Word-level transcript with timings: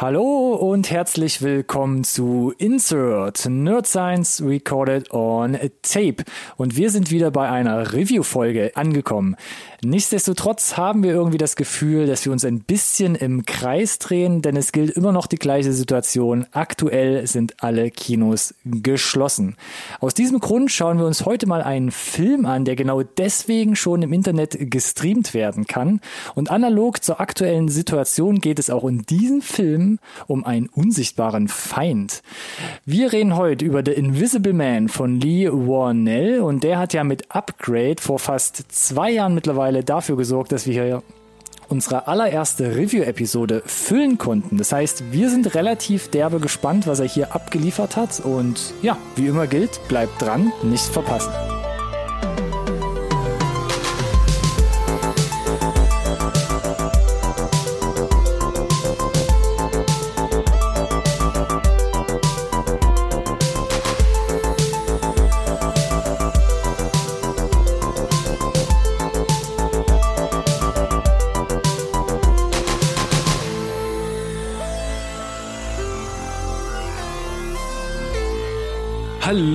Hallo 0.00 0.54
und 0.54 0.90
herzlich 0.90 1.42
willkommen 1.42 2.04
zu 2.04 2.54
Insert 2.56 3.44
Nerd 3.50 3.86
Science 3.86 4.42
Recorded 4.42 5.10
on 5.10 5.58
Tape. 5.82 6.24
Und 6.56 6.74
wir 6.74 6.88
sind 6.88 7.10
wieder 7.10 7.30
bei 7.30 7.50
einer 7.50 7.92
Review-Folge 7.92 8.72
angekommen. 8.76 9.36
Nichtsdestotrotz 9.82 10.78
haben 10.78 11.02
wir 11.02 11.12
irgendwie 11.12 11.36
das 11.36 11.54
Gefühl, 11.54 12.06
dass 12.06 12.24
wir 12.24 12.32
uns 12.32 12.46
ein 12.46 12.60
bisschen 12.60 13.14
im 13.14 13.44
Kreis 13.44 13.98
drehen, 13.98 14.40
denn 14.40 14.56
es 14.56 14.72
gilt 14.72 14.90
immer 14.96 15.12
noch 15.12 15.26
die 15.26 15.36
gleiche 15.36 15.74
Situation. 15.74 16.46
Aktuell 16.52 17.26
sind 17.26 17.62
alle 17.62 17.90
Kinos 17.90 18.54
geschlossen. 18.64 19.56
Aus 20.00 20.14
diesem 20.14 20.40
Grund 20.40 20.70
schauen 20.70 20.98
wir 20.98 21.04
uns 21.04 21.26
heute 21.26 21.46
mal 21.46 21.62
einen 21.62 21.90
Film 21.90 22.46
an, 22.46 22.64
der 22.64 22.74
genau 22.74 23.02
deswegen 23.02 23.76
schon 23.76 24.00
im 24.00 24.14
Internet 24.14 24.56
gestreamt 24.58 25.34
werden 25.34 25.66
kann. 25.66 26.00
Und 26.34 26.50
analog 26.50 27.04
zur 27.04 27.20
aktuellen 27.20 27.68
Situation 27.68 28.40
geht 28.40 28.58
es 28.58 28.70
auch 28.70 28.84
in 28.84 29.02
diesem 29.02 29.42
Film 29.42 29.89
um 30.26 30.44
einen 30.44 30.68
unsichtbaren 30.68 31.48
Feind. 31.48 32.22
Wir 32.84 33.12
reden 33.12 33.36
heute 33.36 33.64
über 33.64 33.82
The 33.84 33.92
Invisible 33.92 34.52
Man 34.52 34.88
von 34.88 35.20
Lee 35.20 35.48
Warnell 35.50 36.40
und 36.40 36.64
der 36.64 36.78
hat 36.78 36.92
ja 36.92 37.04
mit 37.04 37.34
Upgrade 37.34 37.96
vor 38.00 38.18
fast 38.18 38.72
zwei 38.72 39.10
Jahren 39.10 39.34
mittlerweile 39.34 39.50
mittlerweile 39.50 39.84
dafür 39.84 40.16
gesorgt, 40.16 40.52
dass 40.52 40.66
wir 40.66 40.72
hier 40.72 41.02
unsere 41.68 42.08
allererste 42.08 42.76
Review-Episode 42.76 43.62
füllen 43.64 44.18
konnten. 44.18 44.58
Das 44.58 44.72
heißt, 44.72 45.12
wir 45.12 45.30
sind 45.30 45.54
relativ 45.54 46.08
derbe 46.08 46.40
gespannt, 46.40 46.86
was 46.86 47.00
er 47.00 47.06
hier 47.06 47.34
abgeliefert 47.34 47.96
hat. 47.96 48.20
Und 48.20 48.74
ja, 48.82 48.96
wie 49.16 49.26
immer 49.26 49.46
gilt, 49.46 49.80
bleibt 49.88 50.20
dran, 50.20 50.52
nicht 50.62 50.84
verpassen. 50.86 51.32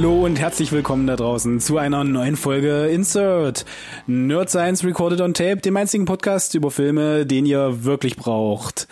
Hallo 0.05 0.23
und 0.23 0.39
herzlich 0.39 0.71
willkommen 0.71 1.07
da 1.07 1.15
draußen 1.15 1.59
zu 1.59 1.79
einer 1.79 2.03
neuen 2.03 2.35
Folge 2.35 2.85
Insert 2.85 3.65
Nerd 4.05 4.51
Science 4.51 4.83
Recorded 4.83 5.19
on 5.19 5.33
Tape, 5.33 5.57
dem 5.57 5.75
einzigen 5.75 6.05
Podcast 6.05 6.53
über 6.53 6.69
Filme, 6.69 7.25
den 7.25 7.47
ihr 7.47 7.85
wirklich 7.85 8.15
braucht. 8.15 8.87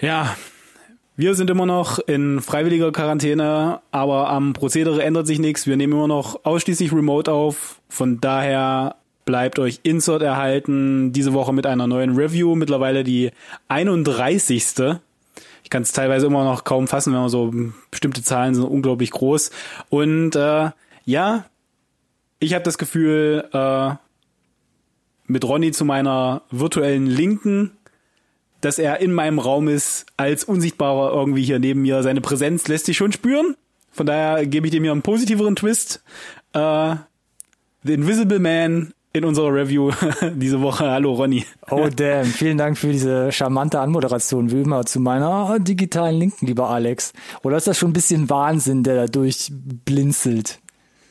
Ja, 0.00 0.34
wir 1.16 1.34
sind 1.34 1.50
immer 1.50 1.66
noch 1.66 1.98
in 1.98 2.40
freiwilliger 2.40 2.90
Quarantäne, 2.90 3.82
aber 3.90 4.30
am 4.30 4.54
Prozedere 4.54 5.02
ändert 5.02 5.26
sich 5.26 5.38
nichts. 5.38 5.66
Wir 5.66 5.76
nehmen 5.76 5.92
immer 5.92 6.08
noch 6.08 6.42
ausschließlich 6.46 6.90
remote 6.90 7.30
auf. 7.30 7.82
Von 7.90 8.18
daher 8.18 8.96
bleibt 9.26 9.58
euch 9.58 9.80
Insert 9.82 10.22
erhalten. 10.22 11.12
Diese 11.12 11.34
Woche 11.34 11.52
mit 11.52 11.66
einer 11.66 11.86
neuen 11.86 12.16
Review, 12.16 12.54
mittlerweile 12.54 13.04
die 13.04 13.30
31 13.68 14.64
kann 15.70 15.82
es 15.82 15.92
teilweise 15.92 16.26
immer 16.26 16.44
noch 16.44 16.64
kaum 16.64 16.88
fassen, 16.88 17.12
wenn 17.12 17.20
man 17.20 17.28
so 17.28 17.52
bestimmte 17.90 18.22
Zahlen 18.22 18.54
sind 18.54 18.64
unglaublich 18.64 19.10
groß. 19.10 19.50
Und 19.88 20.36
äh, 20.36 20.70
ja, 21.04 21.44
ich 22.38 22.54
habe 22.54 22.64
das 22.64 22.78
Gefühl, 22.78 23.48
äh, 23.52 23.94
mit 25.26 25.44
Ronny 25.44 25.72
zu 25.72 25.84
meiner 25.84 26.42
virtuellen 26.50 27.06
Linken, 27.06 27.72
dass 28.60 28.78
er 28.78 29.00
in 29.00 29.12
meinem 29.12 29.38
Raum 29.38 29.68
ist, 29.68 30.06
als 30.16 30.44
Unsichtbarer 30.44 31.12
irgendwie 31.12 31.42
hier 31.42 31.58
neben 31.58 31.82
mir. 31.82 32.02
Seine 32.02 32.20
Präsenz 32.20 32.68
lässt 32.68 32.86
sich 32.86 32.96
schon 32.96 33.12
spüren. 33.12 33.56
Von 33.90 34.06
daher 34.06 34.46
gebe 34.46 34.66
ich 34.66 34.70
dem 34.70 34.84
hier 34.84 34.92
einen 34.92 35.02
positiveren 35.02 35.56
Twist. 35.56 36.02
Äh, 36.52 36.96
The 37.84 37.94
Invisible 37.94 38.38
Man 38.38 38.94
in 39.12 39.24
unserer 39.24 39.52
Review 39.52 39.90
diese 40.34 40.60
Woche. 40.62 40.90
Hallo 40.90 41.12
Ronny. 41.12 41.44
Oh 41.70 41.88
damn, 41.94 42.24
vielen 42.24 42.58
Dank 42.58 42.78
für 42.78 42.92
diese 42.92 43.30
charmante 43.30 43.80
Anmoderation, 43.80 44.50
wie 44.50 44.62
immer, 44.62 44.84
zu 44.86 45.00
meiner 45.00 45.58
digitalen 45.60 46.16
Linken, 46.16 46.46
lieber 46.46 46.70
Alex. 46.70 47.12
Oder 47.42 47.58
ist 47.58 47.66
das 47.66 47.78
schon 47.78 47.90
ein 47.90 47.94
bisschen 47.94 48.30
Wahnsinn, 48.30 48.82
der 48.82 48.96
da 48.96 49.06
durchblinzelt? 49.06 50.60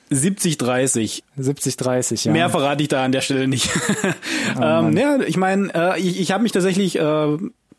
70, 0.09 0.57
30. 0.57 1.23
70, 1.37 1.77
30, 1.77 2.25
ja. 2.25 2.31
Mehr 2.33 2.49
verrate 2.49 2.83
ich 2.83 2.89
da 2.89 3.05
an 3.05 3.11
der 3.11 3.21
Stelle 3.21 3.47
nicht. 3.47 3.69
Oh, 4.57 4.61
ähm, 4.61 4.97
ja, 4.97 5.19
ich 5.21 5.37
meine, 5.37 5.73
äh, 5.73 5.99
ich, 5.99 6.19
ich 6.19 6.31
habe 6.31 6.43
mich 6.43 6.51
tatsächlich, 6.51 6.99
äh, 6.99 7.35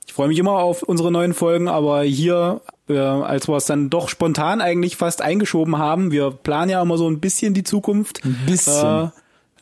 ich 0.07 0.13
freue 0.13 0.29
mich 0.29 0.39
immer 0.39 0.53
auf 0.53 0.83
unsere 0.83 1.13
neuen 1.13 1.35
Folgen, 1.35 1.69
aber 1.69 2.03
hier, 2.03 2.63
äh, 2.89 2.97
als 2.97 3.47
wir 3.47 3.57
es 3.57 3.67
dann 3.67 3.91
doch 3.91 4.09
spontan 4.09 4.63
eigentlich 4.63 4.97
fast 4.97 5.21
eingeschoben 5.21 5.77
haben, 5.77 6.13
wir 6.13 6.31
planen 6.31 6.71
ja 6.71 6.81
immer 6.81 6.97
so 6.97 7.11
ein 7.11 7.21
bisschen 7.21 7.53
die 7.53 7.65
Zukunft. 7.65 8.25
Ein 8.25 8.39
bisschen. 8.47 9.13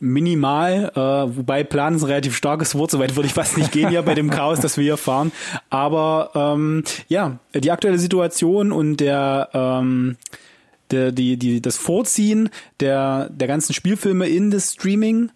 Minimal, 0.03 0.91
äh, 0.95 0.99
wobei 1.37 1.63
Plan 1.63 1.95
ist 1.95 2.01
ein 2.01 2.07
relativ 2.07 2.35
starkes 2.35 2.75
Wort, 2.75 2.89
soweit 2.89 3.15
würde 3.15 3.27
ich 3.27 3.33
fast 3.33 3.57
nicht 3.57 3.71
gehen 3.71 3.89
hier 3.89 4.01
bei 4.01 4.15
dem 4.15 4.31
Chaos, 4.31 4.59
das 4.59 4.75
wir 4.75 4.83
hier 4.83 4.97
fahren. 4.97 5.31
Aber 5.69 6.31
ähm, 6.33 6.83
ja, 7.07 7.37
die 7.53 7.71
aktuelle 7.71 7.99
Situation 7.99 8.71
und 8.71 8.97
der 8.97 9.49
ähm, 9.53 10.17
der, 10.91 11.11
die, 11.11 11.37
die, 11.37 11.61
das 11.61 11.77
Vorziehen 11.77 12.49
der, 12.79 13.29
der 13.29 13.47
ganzen 13.47 13.73
Spielfilme 13.73 14.27
in 14.27 14.51
das 14.51 14.73
Streaming 14.73 15.31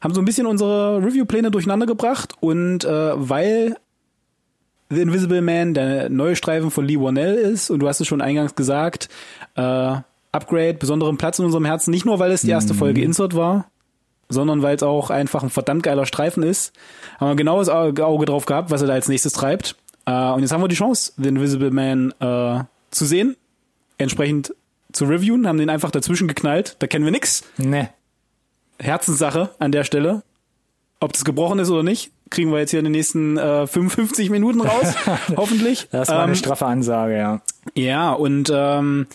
haben 0.00 0.14
so 0.14 0.20
ein 0.20 0.24
bisschen 0.24 0.46
unsere 0.46 1.02
Review-Pläne 1.02 1.50
durcheinander 1.50 1.86
gebracht 1.86 2.34
und 2.40 2.84
äh, 2.84 3.12
weil 3.16 3.76
The 4.88 5.00
Invisible 5.00 5.40
Man 5.40 5.74
der 5.74 6.08
neue 6.08 6.36
Streifen 6.36 6.70
von 6.70 6.84
Lee 6.84 6.98
Warnell 6.98 7.34
ist 7.34 7.70
und 7.70 7.80
du 7.80 7.88
hast 7.88 8.00
es 8.00 8.06
schon 8.06 8.20
eingangs 8.20 8.54
gesagt, 8.54 9.08
äh, 9.56 9.96
Upgrade 10.32 10.74
besonderen 10.74 11.16
Platz 11.18 11.38
in 11.38 11.44
unserem 11.44 11.64
Herzen, 11.64 11.90
nicht 11.90 12.06
nur 12.06 12.18
weil 12.18 12.32
es 12.32 12.42
die 12.42 12.50
erste 12.50 12.72
mhm. 12.72 12.78
Folge 12.78 13.02
Insert 13.02 13.34
war, 13.34 13.69
sondern 14.30 14.62
weil 14.62 14.76
es 14.76 14.82
auch 14.82 15.10
einfach 15.10 15.42
ein 15.42 15.50
verdammt 15.50 15.82
geiler 15.82 16.06
Streifen 16.06 16.42
ist. 16.42 16.72
Haben 17.18 17.30
wir 17.30 17.36
genaues 17.36 17.68
Auge 17.68 18.24
drauf 18.24 18.46
gehabt, 18.46 18.70
was 18.70 18.80
er 18.80 18.88
da 18.88 18.94
als 18.94 19.08
nächstes 19.08 19.34
treibt. 19.34 19.76
Äh, 20.06 20.30
und 20.30 20.40
jetzt 20.40 20.52
haben 20.52 20.62
wir 20.62 20.68
die 20.68 20.76
Chance, 20.76 21.12
den 21.16 21.36
Invisible 21.36 21.70
Man 21.70 22.12
äh, 22.20 22.64
zu 22.90 23.04
sehen, 23.04 23.36
entsprechend 23.98 24.54
zu 24.92 25.04
reviewen, 25.04 25.46
haben 25.46 25.58
den 25.58 25.70
einfach 25.70 25.90
dazwischen 25.90 26.28
geknallt. 26.28 26.76
Da 26.78 26.86
kennen 26.86 27.04
wir 27.04 27.12
nix. 27.12 27.44
Nee. 27.58 27.88
Herzenssache 28.78 29.50
an 29.58 29.72
der 29.72 29.84
Stelle. 29.84 30.22
Ob 31.00 31.12
das 31.12 31.24
gebrochen 31.24 31.58
ist 31.58 31.70
oder 31.70 31.82
nicht, 31.82 32.10
kriegen 32.28 32.52
wir 32.52 32.58
jetzt 32.58 32.70
hier 32.70 32.80
in 32.80 32.84
den 32.84 32.92
nächsten 32.92 33.38
äh, 33.38 33.66
55 33.66 34.28
Minuten 34.30 34.60
raus, 34.60 34.94
hoffentlich. 35.36 35.88
Das 35.90 36.08
war 36.08 36.22
eine 36.22 36.32
ähm, 36.32 36.36
straffe 36.36 36.66
Ansage, 36.66 37.16
ja. 37.16 37.40
Ja, 37.74 38.12
und 38.12 38.52
ähm, 38.54 39.06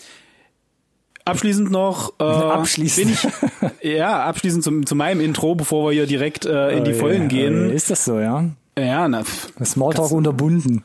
Abschließend 1.26 1.70
noch 1.70 2.14
äh, 2.20 2.24
abschließend. 2.24 3.20
bin 3.60 3.70
ich 3.80 3.96
ja 3.96 4.24
abschließend 4.24 4.62
zum, 4.62 4.86
zu 4.86 4.94
meinem 4.94 5.20
Intro, 5.20 5.54
bevor 5.56 5.90
wir 5.90 5.92
hier 5.92 6.06
direkt 6.06 6.46
äh, 6.46 6.76
in 6.76 6.84
die 6.84 6.94
oh, 6.94 6.98
Vollen 6.98 7.22
ja, 7.22 7.28
gehen. 7.28 7.70
Ist 7.70 7.90
das 7.90 8.04
so, 8.04 8.18
ja? 8.18 8.44
Ja, 8.78 9.08
na. 9.08 9.24
Smalltalk 9.64 10.12
unterbunden. 10.12 10.84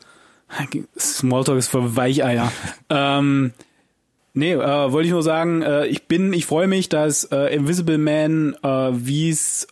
Smalltalk 0.98 1.60
ist 1.60 1.68
für 1.68 1.96
Weicheier. 1.96 2.52
ähm, 2.90 3.52
nee, 4.34 4.54
äh, 4.54 4.92
wollte 4.92 5.06
ich 5.06 5.14
nur 5.14 5.24
sagen, 5.24 5.62
äh, 5.62 5.86
ich 5.88 6.08
bin, 6.08 6.34
ich 6.34 6.48
freue 6.48 6.68
mich, 6.68 6.90
dass 6.90 7.26
äh, 7.26 7.54
Invisible 7.56 8.00
Man, 8.00 8.56
äh, 8.64 8.90
wie 8.94 9.30
es 9.30 9.68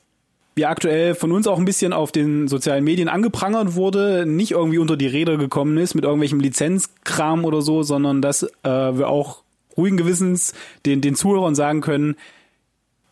wie 0.56 0.66
aktuell 0.66 1.16
von 1.16 1.32
uns 1.32 1.48
auch 1.48 1.58
ein 1.58 1.64
bisschen 1.64 1.94
auf 1.94 2.12
den 2.12 2.50
sozialen 2.50 2.84
Medien 2.84 3.08
angeprangert 3.08 3.76
wurde, 3.76 4.26
nicht 4.26 4.52
irgendwie 4.52 4.78
unter 4.78 4.98
die 4.98 5.08
Räder 5.08 5.38
gekommen 5.38 5.78
ist 5.78 5.96
mit 5.96 6.04
irgendwelchem 6.04 6.42
Lizenzkram 6.42 7.46
oder 7.46 7.62
so, 7.62 7.82
sondern 7.82 8.22
dass 8.22 8.44
äh, 8.44 8.70
wir 8.70 9.08
auch 9.08 9.44
ruhigen 9.80 9.98
Gewissens 9.98 10.54
den, 10.86 11.02
den 11.02 11.16
Zuhörern 11.16 11.56
sagen 11.56 11.82
können, 11.82 12.16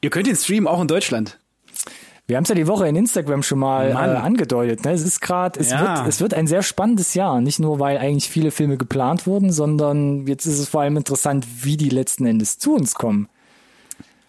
ihr 0.01 0.09
könnt 0.09 0.27
den 0.27 0.35
streamen 0.35 0.67
auch 0.67 0.81
in 0.81 0.87
Deutschland. 0.87 1.39
Wir 2.27 2.35
haben 2.35 2.43
es 2.43 2.49
ja 2.49 2.55
die 2.55 2.67
Woche 2.67 2.85
in 2.87 2.97
Instagram 2.97 3.41
schon 3.41 3.59
mal 3.59 3.91
äh, 3.91 3.93
angedeutet. 3.93 4.83
Ne? 4.83 4.91
Es 4.91 5.01
ist 5.01 5.21
gerade, 5.21 5.57
es, 5.61 5.71
ja. 5.71 5.99
wird, 5.99 6.07
es 6.09 6.19
wird 6.19 6.33
ein 6.33 6.45
sehr 6.45 6.61
spannendes 6.61 7.13
Jahr. 7.13 7.39
Nicht 7.39 7.59
nur, 7.59 7.79
weil 7.79 7.97
eigentlich 7.97 8.29
viele 8.29 8.51
Filme 8.51 8.75
geplant 8.75 9.25
wurden, 9.25 9.49
sondern 9.49 10.27
jetzt 10.27 10.45
ist 10.45 10.59
es 10.59 10.67
vor 10.67 10.81
allem 10.81 10.97
interessant, 10.97 11.47
wie 11.63 11.77
die 11.77 11.87
letzten 11.87 12.25
Endes 12.25 12.59
zu 12.59 12.75
uns 12.75 12.95
kommen. 12.95 13.29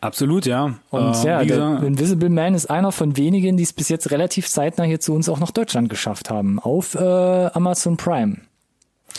Absolut, 0.01 0.47
ja. 0.47 0.75
Und 0.91 1.25
äh, 1.25 1.27
ja, 1.27 1.45
der 1.45 1.83
Invisible 1.83 2.29
Man 2.29 2.55
ist 2.55 2.71
einer 2.71 2.93
von 2.93 3.17
wenigen, 3.17 3.57
die 3.57 3.65
es 3.65 3.73
bis 3.73 3.89
jetzt 3.89 4.13
relativ 4.13 4.49
zeitnah 4.49 4.85
hier 4.85 5.01
zu 5.01 5.13
uns 5.13 5.29
auch 5.29 5.41
nach 5.41 5.51
Deutschland 5.51 5.89
geschafft 5.89 6.31
haben. 6.31 6.61
Auf 6.61 6.95
äh, 6.95 6.99
Amazon 7.01 7.97
Prime. 7.97 8.37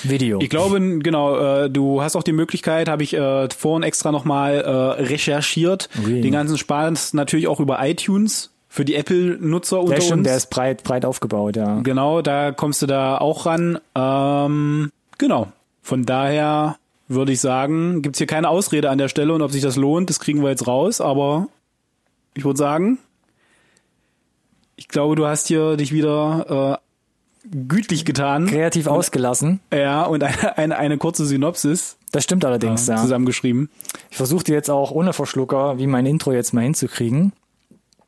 Video. 0.04 0.40
Ich 0.42 0.50
glaube, 0.50 0.80
genau, 1.00 1.38
äh, 1.38 1.69
du 1.69 2.01
hast 2.01 2.16
auch 2.16 2.24
die 2.24 2.34
Möglichkeit, 2.34 2.90
habe 2.90 3.04
ich 3.04 3.13
äh, 3.13 3.50
vorhin 3.50 3.84
extra 3.84 4.12
nochmal 4.12 4.56
äh, 4.56 4.69
recherchiert, 5.04 5.90
okay. 6.00 6.22
den 6.22 6.31
ganzen 6.31 6.57
Spaß 6.57 7.13
natürlich 7.13 7.48
auch 7.48 7.60
über 7.60 7.86
iTunes 7.86 8.51
für 8.68 8.86
die 8.86 8.96
Apple-Nutzer 8.96 9.80
unter 9.80 9.96
der 9.96 10.01
stimmt, 10.01 10.19
uns. 10.19 10.28
Der 10.28 10.38
ist 10.38 10.50
breit, 10.50 10.84
breit 10.84 11.06
aufgebaut, 11.06 11.56
ja. 11.56 11.81
Genau, 11.81 12.22
da 12.22 12.51
kommst 12.51 12.81
du 12.81 12.86
da 12.86 13.18
auch 13.18 13.46
ran. 13.46 13.80
Ähm, 13.96 14.92
genau. 15.18 15.48
Von 15.81 16.06
daher 16.06 16.78
würde 17.07 17.31
ich 17.31 17.42
sagen, 17.42 18.04
gibt's 18.04 18.19
hier 18.19 18.28
keine 18.28 18.48
Ausrede 18.50 18.92
an 18.92 19.00
der 19.00 19.07
Stelle 19.07 19.34
und 19.34 19.42
ob 19.42 19.52
sich 19.52 19.63
das 19.63 19.75
lohnt, 19.75 20.10
das 20.10 20.19
kriegen 20.19 20.44
wir 20.44 20.50
jetzt 20.50 20.68
raus, 20.68 21.02
aber 21.02 21.48
ich 22.36 22.45
würde 22.45 22.57
sagen, 22.57 23.00
ich 24.75 24.88
glaube, 24.88 25.16
du 25.16 25.25
hast 25.25 25.48
hier 25.48 25.75
dich 25.75 25.92
wieder 25.92 26.80
äh, 26.80 26.88
gütlich 27.51 28.06
getan. 28.06 28.48
Kreativ 28.48 28.88
und, 28.88 28.94
ausgelassen. 28.94 29.60
Ja, 29.74 30.04
und 30.04 30.24
eine, 30.24 30.57
eine, 30.57 30.78
eine 30.78 30.98
kurze 30.98 31.25
Synopsis. 31.25 31.98
Das 32.12 32.24
stimmt 32.24 32.46
allerdings, 32.46 32.88
ja. 32.88 32.98
Zusammengeschrieben. 32.98 33.69
Ich 34.10 34.18
versuche 34.18 34.44
dir 34.44 34.56
jetzt 34.56 34.69
auch 34.69 34.92
ohne 34.92 35.13
Verschlucker, 35.13 35.78
wie 35.78 35.88
mein 35.88 36.06
Intro 36.06 36.31
jetzt 36.31 36.54
mal 36.54 36.62
hinzukriegen. 36.62 37.34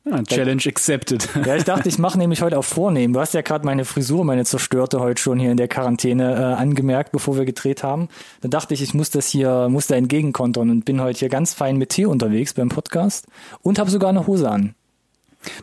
Ja, 0.04 0.20
Challenge 0.24 0.62
accepted. 0.66 1.28
Ja, 1.46 1.54
ich 1.54 1.62
dachte, 1.62 1.88
ich 1.88 1.98
mache 1.98 2.18
nämlich 2.18 2.42
heute 2.42 2.58
auch 2.58 2.64
vornehmen. 2.64 3.14
Du 3.14 3.20
hast 3.20 3.34
ja 3.34 3.42
gerade 3.42 3.64
meine 3.64 3.84
Frisur, 3.84 4.24
meine 4.24 4.44
zerstörte 4.44 4.98
heute 4.98 5.22
schon 5.22 5.38
hier 5.38 5.52
in 5.52 5.56
der 5.56 5.68
Quarantäne 5.68 6.34
äh, 6.34 6.60
angemerkt, 6.60 7.12
bevor 7.12 7.36
wir 7.36 7.44
gedreht 7.44 7.84
haben. 7.84 8.08
Dann 8.40 8.50
dachte 8.50 8.74
ich, 8.74 8.82
ich 8.82 8.94
muss 8.94 9.10
das 9.10 9.28
hier, 9.28 9.68
muss 9.68 9.86
da 9.86 9.94
entgegenkontern 9.94 10.70
und 10.70 10.84
bin 10.84 11.00
heute 11.00 11.20
hier 11.20 11.28
ganz 11.28 11.54
fein 11.54 11.76
mit 11.76 11.90
Tee 11.90 12.06
unterwegs 12.06 12.54
beim 12.54 12.68
Podcast 12.68 13.26
und 13.62 13.78
habe 13.78 13.90
sogar 13.90 14.10
eine 14.10 14.26
Hose 14.26 14.50
an. 14.50 14.74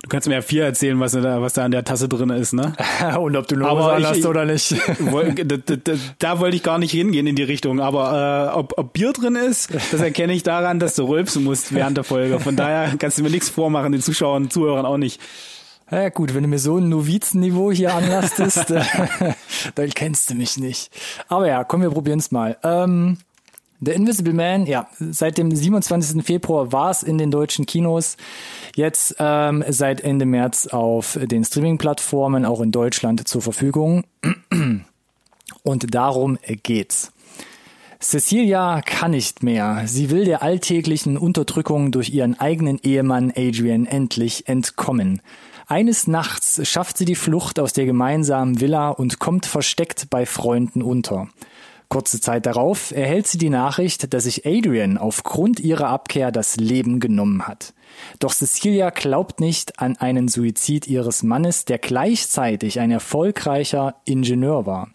Du 0.02 0.10
kannst 0.10 0.28
mir 0.28 0.36
ja 0.36 0.42
viel 0.42 0.62
erzählen, 0.62 1.00
was 1.00 1.14
da, 1.14 1.42
was 1.42 1.54
da 1.54 1.66
an 1.66 1.72
der 1.72 1.84
Tasse 1.84 2.10
drin 2.10 2.30
ist, 2.30 2.54
ne? 2.54 2.74
und 3.20 3.36
ob 3.36 3.48
du 3.48 3.56
Hose 3.56 3.92
an 3.92 4.06
hast 4.06 4.26
oder 4.26 4.46
nicht. 4.46 4.72
da, 4.72 5.58
da, 5.76 5.94
da, 6.20 6.40
wollte 6.40 6.56
ich 6.56 6.64
gar 6.64 6.78
nicht 6.78 6.92
hingehen 6.92 7.28
in 7.28 7.36
die 7.36 7.44
Richtung. 7.44 7.80
Aber 7.80 8.52
äh, 8.54 8.58
ob, 8.58 8.78
ob 8.78 8.94
Bier 8.94 9.14
drin 9.14 9.36
ist, 9.36 9.74
das 9.74 10.02
erkenne 10.02 10.34
ich 10.34 10.44
daran, 10.44 10.80
dass 10.80 10.96
du 10.96 11.04
rülpsen 11.06 11.44
musst 11.44 11.74
während 11.74 11.98
der 11.98 12.04
Folge. 12.04 12.40
Von 12.40 12.56
daher 12.56 12.94
kannst 12.98 13.18
du 13.18 13.24
mir 13.24 13.30
nichts 13.30 13.50
vormachen, 13.50 13.92
den 13.92 14.02
Zuschauern 14.02 14.44
und 14.44 14.54
Zuhörern 14.54 14.86
auch 14.86 14.98
nicht. 14.98 15.22
Ja 15.92 16.10
gut, 16.10 16.36
wenn 16.36 16.44
du 16.44 16.50
mir 16.50 16.60
so 16.60 16.78
ein 16.78 16.88
Novizenniveau 16.90 17.72
hier 17.72 17.96
anlastest, 17.96 18.70
dann 19.75 19.90
kennst 19.90 20.30
du 20.30 20.36
mich 20.36 20.58
nicht. 20.58 20.92
Aber 21.28 21.48
ja, 21.48 21.64
komm, 21.64 21.82
wir 21.82 21.90
probieren's 21.90 22.32
mal. 22.32 22.58
Ähm, 22.64 23.18
The 23.81 23.92
Invisible 23.92 24.34
Man, 24.34 24.66
ja, 24.66 24.90
seit 25.00 25.38
dem 25.38 25.56
27. 25.56 26.26
Februar 26.26 26.74
war 26.74 26.92
es 26.92 27.02
in 27.02 27.18
den 27.18 27.31
deutschen 27.31 27.66
Kinos. 27.66 28.18
Jetzt 28.76 29.16
ähm, 29.20 29.64
seit 29.70 30.02
Ende 30.02 30.26
März 30.26 30.68
auf 30.68 31.18
den 31.22 31.46
Streaming-Plattformen 31.46 32.46
auch 32.46 32.60
in 32.60 32.72
Deutschland 32.72 33.26
zur 33.26 33.42
Verfügung. 33.42 34.04
Und 35.64 35.96
darum 35.96 36.38
geht's. 36.64 37.14
Cecilia 38.02 38.81
kann 38.81 39.12
nicht 39.12 39.44
mehr. 39.44 39.84
Sie 39.86 40.10
will 40.10 40.25
der 40.25 40.42
alltäglichen 40.42 41.18
Unterdrückung 41.18 41.92
durch 41.92 42.10
ihren 42.10 42.40
eigenen 42.40 42.80
Ehemann 42.84 43.32
Adrian 43.36 43.86
endlich 43.86 44.48
entkommen. 44.48 45.22
Eines 45.68 46.08
Nachts 46.08 46.68
schafft 46.68 46.98
sie 46.98 47.06
die 47.06 47.16
Flucht 47.16 47.60
aus 47.60 47.74
der 47.74 47.86
gemeinsamen 47.86 48.60
Villa 48.60 48.90
und 48.90 49.20
kommt 49.20 49.46
versteckt 49.46 50.10
bei 50.10 50.25
Freunden 50.25 50.82
unter. 50.82 51.30
Kurze 51.89 52.21
Zeit 52.21 52.45
darauf 52.45 52.91
erhält 52.91 53.25
sie 53.25 53.39
die 53.39 53.50
Nachricht, 53.50 54.13
dass 54.13 54.25
sich 54.25 54.45
Adrian 54.45 55.00
aufgrund 55.00 55.59
ihrer 55.59 55.88
Abkehr 55.88 56.31
das 56.31 56.57
Leben 56.57 57.00
genommen 57.00 57.47
hat. 57.47 57.74
Doch 58.19 58.31
Cecilia 58.31 58.91
glaubt 58.91 59.39
nicht 59.39 59.80
an 59.80 59.97
einen 59.97 60.27
Suizid 60.27 60.88
ihres 60.88 61.24
Mannes, 61.24 61.65
der 61.65 61.80
gleichzeitig 61.80 62.80
ein 62.80 62.91
erfolgreicher 62.91 63.95
Ingenieur 64.06 64.68
war. 64.68 64.89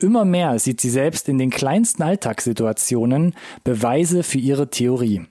Immer 0.00 0.24
mehr 0.24 0.58
sieht 0.58 0.80
sie 0.80 0.90
selbst 0.90 1.28
in 1.28 1.38
den 1.38 1.50
kleinsten 1.50 2.02
Alltagssituationen 2.02 3.34
Beweise 3.62 4.24
für 4.24 4.38
ihre 4.38 4.70
Theorie. 4.70 5.22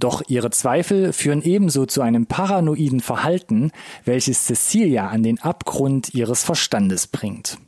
Doch 0.00 0.22
ihre 0.26 0.50
Zweifel 0.50 1.12
führen 1.12 1.42
ebenso 1.42 1.86
zu 1.86 2.02
einem 2.02 2.26
paranoiden 2.26 3.00
Verhalten, 3.00 3.70
welches 4.04 4.44
Cecilia 4.44 5.06
an 5.06 5.22
den 5.22 5.40
Abgrund 5.40 6.14
ihres 6.14 6.42
Verstandes 6.42 7.06
bringt. 7.06 7.58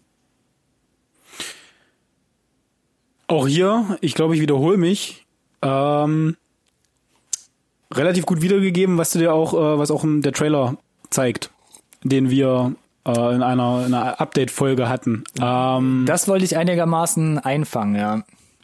Auch 3.29 3.47
hier, 3.47 3.99
ich 4.01 4.15
glaube, 4.15 4.35
ich 4.35 4.41
wiederhole 4.41 4.79
mich, 4.79 5.27
ähm, 5.63 6.37
relativ 7.93 8.27
gut 8.27 8.43
wiedergegeben, 8.43 8.99
was 8.99 9.11
du 9.11 9.19
dir 9.19 9.33
auch, 9.33 9.55
äh, 9.55 9.79
was 9.79 9.91
auch 9.91 10.05
der 10.05 10.33
Trailer 10.33 10.77
zeigt, 11.11 11.51
den 12.03 12.31
wir 12.31 12.75
äh, 13.07 13.35
in 13.35 13.43
einer, 13.43 13.85
in 13.87 13.95
einer 13.95 14.21
Update-Folge 14.21 14.89
hatten. 14.89 15.25
Ähm, 15.41 16.05
das 16.07 16.29
wollte 16.29 16.45
ich 16.45 16.57
einigermaßen 16.57 17.39
einfangen, 17.39 17.97
ja. 17.97 18.23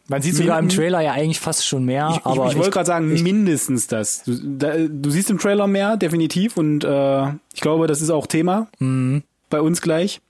Man 0.09 0.21
sieht 0.21 0.35
sogar 0.35 0.59
im 0.59 0.69
Trailer 0.69 1.01
ja 1.01 1.13
eigentlich 1.13 1.41
fast 1.41 1.67
schon 1.67 1.85
mehr. 1.85 2.11
Ich, 2.13 2.27
aber 2.27 2.45
ich, 2.45 2.53
ich 2.53 2.59
wollte 2.59 2.73
gerade 2.73 2.87
sagen, 2.87 3.15
ich, 3.15 3.23
mindestens 3.23 3.87
das. 3.87 4.23
Du, 4.25 4.35
da, 4.35 4.77
du, 4.77 5.11
siehst 5.11 5.31
im 5.31 5.39
Trailer 5.39 5.67
mehr, 5.67 5.97
definitiv. 5.97 6.59
Und 6.59 6.85
äh, 6.85 7.29
ich 7.55 7.63
glaube, 7.63 7.87
das 7.87 8.03
ist 8.03 8.11
auch 8.11 8.27
Thema 8.27 8.69
mhm. 8.81 9.23
bei 9.49 9.63
uns 9.63 9.81
gleich. 9.81 10.21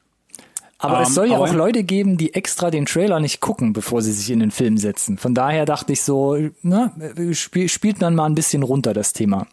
Aber 0.84 0.98
um, 0.98 1.02
es 1.04 1.14
soll 1.14 1.30
ja 1.30 1.38
auch 1.38 1.52
Leute 1.52 1.82
geben, 1.82 2.16
die 2.16 2.34
extra 2.34 2.70
den 2.70 2.86
Trailer 2.86 3.20
nicht 3.20 3.40
gucken, 3.40 3.72
bevor 3.72 4.02
sie 4.02 4.12
sich 4.12 4.30
in 4.30 4.40
den 4.40 4.50
Film 4.50 4.76
setzen. 4.76 5.18
Von 5.18 5.34
daher 5.34 5.64
dachte 5.64 5.92
ich 5.92 6.02
so, 6.02 6.36
na, 6.62 6.92
spiel, 7.32 7.68
spielt 7.68 8.00
man 8.00 8.14
mal 8.14 8.26
ein 8.26 8.34
bisschen 8.34 8.62
runter 8.62 8.92
das 8.92 9.12
Thema. 9.12 9.46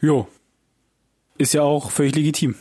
Jo. 0.00 0.26
Ist 1.36 1.54
ja 1.54 1.62
auch 1.62 1.90
völlig 1.90 2.14
legitim. 2.14 2.54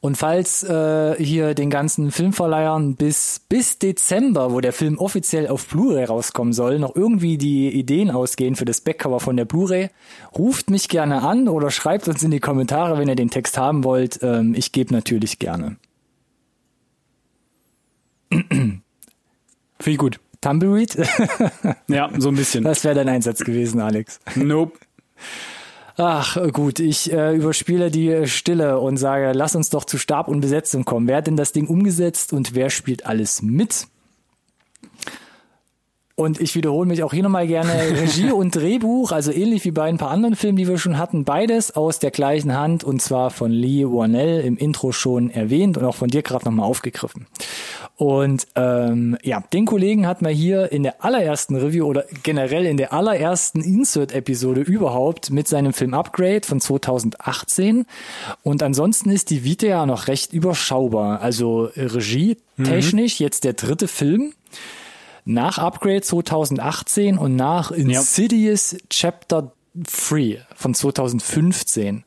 Und 0.00 0.16
falls 0.16 0.62
äh, 0.62 1.16
hier 1.18 1.54
den 1.54 1.70
ganzen 1.70 2.10
Filmverleihern 2.10 2.96
bis, 2.96 3.40
bis 3.48 3.78
Dezember, 3.78 4.52
wo 4.52 4.60
der 4.60 4.72
Film 4.72 4.98
offiziell 4.98 5.48
auf 5.48 5.66
Blu-ray 5.66 6.04
rauskommen 6.04 6.52
soll, 6.52 6.78
noch 6.78 6.94
irgendwie 6.94 7.38
die 7.38 7.70
Ideen 7.70 8.10
ausgehen 8.10 8.56
für 8.56 8.64
das 8.64 8.80
Backcover 8.80 9.20
von 9.20 9.36
der 9.36 9.44
Blu-ray, 9.44 9.90
ruft 10.36 10.70
mich 10.70 10.88
gerne 10.88 11.22
an 11.22 11.48
oder 11.48 11.70
schreibt 11.70 12.08
uns 12.08 12.22
in 12.22 12.30
die 12.30 12.40
Kommentare, 12.40 12.98
wenn 12.98 13.08
ihr 13.08 13.16
den 13.16 13.30
Text 13.30 13.58
haben 13.58 13.84
wollt. 13.84 14.20
Ähm, 14.22 14.54
ich 14.56 14.72
gebe 14.72 14.94
natürlich 14.94 15.38
gerne. 15.38 15.76
Finde 18.50 18.82
ich 19.84 19.98
gut. 19.98 20.20
Tumbleweed? 20.40 20.96
ja, 21.88 22.10
so 22.18 22.28
ein 22.28 22.36
bisschen. 22.36 22.64
Das 22.64 22.84
wäre 22.84 22.94
dein 22.94 23.08
Einsatz 23.08 23.40
gewesen, 23.40 23.80
Alex. 23.80 24.20
Nope. 24.34 24.78
Ach 25.98 26.36
gut, 26.52 26.78
ich 26.78 27.10
äh, 27.10 27.34
überspiele 27.34 27.90
die 27.90 28.26
Stille 28.26 28.78
und 28.78 28.98
sage, 28.98 29.32
lass 29.34 29.56
uns 29.56 29.70
doch 29.70 29.84
zu 29.84 29.96
Stab 29.96 30.28
und 30.28 30.40
Besetzung 30.40 30.84
kommen. 30.84 31.08
Wer 31.08 31.16
hat 31.16 31.26
denn 31.26 31.38
das 31.38 31.52
Ding 31.52 31.68
umgesetzt 31.68 32.34
und 32.34 32.54
wer 32.54 32.68
spielt 32.68 33.06
alles 33.06 33.40
mit? 33.40 33.88
Und 36.16 36.40
ich 36.40 36.54
wiederhole 36.54 36.86
mich 36.86 37.02
auch 37.02 37.12
hier 37.12 37.22
nochmal 37.22 37.46
gerne. 37.46 37.72
Regie 38.00 38.30
und 38.30 38.54
Drehbuch, 38.54 39.12
also 39.12 39.32
ähnlich 39.32 39.64
wie 39.64 39.70
bei 39.70 39.84
ein 39.84 39.98
paar 39.98 40.10
anderen 40.10 40.36
Filmen, 40.36 40.56
die 40.56 40.68
wir 40.68 40.78
schon 40.78 40.98
hatten, 40.98 41.24
beides 41.24 41.76
aus 41.76 41.98
der 41.98 42.10
gleichen 42.10 42.54
Hand 42.54 42.84
und 42.84 43.00
zwar 43.00 43.30
von 43.30 43.50
Lee 43.50 43.84
Warnell 43.84 44.40
im 44.40 44.58
Intro 44.58 44.92
schon 44.92 45.30
erwähnt 45.30 45.78
und 45.78 45.84
auch 45.84 45.94
von 45.94 46.08
dir 46.08 46.22
gerade 46.22 46.44
nochmal 46.44 46.66
aufgegriffen. 46.66 47.26
Und 47.96 48.46
ähm, 48.56 49.16
ja, 49.22 49.42
den 49.52 49.64
Kollegen 49.64 50.06
hat 50.06 50.20
man 50.20 50.32
hier 50.32 50.70
in 50.70 50.82
der 50.82 51.02
allerersten 51.02 51.56
Review 51.56 51.86
oder 51.86 52.04
generell 52.22 52.66
in 52.66 52.76
der 52.76 52.92
allerersten 52.92 53.62
Insert-Episode 53.62 54.60
überhaupt 54.60 55.30
mit 55.30 55.48
seinem 55.48 55.72
Film 55.72 55.94
Upgrade 55.94 56.42
von 56.46 56.60
2018. 56.60 57.86
Und 58.42 58.62
ansonsten 58.62 59.10
ist 59.10 59.30
die 59.30 59.44
Vita 59.44 59.66
ja 59.66 59.86
noch 59.86 60.08
recht 60.08 60.34
überschaubar. 60.34 61.22
Also 61.22 61.70
Regie 61.74 62.36
technisch 62.62 63.18
mhm. 63.18 63.24
jetzt 63.24 63.44
der 63.44 63.54
dritte 63.54 63.88
Film 63.88 64.34
nach 65.24 65.56
Upgrade 65.56 66.02
2018 66.02 67.16
und 67.16 67.34
nach 67.34 67.70
Insidious 67.70 68.72
ja. 68.72 68.78
Chapter 68.90 69.52
3 69.74 70.44
von 70.54 70.74
2015. 70.74 72.04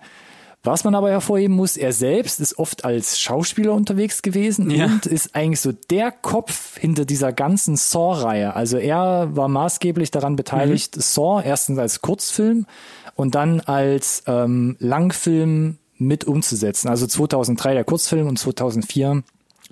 Was 0.69 0.83
man 0.83 0.93
aber 0.93 1.09
hervorheben 1.09 1.55
muss, 1.55 1.77
er 1.77 1.93
selbst 1.93 2.39
ist 2.39 2.59
oft 2.59 2.85
als 2.85 3.19
Schauspieler 3.19 3.73
unterwegs 3.73 4.21
gewesen 4.21 4.69
ja. 4.69 4.85
und 4.85 5.07
ist 5.07 5.33
eigentlich 5.33 5.61
so 5.61 5.71
der 5.71 6.11
Kopf 6.11 6.77
hinter 6.77 7.05
dieser 7.05 7.33
ganzen 7.33 7.75
Saw-Reihe. 7.75 8.55
Also 8.55 8.77
er 8.77 9.35
war 9.35 9.47
maßgeblich 9.47 10.11
daran 10.11 10.35
beteiligt, 10.35 10.95
mhm. 10.95 11.01
Saw 11.01 11.41
erstens 11.43 11.79
als 11.79 12.01
Kurzfilm 12.01 12.67
und 13.15 13.33
dann 13.33 13.61
als 13.61 14.21
ähm, 14.27 14.75
Langfilm 14.77 15.79
mit 15.97 16.25
umzusetzen. 16.25 16.87
Also 16.87 17.07
2003 17.07 17.73
der 17.73 17.83
Kurzfilm 17.83 18.27
und 18.27 18.37
2004 18.37 19.23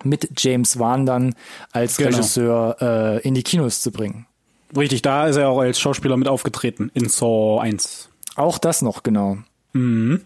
mit 0.04 0.30
James 0.36 0.80
Wan 0.80 1.06
dann 1.06 1.36
als 1.74 1.98
genau. 1.98 2.10
Regisseur 2.10 2.78
äh, 2.82 3.22
in 3.22 3.36
die 3.36 3.44
Kinos 3.44 3.82
zu 3.82 3.92
bringen. 3.92 4.26
Richtig, 4.76 5.04
da 5.04 5.28
ist 5.28 5.36
er 5.36 5.50
auch 5.50 5.60
als 5.60 5.80
Schauspieler 5.80 6.18
mit 6.18 6.28
aufgetreten 6.28 6.90
in 6.96 7.08
Saw 7.08 7.60
1. 7.62 8.10
Auch 8.36 8.58
das 8.58 8.82
noch, 8.82 9.04
genau. 9.04 9.38
Mhm. 9.74 10.22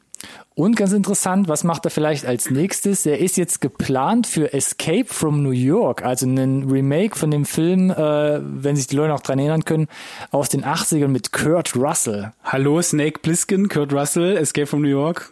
Und 0.54 0.76
ganz 0.76 0.92
interessant, 0.92 1.48
was 1.48 1.64
macht 1.64 1.86
er 1.86 1.92
vielleicht 1.92 2.26
als 2.26 2.50
nächstes? 2.50 3.06
Er 3.06 3.20
ist 3.20 3.38
jetzt 3.38 3.62
geplant 3.62 4.28
für 4.28 4.54
Escape 4.54 5.06
from 5.06 5.44
New 5.44 5.52
York, 5.52 6.04
also 6.04 6.28
ein 6.28 6.70
Remake 6.70 7.18
von 7.18 7.32
dem 7.32 7.46
Film, 7.46 7.90
äh, 7.90 8.40
wenn 8.42 8.76
sich 8.76 8.88
die 8.88 8.98
Leute 8.98 9.10
noch 9.10 9.22
dran 9.22 9.40
erinnern 9.40 9.64
können, 9.64 9.88
aus 10.32 10.50
den 10.50 10.66
80ern 10.66 11.08
mit 11.08 11.32
Kurt 11.32 11.76
Russell. 11.76 12.34
Hallo, 12.44 12.82
Snake 12.82 13.20
Plissken, 13.20 13.70
Kurt 13.70 13.94
Russell, 13.94 14.36
Escape 14.36 14.68
from 14.68 14.82
New 14.82 14.90
York. 14.90 15.32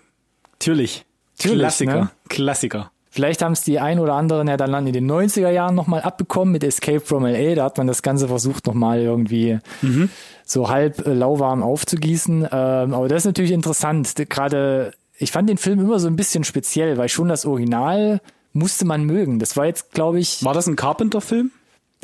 Natürlich. 0.53 1.05
Natürlich 1.37 1.59
Klassiker. 1.59 1.95
Ne? 1.95 2.09
Klassiker. 2.29 2.91
Vielleicht 3.11 3.41
haben 3.41 3.53
es 3.53 3.61
die 3.61 3.79
ein 3.79 3.99
oder 3.99 4.13
anderen 4.13 4.47
ja 4.47 4.55
dann 4.55 4.85
in 4.85 4.93
den 4.93 5.09
90er 5.09 5.49
Jahren 5.49 5.73
nochmal 5.73 6.01
abbekommen 6.01 6.51
mit 6.51 6.63
Escape 6.63 7.01
from 7.01 7.25
LA. 7.25 7.55
Da 7.55 7.65
hat 7.65 7.77
man 7.77 7.87
das 7.87 8.03
Ganze 8.03 8.27
versucht 8.27 8.67
nochmal 8.67 8.99
irgendwie 8.99 9.59
mhm. 9.81 10.09
so 10.45 10.69
halb 10.69 11.05
äh, 11.07 11.13
lauwarm 11.13 11.63
aufzugießen. 11.63 12.47
Ähm, 12.51 12.93
aber 12.93 13.07
das 13.07 13.23
ist 13.23 13.25
natürlich 13.25 13.51
interessant. 13.51 14.13
Gerade, 14.29 14.93
ich 15.19 15.31
fand 15.31 15.49
den 15.49 15.57
Film 15.57 15.79
immer 15.79 15.99
so 15.99 16.07
ein 16.07 16.15
bisschen 16.15 16.43
speziell, 16.43 16.97
weil 16.97 17.09
schon 17.09 17.27
das 17.27 17.45
Original 17.45 18.21
musste 18.53 18.85
man 18.85 19.03
mögen. 19.03 19.37
Das 19.37 19.57
war 19.57 19.65
jetzt, 19.65 19.91
glaube 19.91 20.19
ich. 20.19 20.43
War 20.43 20.53
das 20.53 20.67
ein 20.67 20.75
Carpenter-Film? 20.75 21.51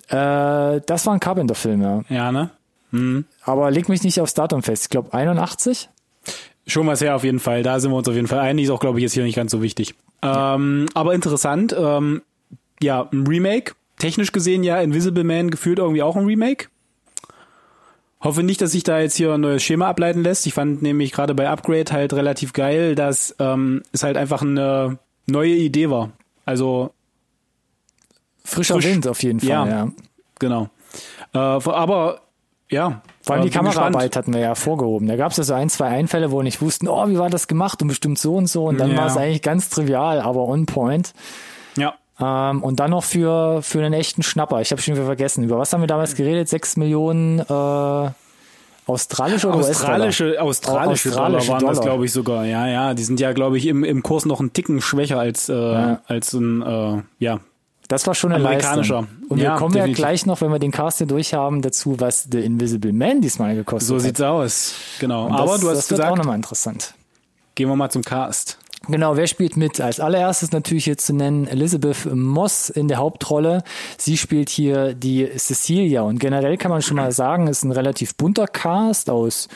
Äh, 0.10 0.82
das 0.86 1.06
war 1.06 1.14
ein 1.14 1.20
Carpenter-Film, 1.20 1.82
ja. 1.82 2.02
Ja, 2.10 2.32
ne? 2.32 2.52
Mhm. 2.92 3.26
Aber 3.44 3.72
leg 3.72 3.90
mich 3.90 4.04
nicht 4.04 4.20
aufs 4.20 4.34
Datum 4.34 4.62
fest. 4.62 4.84
Ich 4.84 4.90
glaube 4.90 5.14
81. 5.14 5.90
Schon 6.68 6.88
was 6.88 7.02
her 7.02 7.16
auf 7.16 7.24
jeden 7.24 7.40
Fall. 7.40 7.64
Da 7.64 7.80
sind 7.80 7.92
wir 7.92 7.98
uns 7.98 8.08
auf 8.08 8.16
jeden 8.16 8.28
Fall 8.28 8.40
einig. 8.40 8.66
Ist 8.66 8.72
auch, 8.72 8.80
glaube 8.80 9.00
ich, 9.00 9.04
jetzt 9.04 9.14
hier 9.14 9.24
nicht 9.24 9.36
ganz 9.36 9.52
so 9.52 9.62
wichtig. 9.62 9.96
Ähm, 10.22 10.88
aber 10.94 11.14
interessant, 11.14 11.76
ähm, 11.78 12.22
ja, 12.82 13.08
ein 13.12 13.26
Remake. 13.28 13.74
Technisch 13.98 14.34
gesehen 14.34 14.64
ja 14.64 14.82
Invisible 14.82 15.24
Man 15.24 15.50
gefühlt 15.50 15.80
irgendwie 15.80 16.04
auch 16.04 16.18
ein 16.18 16.26
Remake. 16.26 16.68
Hoffe 18.22 18.44
nicht, 18.44 18.62
dass 18.62 18.72
sich 18.72 18.84
da 18.84 19.00
jetzt 19.00 19.16
hier 19.16 19.34
ein 19.34 19.42
neues 19.42 19.62
Schema 19.62 19.88
ableiten 19.88 20.24
lässt. 20.24 20.48
Ich 20.48 20.54
fand 20.54 20.82
nämlich 20.82 21.12
gerade 21.12 21.36
bei 21.36 21.50
Upgrade 21.50 21.92
halt 21.92 22.14
relativ 22.14 22.54
geil, 22.54 22.96
dass 22.96 23.36
ähm, 23.40 23.84
es 23.92 24.04
halt 24.04 24.18
einfach 24.18 24.42
eine 24.42 24.98
neue 25.28 25.54
Idee 25.54 25.90
war. 25.90 26.12
Also 26.46 26.92
frischer 28.44 28.76
frisch, 28.76 28.86
Wind 28.86 29.08
auf 29.08 29.22
jeden 29.24 29.40
Fall, 29.40 29.50
ja. 29.50 29.68
ja. 29.68 29.92
Genau. 30.40 30.70
Äh, 31.34 31.38
aber 31.38 32.22
ja. 32.70 33.02
Vor 33.22 33.36
allem 33.36 33.46
die 33.46 33.52
Kameraarbeit 33.52 34.16
hatten 34.16 34.34
wir 34.34 34.42
ja 34.42 34.56
vorgehoben. 34.56 35.08
Da 35.08 35.16
gab 35.16 35.32
es 35.32 35.38
ja 35.38 35.44
so 35.44 35.54
ein, 35.54 35.70
zwei 35.70 35.88
Einfälle, 35.88 36.32
wo 36.32 36.42
nicht 36.42 36.62
wussten, 36.62 36.88
oh, 36.88 37.08
wie 37.08 37.18
war 37.18 37.30
das 37.30 37.48
gemacht 37.48 37.82
und 37.82 37.88
bestimmt 37.88 38.20
so 38.20 38.36
und 38.36 38.48
so. 38.48 38.66
Und 38.66 38.80
dann 38.80 38.92
ja. 38.92 38.98
war 38.98 39.08
es 39.08 39.18
eigentlich 39.18 39.42
ganz 39.42 39.70
trivial, 39.70 40.20
aber 40.20 40.48
on 40.48 40.66
point. 40.66 41.14
Ähm, 42.20 42.64
und 42.64 42.80
dann 42.80 42.92
noch 42.92 43.04
für, 43.04 43.62
für 43.62 43.80
einen 43.80 43.94
echten 43.94 44.24
Schnapper. 44.24 44.62
Ich 44.62 44.72
habe 44.72 44.82
schon 44.82 44.96
wieder 44.96 45.06
vergessen. 45.06 45.44
Über 45.44 45.58
was 45.58 45.74
haben 45.74 45.82
wir 45.82 45.88
damals 45.88 46.16
geredet? 46.16 46.48
Sechs 46.48 46.78
Millionen 46.78 47.40
äh, 47.40 47.44
australische 48.88 49.48
oder 49.48 49.58
australische, 49.58 50.42
australische, 50.42 50.42
australische 50.42 51.10
Dollar 51.12 51.48
waren 51.48 51.60
Dollar. 51.60 51.74
das, 51.74 51.82
glaube 51.82 52.06
ich, 52.06 52.12
sogar. 52.12 52.46
Ja, 52.46 52.68
ja. 52.68 52.94
Die 52.94 53.04
sind 53.04 53.20
ja, 53.20 53.34
glaube 53.34 53.58
ich, 53.58 53.66
im, 53.66 53.84
im 53.84 54.04
Kurs 54.04 54.26
noch 54.26 54.40
einen 54.40 54.54
Ticken 54.54 54.82
schwächer 54.82 55.20
als, 55.20 55.50
äh, 55.50 55.54
ja. 55.54 56.02
als 56.08 56.34
ein, 56.34 56.62
äh, 56.62 57.02
ja, 57.20 57.40
das 57.88 58.08
war 58.08 58.16
schon 58.16 58.32
ein 58.32 58.42
amerikanischer. 58.42 59.02
Leistung. 59.02 59.28
Und 59.30 59.38
ja, 59.40 59.54
wir 59.54 59.60
kommen 59.60 59.74
definitiv. 59.74 60.00
ja 60.00 60.06
gleich 60.06 60.26
noch, 60.26 60.42
wenn 60.42 60.52
wir 60.52 60.60
den 60.60 60.72
Cast 60.72 60.98
hier 60.98 61.08
durch 61.08 61.34
haben, 61.34 61.62
dazu, 61.62 62.00
was 62.00 62.28
The 62.32 62.40
Invisible 62.40 62.94
Man 62.94 63.22
diesmal 63.22 63.56
gekostet 63.56 63.88
so 63.88 63.96
hat. 63.96 64.02
So 64.02 64.08
sieht's 64.08 64.22
aus. 64.22 64.74
Genau. 65.00 65.28
Und 65.28 65.34
Aber 65.34 65.58
du 65.58 65.70
hast 65.70 65.78
das 65.78 65.88
gesagt, 65.90 66.12
auch 66.12 66.18
nochmal 66.18 66.36
interessant. 66.36 66.96
Gehen 67.54 67.70
wir 67.70 67.76
mal 67.76 67.90
zum 67.90 68.04
Cast. 68.04 68.58
Genau, 68.88 69.18
wer 69.18 69.28
spielt 69.28 69.58
mit? 69.58 69.82
Als 69.82 70.00
allererstes 70.00 70.52
natürlich 70.52 70.86
hier 70.86 70.98
zu 70.98 71.14
nennen 71.14 71.48
Elizabeth 71.48 72.14
Moss 72.14 72.70
in 72.70 72.88
der 72.88 72.98
Hauptrolle. 72.98 73.64
Sie 73.98 74.18
spielt 74.18 74.50
hier 74.50 74.94
die 74.94 75.30
Cecilia 75.38 76.02
und 76.02 76.20
generell 76.20 76.58
kann 76.58 76.72
man 76.72 76.82
schon 76.82 76.98
mal 76.98 77.12
sagen, 77.12 77.48
ist 77.48 77.64
ein 77.64 77.72
relativ 77.72 78.16
bunter 78.16 78.48
Cast 78.48 79.10
aus 79.10 79.48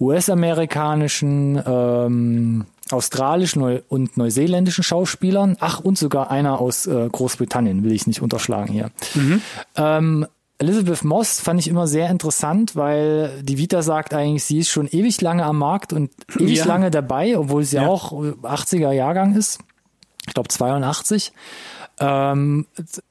US-amerikanischen, 0.00 1.62
ähm, 1.66 2.66
australischen 2.90 3.62
und 3.88 4.16
neuseeländischen 4.16 4.84
Schauspielern. 4.84 5.56
Ach, 5.60 5.80
und 5.80 5.98
sogar 5.98 6.30
einer 6.30 6.60
aus 6.60 6.86
äh, 6.86 7.08
Großbritannien, 7.10 7.84
will 7.84 7.92
ich 7.92 8.06
nicht 8.06 8.22
unterschlagen 8.22 8.72
hier. 8.72 8.90
Mhm. 9.14 9.42
Ähm, 9.76 10.26
Elizabeth 10.58 11.04
Moss 11.04 11.40
fand 11.40 11.60
ich 11.60 11.68
immer 11.68 11.86
sehr 11.86 12.10
interessant, 12.10 12.74
weil 12.74 13.42
die 13.42 13.58
Vita 13.58 13.82
sagt 13.82 14.12
eigentlich, 14.12 14.44
sie 14.44 14.58
ist 14.58 14.70
schon 14.70 14.88
ewig 14.88 15.20
lange 15.20 15.44
am 15.44 15.58
Markt 15.58 15.92
und 15.92 16.10
ewig 16.38 16.58
ja. 16.58 16.64
lange 16.64 16.90
dabei, 16.90 17.38
obwohl 17.38 17.64
sie 17.64 17.76
ja. 17.76 17.86
auch 17.86 18.12
80er 18.12 18.90
Jahrgang 18.90 19.36
ist. 19.36 19.60
Ich 20.26 20.34
glaube 20.34 20.48
82. 20.48 21.32
Ähm, 22.00 22.66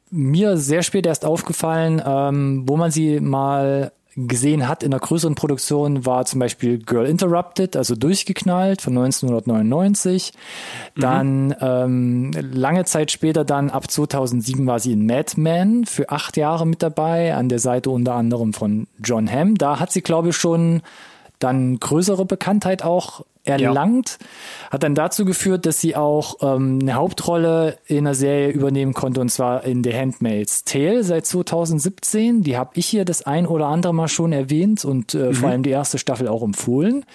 mir 0.09 0.57
sehr 0.57 0.83
spät 0.83 1.05
erst 1.05 1.25
aufgefallen, 1.25 2.01
ähm, 2.05 2.63
wo 2.67 2.77
man 2.77 2.91
sie 2.91 3.19
mal 3.19 3.91
gesehen 4.17 4.67
hat 4.67 4.81
in 4.81 4.91
einer 4.91 4.99
größeren 4.99 5.35
Produktion, 5.35 6.05
war 6.05 6.25
zum 6.25 6.39
Beispiel 6.39 6.79
Girl 6.79 7.05
Interrupted, 7.05 7.75
also 7.75 7.95
durchgeknallt 7.95 8.81
von 8.81 8.97
1999. 8.97 10.33
Mhm. 10.95 11.01
Dann 11.01 11.55
ähm, 11.61 12.31
lange 12.51 12.85
Zeit 12.85 13.11
später, 13.11 13.45
dann 13.45 13.69
ab 13.69 13.91
2007 13.91 14.65
war 14.65 14.79
sie 14.79 14.93
in 14.93 15.05
Mad 15.05 15.39
Men 15.39 15.85
für 15.85 16.09
acht 16.09 16.35
Jahre 16.35 16.65
mit 16.65 16.81
dabei, 16.81 17.35
an 17.35 17.47
der 17.47 17.59
Seite 17.59 17.91
unter 17.91 18.15
anderem 18.15 18.53
von 18.53 18.87
John 19.03 19.31
Hamm. 19.31 19.55
Da 19.55 19.79
hat 19.79 19.91
sie, 19.91 20.01
glaube 20.01 20.29
ich, 20.29 20.35
schon 20.35 20.81
dann 21.37 21.79
größere 21.79 22.25
Bekanntheit 22.25 22.83
auch 22.83 23.23
erlangt. 23.47 24.17
Ja. 24.19 24.71
Hat 24.71 24.83
dann 24.83 24.95
dazu 24.95 25.25
geführt, 25.25 25.65
dass 25.65 25.79
sie 25.81 25.95
auch 25.95 26.35
ähm, 26.41 26.79
eine 26.81 26.93
Hauptrolle 26.95 27.77
in 27.85 27.99
einer 27.99 28.15
Serie 28.15 28.49
übernehmen 28.49 28.93
konnte, 28.93 29.21
und 29.21 29.29
zwar 29.29 29.63
in 29.63 29.83
The 29.83 29.93
Handmaid's 29.93 30.63
Tale 30.63 31.03
seit 31.03 31.25
2017. 31.25 32.43
Die 32.43 32.57
habe 32.57 32.71
ich 32.75 32.85
hier 32.85 33.05
das 33.05 33.21
ein 33.23 33.47
oder 33.47 33.67
andere 33.67 33.93
Mal 33.93 34.07
schon 34.07 34.33
erwähnt 34.33 34.85
und 34.85 35.13
äh, 35.13 35.17
mhm. 35.17 35.33
vor 35.33 35.49
allem 35.49 35.63
die 35.63 35.69
erste 35.69 35.97
Staffel 35.97 36.27
auch 36.27 36.43
empfohlen. 36.43 37.05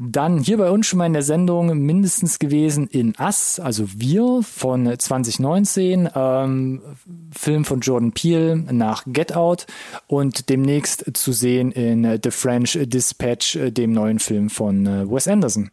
Dann 0.00 0.38
hier 0.38 0.58
bei 0.58 0.70
uns 0.70 0.86
schon 0.86 0.98
mal 0.98 1.06
in 1.06 1.12
der 1.12 1.22
Sendung 1.22 1.76
mindestens 1.78 2.38
gewesen 2.38 2.86
in 2.86 3.14
Us, 3.18 3.58
also 3.58 3.84
Wir 3.96 4.42
von 4.42 4.96
2019, 4.96 6.08
ähm, 6.14 6.82
Film 7.32 7.64
von 7.64 7.80
Jordan 7.80 8.12
Peele 8.12 8.56
nach 8.56 9.02
Get 9.06 9.34
Out 9.34 9.66
und 10.06 10.48
demnächst 10.50 11.16
zu 11.16 11.32
sehen 11.32 11.72
in 11.72 12.20
The 12.22 12.30
French 12.30 12.78
Dispatch, 12.80 13.58
dem 13.60 13.92
neuen 13.92 14.20
Film 14.20 14.50
von 14.50 14.86
äh, 14.86 15.10
Wes 15.10 15.26
Anderson. 15.26 15.70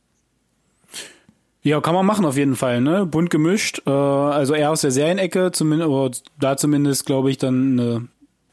Ja, 1.61 1.81
kann 1.81 1.95
man 1.95 2.05
machen 2.05 2.25
auf 2.25 2.37
jeden 2.37 2.55
Fall, 2.55 2.81
ne? 2.81 3.05
Bunt 3.05 3.29
gemischt. 3.29 3.81
Äh, 3.85 3.91
also 3.91 4.53
eher 4.53 4.71
aus 4.71 4.81
der 4.81 4.91
Serienecke, 4.91 5.51
zumindest, 5.51 5.89
oder 5.89 6.15
da 6.39 6.57
zumindest, 6.57 7.05
glaube 7.05 7.31
ich, 7.31 7.37
dann 7.37 7.79
eine 7.79 8.07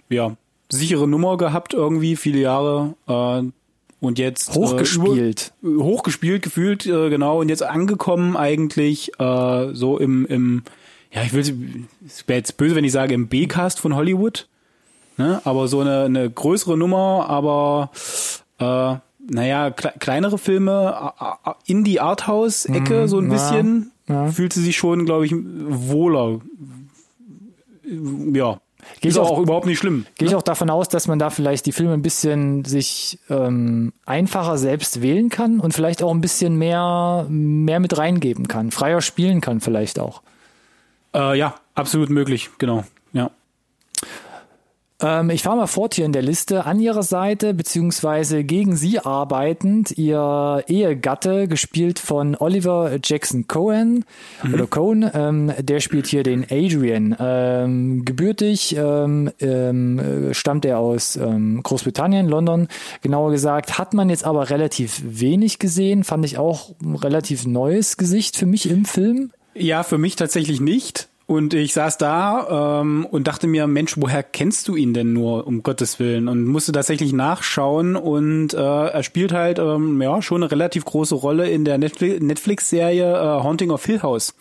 ja, 0.09 0.37
sichere 0.71 1.07
Nummer 1.09 1.37
gehabt 1.37 1.75
irgendwie, 1.75 2.17
viele 2.17 2.41
Jahre. 2.41 2.95
Äh, 3.07 3.53
und 4.03 4.19
jetzt 4.19 4.51
äh, 4.51 4.55
hochgespielt, 4.55 5.53
äh, 5.63 5.67
über, 5.67 5.85
hochgespielt 5.85 6.43
gefühlt 6.43 6.85
äh, 6.85 7.09
genau 7.09 7.41
und 7.41 7.49
jetzt 7.49 7.63
angekommen 7.63 8.37
eigentlich 8.37 9.19
äh, 9.19 9.73
so 9.73 9.99
im 9.99 10.27
im 10.27 10.63
ja 11.11 11.23
ich 11.23 11.33
will 11.33 11.41
es 12.05 12.29
wäre 12.29 12.39
jetzt 12.39 12.59
böse 12.59 12.75
wenn 12.75 12.85
ich 12.85 12.93
sage 12.93 13.15
im 13.15 13.29
B-Cast 13.29 13.81
von 13.81 13.95
Hollywood, 13.95 14.49
ne? 15.17 15.41
Aber 15.45 15.69
so 15.69 15.81
eine 15.81 16.03
eine 16.05 16.29
größere 16.29 16.77
Nummer, 16.77 17.27
aber 17.31 17.91
äh, 18.59 18.97
naja, 19.31 19.71
kle 19.71 19.93
kleinere 19.99 20.37
Filme, 20.37 21.13
in 21.67 21.85
die 21.85 22.01
Arthouse-Ecke 22.01 23.05
mm, 23.05 23.09
so 23.09 23.19
ein 23.19 23.27
ja, 23.27 23.33
bisschen, 23.33 23.93
ja. 24.09 24.27
fühlt 24.27 24.53
sie 24.53 24.63
sich 24.63 24.77
schon, 24.77 25.05
glaube 25.05 25.27
ich, 25.27 25.33
wohler. 25.33 26.41
Ja, 28.33 28.61
Gehe 29.01 29.11
ich 29.11 29.19
auch, 29.19 29.31
auch, 29.31 29.39
überhaupt 29.39 29.67
nicht 29.67 29.79
schlimm. 29.79 30.07
Gehe 30.19 30.27
ich 30.27 30.33
ne? 30.33 30.39
auch 30.39 30.43
davon 30.43 30.71
aus, 30.71 30.89
dass 30.89 31.09
man 31.09 31.19
da 31.19 31.31
vielleicht 31.31 31.67
die 31.67 31.73
Filme 31.73 31.95
ein 31.95 32.03
bisschen 32.03 32.65
sich 32.65 33.19
ähm, 33.31 33.93
einfacher 34.07 34.59
selbst 34.59 35.03
wählen 35.03 35.29
kann 35.29 35.61
und 35.61 35.73
vielleicht 35.73 36.03
auch 36.03 36.13
ein 36.13 36.21
bisschen 36.21 36.57
mehr, 36.57 37.27
mehr 37.29 37.81
mit 37.81 37.97
reingeben 37.97 38.49
kann, 38.49 38.71
freier 38.71 39.01
spielen 39.01 39.41
kann 39.41 39.61
vielleicht 39.61 39.99
auch. 39.99 40.23
Äh, 41.15 41.39
ja, 41.39 41.55
absolut 41.75 42.11
möglich, 42.11 42.51
genau. 42.59 42.85
Ja. 43.13 43.31
Ähm, 45.03 45.31
ich 45.31 45.43
fahre 45.43 45.57
mal 45.57 45.67
fort 45.67 45.95
hier 45.95 46.05
in 46.05 46.13
der 46.13 46.23
Liste. 46.23 46.65
An 46.65 46.79
ihrer 46.81 47.03
Seite, 47.03 47.55
beziehungsweise 47.55 48.45
gegen 48.45 48.77
sie 48.77 49.01
arbeitend, 49.01 49.99
ihr 49.99 50.65
Ehegatte, 50.67 51.49
gespielt 51.49 51.99
von 51.99 52.37
Oliver 52.37 52.99
Jackson 53.03 53.47
Cohen 53.49 54.05
mhm. 54.43 54.55
oder 54.55 54.67
Cohen, 54.67 55.11
ähm, 55.13 55.53
der 55.59 55.81
spielt 55.81 56.07
hier 56.07 56.23
den 56.23 56.45
Adrian. 56.49 57.17
Ähm, 57.19 58.05
gebürtig 58.05 58.77
ähm, 58.79 59.31
ähm, 59.41 60.31
stammt 60.33 60.65
er 60.65 60.79
aus 60.79 61.17
ähm, 61.17 61.63
Großbritannien, 61.63 62.29
London, 62.29 62.69
genauer 63.03 63.33
gesagt. 63.33 63.79
Hat 63.79 63.95
man 63.95 64.09
jetzt 64.09 64.25
aber 64.25 64.51
relativ 64.51 65.03
wenig 65.05 65.59
gesehen, 65.59 66.05
fand 66.05 66.25
ich 66.25 66.39
auch 66.39 66.71
ein 66.83 66.95
relativ 66.95 67.47
neues 67.47 67.97
Gesicht 67.97 68.37
für 68.37 68.47
mich 68.47 68.71
im 68.71 68.85
Film. 68.85 69.33
Ja, 69.55 69.83
für 69.83 69.99
mich 69.99 70.17
tatsächlich 70.17 70.61
nicht. 70.61 71.09
Und 71.33 71.55
ich 71.55 71.73
saß 71.73 71.97
da 71.97 72.83
ähm, 72.83 73.07
und 73.07 73.27
dachte 73.27 73.47
mir, 73.47 73.67
Mensch, 73.67 73.95
woher 73.97 74.23
kennst 74.23 74.69
du 74.69 74.77
ihn 74.77 74.93
denn 74.93 75.15
nur, 75.15 75.47
um 75.47 75.63
Gottes 75.63 75.99
Willen? 75.99 76.29
Und 76.29 76.45
musste 76.45 76.73
tatsächlich 76.73 77.15
nachschauen 77.15 77.97
und 77.97 78.53
äh, 78.53 78.59
er 78.59 79.03
spielt 79.03 79.33
halt 79.33 79.59
ähm, 79.59 80.03
ja 80.03 80.21
schon 80.21 80.43
eine 80.43 80.53
relativ 80.53 80.85
große 80.85 81.15
Rolle 81.15 81.49
in 81.49 81.65
der 81.65 81.79
Netflix-Serie 81.79 83.15
äh, 83.15 83.43
Haunting 83.43 83.71
of 83.71 83.83
Hill 83.87 84.03
House. 84.03 84.35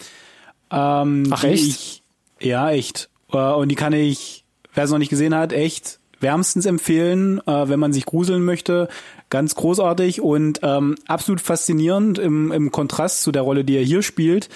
Ähm, 0.69 1.27
Ach 1.29 1.45
echt? 1.45 1.65
Ich, 1.65 2.03
ja, 2.41 2.71
echt. 2.71 3.09
Äh, 3.31 3.37
und 3.37 3.69
die 3.69 3.75
kann 3.75 3.93
ich, 3.93 4.43
wer 4.73 4.83
es 4.83 4.91
noch 4.91 4.97
nicht 4.97 5.11
gesehen 5.11 5.33
hat, 5.33 5.53
echt 5.53 5.97
wärmstens 6.19 6.65
empfehlen, 6.65 7.39
äh, 7.47 7.69
wenn 7.69 7.79
man 7.79 7.93
sich 7.93 8.05
gruseln 8.05 8.43
möchte. 8.43 8.89
Ganz 9.29 9.55
großartig 9.55 10.19
und 10.19 10.59
ähm, 10.61 10.95
absolut 11.07 11.39
faszinierend 11.39 12.19
im, 12.19 12.51
im 12.51 12.69
Kontrast 12.69 13.21
zu 13.21 13.31
der 13.31 13.43
Rolle, 13.43 13.63
die 13.63 13.77
er 13.77 13.83
hier 13.85 14.01
spielt. 14.01 14.49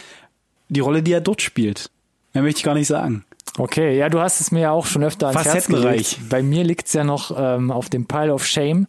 Die 0.67 0.81
Rolle, 0.81 1.01
die 1.01 1.13
er 1.13 1.21
dort 1.21 1.41
spielt. 1.41 1.91
Mehr 2.35 2.43
möchte 2.43 2.59
ich 2.59 2.63
gar 2.63 2.73
nicht 2.73 2.87
sagen. 2.87 3.23
Okay, 3.57 3.97
ja, 3.97 4.09
du 4.09 4.19
hast 4.19 4.41
es 4.41 4.51
mir 4.51 4.59
ja 4.59 4.71
auch 4.71 4.85
schon 4.85 5.01
öfter 5.05 5.29
ans 5.29 5.45
Herz 5.45 5.67
gelegt. 5.67 6.19
Bei 6.29 6.43
mir 6.43 6.65
liegt's 6.65 6.91
ja 6.91 7.05
noch 7.05 7.33
ähm, 7.37 7.71
auf 7.71 7.89
dem 7.89 8.05
Pile 8.05 8.33
of 8.33 8.45
Shame. 8.45 8.87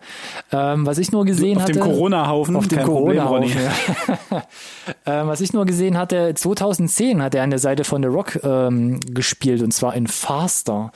Ähm, 0.51 0.85
was 0.85 0.99
ich 0.99 1.13
nur 1.13 1.25
gesehen 1.25 1.59
auf 1.59 1.63
hatte... 1.63 1.81
Auf 1.81 1.87
dem 1.87 1.93
Corona-Haufen? 1.93 2.57
Auf 2.57 2.67
dem 2.67 2.83
Corona-Haufen, 2.83 3.49
ja. 3.51 4.43
ähm, 5.07 5.29
Was 5.29 5.41
ich 5.41 5.53
nur 5.53 5.65
gesehen 5.65 5.97
hatte, 5.97 6.35
2010 6.35 7.23
hat 7.23 7.37
er 7.37 7.45
an 7.45 7.51
der 7.51 7.61
Seite 7.61 7.85
von 7.85 8.03
The 8.03 8.09
Rock 8.09 8.41
ähm, 8.43 8.99
gespielt 9.07 9.63
und 9.63 9.73
zwar 9.73 9.95
in 9.95 10.09
Faster. 10.09 10.91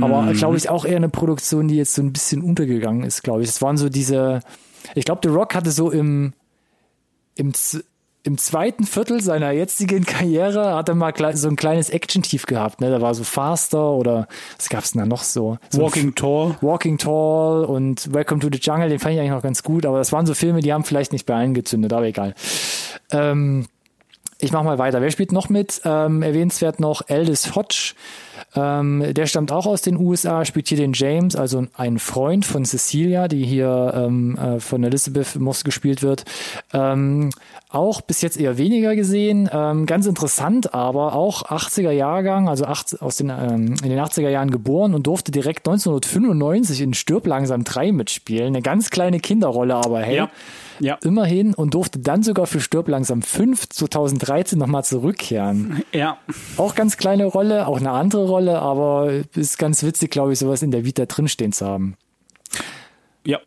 Aber 0.00 0.22
mhm. 0.22 0.32
glaube 0.32 0.56
ich 0.56 0.70
auch 0.70 0.86
eher 0.86 0.96
eine 0.96 1.10
Produktion, 1.10 1.68
die 1.68 1.76
jetzt 1.76 1.94
so 1.94 2.00
ein 2.00 2.14
bisschen 2.14 2.40
untergegangen 2.40 3.02
ist, 3.02 3.22
glaube 3.22 3.42
ich. 3.42 3.50
Es 3.50 3.60
waren 3.60 3.76
so 3.76 3.90
diese... 3.90 4.40
Ich 4.94 5.04
glaube, 5.04 5.20
The 5.22 5.28
Rock 5.28 5.54
hatte 5.54 5.70
so 5.70 5.90
im 5.90 6.32
im 7.36 7.52
im 8.22 8.38
zweiten 8.38 8.84
Viertel 8.84 9.22
seiner 9.22 9.50
jetzigen 9.52 10.04
Karriere 10.04 10.74
hat 10.74 10.88
er 10.88 10.94
mal 10.94 11.14
so 11.34 11.48
ein 11.48 11.56
kleines 11.56 11.90
Action-Tief 11.90 12.46
gehabt. 12.46 12.80
Ne? 12.80 12.90
Da 12.90 13.00
war 13.00 13.14
so 13.14 13.24
Faster 13.24 13.92
oder 13.92 14.28
was 14.58 14.68
gab's 14.68 14.92
denn 14.92 15.00
da 15.00 15.06
noch 15.06 15.22
so? 15.22 15.58
so 15.70 15.80
Walking 15.80 16.14
Tall. 16.14 16.56
Walking 16.60 16.98
Tall 16.98 17.64
und 17.64 18.12
Welcome 18.12 18.40
to 18.40 18.48
the 18.52 18.58
Jungle, 18.60 18.88
den 18.88 18.98
fand 18.98 19.14
ich 19.14 19.20
eigentlich 19.20 19.32
noch 19.32 19.42
ganz 19.42 19.62
gut, 19.62 19.86
aber 19.86 19.98
das 19.98 20.12
waren 20.12 20.26
so 20.26 20.34
Filme, 20.34 20.60
die 20.60 20.72
haben 20.72 20.84
vielleicht 20.84 21.12
nicht 21.12 21.26
bei 21.26 21.34
allen 21.34 21.54
gezündet, 21.54 21.92
aber 21.92 22.06
egal. 22.06 22.34
Ähm, 23.10 23.66
ich 24.42 24.52
mach 24.52 24.62
mal 24.62 24.78
weiter. 24.78 25.00
Wer 25.00 25.10
spielt 25.10 25.32
noch 25.32 25.48
mit? 25.48 25.80
Ähm, 25.84 26.22
erwähnenswert 26.22 26.80
noch 26.80 27.08
Aldous 27.08 27.54
Hodge. 27.54 27.94
Ähm, 28.56 29.04
der 29.14 29.26
stammt 29.26 29.52
auch 29.52 29.66
aus 29.66 29.82
den 29.82 29.96
USA, 29.96 30.44
spielt 30.44 30.68
hier 30.68 30.76
den 30.76 30.92
James, 30.92 31.36
also 31.36 31.66
ein 31.74 31.98
Freund 31.98 32.44
von 32.44 32.64
Cecilia, 32.64 33.28
die 33.28 33.44
hier 33.44 33.92
ähm, 33.94 34.36
äh, 34.36 34.58
von 34.60 34.82
Elizabeth 34.82 35.36
Moss 35.36 35.62
gespielt 35.62 36.02
wird. 36.02 36.24
Ähm, 36.72 37.30
auch 37.68 38.00
bis 38.00 38.22
jetzt 38.22 38.40
eher 38.40 38.58
weniger 38.58 38.96
gesehen. 38.96 39.48
Ähm, 39.52 39.86
ganz 39.86 40.06
interessant, 40.06 40.74
aber 40.74 41.14
auch 41.14 41.44
80er 41.44 41.92
Jahrgang, 41.92 42.48
also 42.48 42.64
acht, 42.64 43.00
aus 43.00 43.16
den, 43.16 43.28
ähm, 43.30 43.76
in 43.82 43.90
den 43.90 44.00
80er 44.00 44.28
Jahren 44.28 44.50
geboren 44.50 44.94
und 44.94 45.06
durfte 45.06 45.30
direkt 45.30 45.68
1995 45.68 46.80
in 46.80 46.94
Stirb 46.94 47.26
langsam 47.26 47.62
3 47.62 47.92
mitspielen. 47.92 48.48
Eine 48.48 48.62
ganz 48.62 48.90
kleine 48.90 49.20
Kinderrolle, 49.20 49.74
aber 49.76 50.00
hey. 50.00 50.16
Ja. 50.16 50.30
Ja. 50.80 50.98
Immerhin 51.02 51.54
und 51.54 51.74
durfte 51.74 51.98
dann 51.98 52.22
sogar 52.22 52.46
für 52.46 52.60
Stirb 52.60 52.88
langsam 52.88 53.22
5 53.22 53.68
2013 53.68 54.58
nochmal 54.58 54.84
zurückkehren. 54.84 55.82
Ja. 55.92 56.16
Auch 56.56 56.74
ganz 56.74 56.96
kleine 56.96 57.26
Rolle, 57.26 57.66
auch 57.66 57.78
eine 57.78 57.90
andere 57.90 58.26
Rolle, 58.26 58.60
aber 58.60 59.12
ist 59.34 59.58
ganz 59.58 59.82
witzig, 59.82 60.10
glaube 60.10 60.32
ich, 60.32 60.38
sowas 60.38 60.62
in 60.62 60.70
der 60.70 60.84
Vita 60.84 61.04
drinstehen 61.04 61.52
zu 61.52 61.66
haben. 61.66 61.96
Ja. 63.24 63.38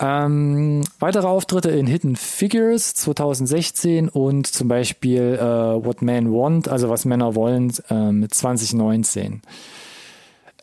Ähm, 0.00 0.84
weitere 1.00 1.26
Auftritte 1.26 1.70
in 1.70 1.86
Hidden 1.86 2.16
Figures 2.16 2.94
2016 2.94 4.08
und 4.08 4.46
zum 4.46 4.68
Beispiel 4.68 5.36
äh, 5.38 5.44
What 5.44 6.02
Men 6.02 6.32
Want, 6.32 6.68
also 6.68 6.88
was 6.88 7.04
Männer 7.04 7.34
wollen, 7.34 7.72
ähm, 7.90 8.26
2019. 8.30 9.42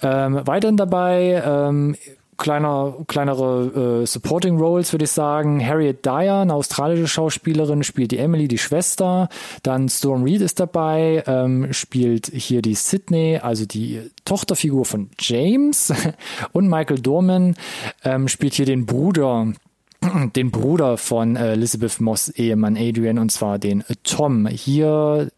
Ähm, 0.02 0.42
weiterhin 0.46 0.78
dabei 0.78 1.44
ähm, 1.46 1.96
kleiner, 2.38 2.96
kleinere 3.08 4.02
äh, 4.02 4.06
Supporting 4.06 4.58
Roles, 4.58 4.94
würde 4.94 5.06
ich 5.06 5.12
sagen. 5.12 5.66
Harriet 5.66 6.06
Dyer, 6.06 6.42
eine 6.42 6.54
australische 6.54 7.08
Schauspielerin, 7.08 7.84
spielt 7.84 8.12
die 8.12 8.18
Emily, 8.18 8.48
die 8.48 8.58
Schwester. 8.58 9.30
Dann 9.64 9.90
Storm 9.90 10.24
Reed 10.24 10.42
ist 10.42 10.60
dabei, 10.60 11.24
ähm, 11.28 11.72
spielt 11.74 12.28
hier 12.28 12.62
die 12.62 12.76
Sydney, 12.76 13.40
also 13.42 13.66
die 13.66 14.02
Tochterfigur 14.26 14.86
von 14.86 15.10
James. 15.20 15.94
Und 16.52 16.68
Michael 16.68 17.00
Dorman 17.00 17.56
ähm, 18.04 18.28
spielt 18.28 18.54
hier 18.54 18.66
den 18.66 18.86
Bruder 18.86 19.54
den 20.36 20.52
Bruder 20.52 20.98
von 20.98 21.36
äh, 21.36 21.54
Elizabeth 21.54 22.00
Moss 22.00 22.30
Ehemann 22.30 22.78
Adrian 22.78 23.20
und 23.20 23.32
zwar 23.32 23.60
den 23.60 23.84
Tom. 24.04 24.48
Hier 24.48 25.30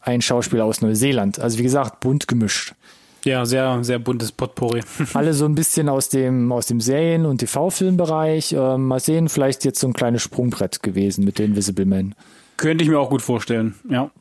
ein 0.00 0.22
Schauspieler 0.22 0.64
aus 0.64 0.80
Neuseeland. 0.80 1.38
Also 1.40 1.58
wie 1.58 1.64
gesagt, 1.64 2.00
bunt 2.00 2.28
gemischt. 2.28 2.74
Ja, 3.26 3.44
sehr, 3.44 3.82
sehr 3.82 3.98
buntes 3.98 4.30
Potpourri. 4.30 4.82
Alle 5.14 5.34
so 5.34 5.46
ein 5.46 5.56
bisschen 5.56 5.88
aus 5.88 6.08
dem, 6.08 6.52
aus 6.52 6.66
dem 6.66 6.80
Serien- 6.80 7.26
und 7.26 7.38
TV-Filmbereich. 7.38 8.52
Ähm, 8.52 8.86
mal 8.86 9.00
sehen, 9.00 9.28
vielleicht 9.28 9.64
jetzt 9.64 9.80
so 9.80 9.88
ein 9.88 9.94
kleines 9.94 10.22
Sprungbrett 10.22 10.80
gewesen 10.84 11.24
mit 11.24 11.40
den 11.40 11.46
Invisible 11.46 11.86
Men. 11.86 12.14
Könnte 12.56 12.84
ich 12.84 12.88
mir 12.88 13.00
auch 13.00 13.10
gut 13.10 13.22
vorstellen, 13.22 13.74
ja. 13.90 14.12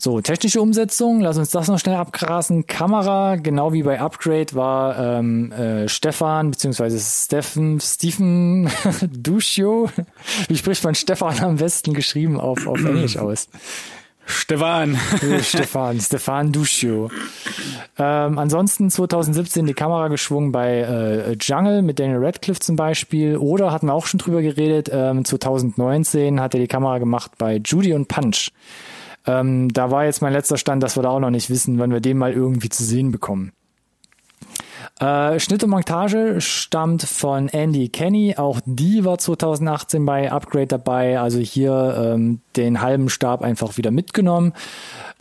So, 0.00 0.20
technische 0.20 0.60
Umsetzung, 0.60 1.20
lass 1.20 1.38
uns 1.38 1.50
das 1.50 1.68
noch 1.68 1.78
schnell 1.78 1.94
abgrasen. 1.94 2.66
Kamera, 2.66 3.36
genau 3.36 3.72
wie 3.72 3.84
bei 3.84 4.00
Upgrade, 4.00 4.54
war 4.54 4.98
ähm, 4.98 5.52
äh, 5.52 5.88
Stefan 5.88 6.50
bzw. 6.50 6.98
Steffen, 6.98 7.78
Stephen 7.80 8.68
Duschio. 9.12 9.88
Wie 10.48 10.56
spricht 10.56 10.82
man 10.82 10.96
Stefan 10.96 11.38
am 11.38 11.56
besten 11.56 11.94
geschrieben 11.94 12.40
auf, 12.40 12.66
auf 12.66 12.84
Englisch 12.84 13.16
aus? 13.18 13.48
Stefan. 14.26 14.98
Stefan, 15.42 16.00
Stefan 16.00 16.52
Duschio. 16.52 17.10
Ähm, 17.98 18.38
ansonsten 18.38 18.90
2017 18.90 19.66
die 19.66 19.74
Kamera 19.74 20.08
geschwungen 20.08 20.52
bei 20.52 20.80
äh, 20.80 21.32
Jungle 21.40 21.82
mit 21.82 21.98
Daniel 21.98 22.24
Radcliffe 22.24 22.60
zum 22.60 22.76
Beispiel. 22.76 23.36
Oder 23.36 23.72
hatten 23.72 23.86
wir 23.86 23.94
auch 23.94 24.06
schon 24.06 24.18
drüber 24.18 24.42
geredet, 24.42 24.90
ähm, 24.92 25.24
2019 25.24 26.40
hat 26.40 26.54
er 26.54 26.60
die 26.60 26.68
Kamera 26.68 26.98
gemacht 26.98 27.32
bei 27.38 27.60
Judy 27.64 27.92
und 27.92 28.08
Punch. 28.08 28.50
Ähm, 29.26 29.72
da 29.72 29.90
war 29.90 30.04
jetzt 30.04 30.22
mein 30.22 30.32
letzter 30.32 30.58
Stand, 30.58 30.82
dass 30.82 30.96
wir 30.96 31.02
da 31.02 31.10
auch 31.10 31.20
noch 31.20 31.30
nicht 31.30 31.50
wissen, 31.50 31.78
wann 31.78 31.92
wir 31.92 32.00
den 32.00 32.18
mal 32.18 32.32
irgendwie 32.32 32.68
zu 32.68 32.84
sehen 32.84 33.10
bekommen. 33.10 33.52
Äh, 35.00 35.40
Schnitt 35.40 35.64
und 35.64 35.70
Montage 35.70 36.40
stammt 36.40 37.02
von 37.02 37.48
Andy 37.48 37.88
Kenny. 37.88 38.36
Auch 38.36 38.60
die 38.64 39.04
war 39.04 39.18
2018 39.18 40.04
bei 40.06 40.30
Upgrade 40.30 40.68
dabei. 40.68 41.18
Also 41.18 41.40
hier 41.40 42.12
ähm, 42.14 42.40
den 42.56 42.80
halben 42.80 43.08
Stab 43.08 43.42
einfach 43.42 43.76
wieder 43.76 43.90
mitgenommen. 43.90 44.52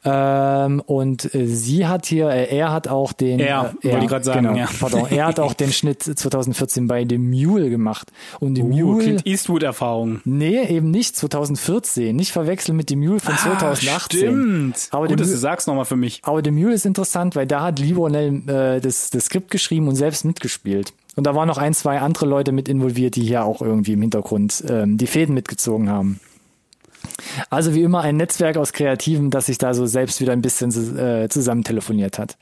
Ähm, 0.06 0.82
und 0.86 1.34
äh, 1.34 1.48
sie 1.48 1.88
hat 1.88 2.06
hier, 2.06 2.30
äh, 2.30 2.56
er 2.56 2.72
hat 2.72 2.88
auch 2.88 3.14
den, 3.14 3.40
er, 3.40 3.74
äh, 3.82 3.88
er 3.88 3.94
wollte 3.94 4.08
gerade 4.08 4.26
sagen, 4.26 4.44
genau, 4.48 4.58
ja. 4.58 4.68
pardon, 4.80 5.06
er 5.10 5.26
hat 5.28 5.40
auch 5.40 5.54
den 5.54 5.72
Schnitt 5.74 6.04
2014 6.04 6.88
bei 6.88 7.06
The 7.08 7.18
Mule 7.18 7.70
gemacht. 7.70 8.12
Und 8.40 8.56
The 8.56 8.64
Uh, 8.64 8.68
Mule, 8.68 9.04
Clint 9.04 9.26
Eastwood-Erfahrung. 9.26 10.20
nee, 10.26 10.62
eben 10.66 10.92
nicht 10.92 11.16
2014, 11.16 12.16
nicht 12.16 12.32
verwechseln 12.32 12.76
mit 12.76 12.90
The 12.90 12.96
Mule 12.96 13.20
von 13.20 13.36
2018. 13.38 13.94
Ah, 13.96 14.00
stimmt. 14.02 14.88
Aber 14.92 15.08
Gut, 15.08 15.12
The 15.12 15.16
dass 15.16 15.28
du 15.28 15.32
Mule, 15.34 15.40
sagst 15.40 15.68
nochmal 15.68 15.86
für 15.86 15.96
mich. 15.96 16.20
aber 16.24 16.42
The 16.44 16.52
Mule 16.52 16.74
ist 16.74 16.86
interessant, 16.86 17.36
weil 17.36 17.48
da 17.48 17.62
hat 17.64 17.80
Lee 17.80 17.96
Whannell 17.96 18.42
äh, 18.48 18.82
das, 18.82 19.10
das 19.10 19.26
Skript 19.26 19.52
geschrieben 19.52 19.88
und 19.88 19.96
selbst 19.96 20.26
mitgespielt. 20.26 20.94
Und 21.16 21.28
da 21.28 21.36
waren 21.36 21.48
noch 21.48 21.60
ein, 21.60 21.74
zwei 21.76 22.00
andere 22.00 22.26
Leute 22.26 22.52
mit 22.52 22.68
involviert, 22.68 23.16
die 23.16 23.22
hier 23.22 23.46
auch 23.46 23.62
irgendwie 23.62 23.94
im 23.94 24.02
Hintergrund 24.02 24.64
ähm, 24.68 24.98
die 24.98 25.06
Fäden 25.08 25.36
mitgezogen 25.36 25.88
haben. 25.90 26.20
Also 27.50 27.74
wie 27.74 27.82
immer 27.82 28.02
ein 28.02 28.18
Netzwerk 28.18 28.58
aus 28.58 28.74
Kreativen, 28.74 29.30
das 29.30 29.48
sich 29.48 29.58
da 29.58 29.74
so 29.74 29.86
selbst 29.86 30.22
wieder 30.22 30.34
ein 30.34 30.42
bisschen 30.42 30.98
äh, 30.98 31.30
zusammen 31.30 31.64
telefoniert 31.64 32.20
hat. 32.20 32.38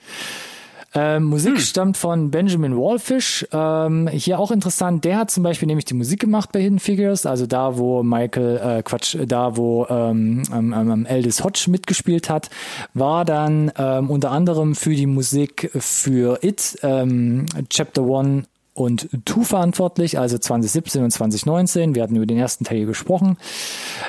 Ähm, 0.94 1.24
Musik 1.24 1.62
stammt 1.62 1.96
von 1.96 2.32
Benjamin 2.32 2.76
Wallfish. 2.76 3.48
Ähm, 3.54 4.10
hier 4.10 4.40
auch 4.40 4.52
interessant, 4.52 5.06
der 5.06 5.20
hat 5.20 5.32
zum 5.32 5.42
Beispiel 5.42 5.68
nämlich 5.68 5.86
die 5.86 5.94
Musik 5.94 6.20
gemacht 6.20 6.52
bei 6.52 6.62
Hidden 6.62 6.80
Figures, 6.80 7.26
also 7.26 7.46
da, 7.46 7.78
wo 7.78 8.04
Michael, 8.04 8.58
äh, 8.58 8.84
Quatsch, 8.84 9.16
da, 9.26 9.56
wo 9.56 9.86
ähm, 9.90 10.44
ähm, 10.54 10.74
ähm, 10.74 11.08
Aldous 11.10 11.46
Hodge 11.46 11.68
mitgespielt 11.70 12.30
hat, 12.30 12.50
war 12.94 13.24
dann 13.24 13.72
ähm, 13.78 14.10
unter 14.10 14.32
anderem 14.32 14.76
für 14.76 14.94
die 14.94 15.08
Musik 15.08 15.72
für 15.80 16.40
It, 16.44 16.78
ähm, 16.84 17.46
Chapter 17.70 18.04
One 18.04 18.44
und 18.74 19.10
Two 19.26 19.44
verantwortlich, 19.44 20.18
also 20.18 20.38
2017 20.38 21.04
und 21.04 21.12
2019. 21.12 21.94
Wir 21.94 22.04
hatten 22.04 22.16
über 22.16 22.26
den 22.26 22.38
ersten 22.38 22.64
Teil 22.64 22.86
gesprochen. 22.86 23.38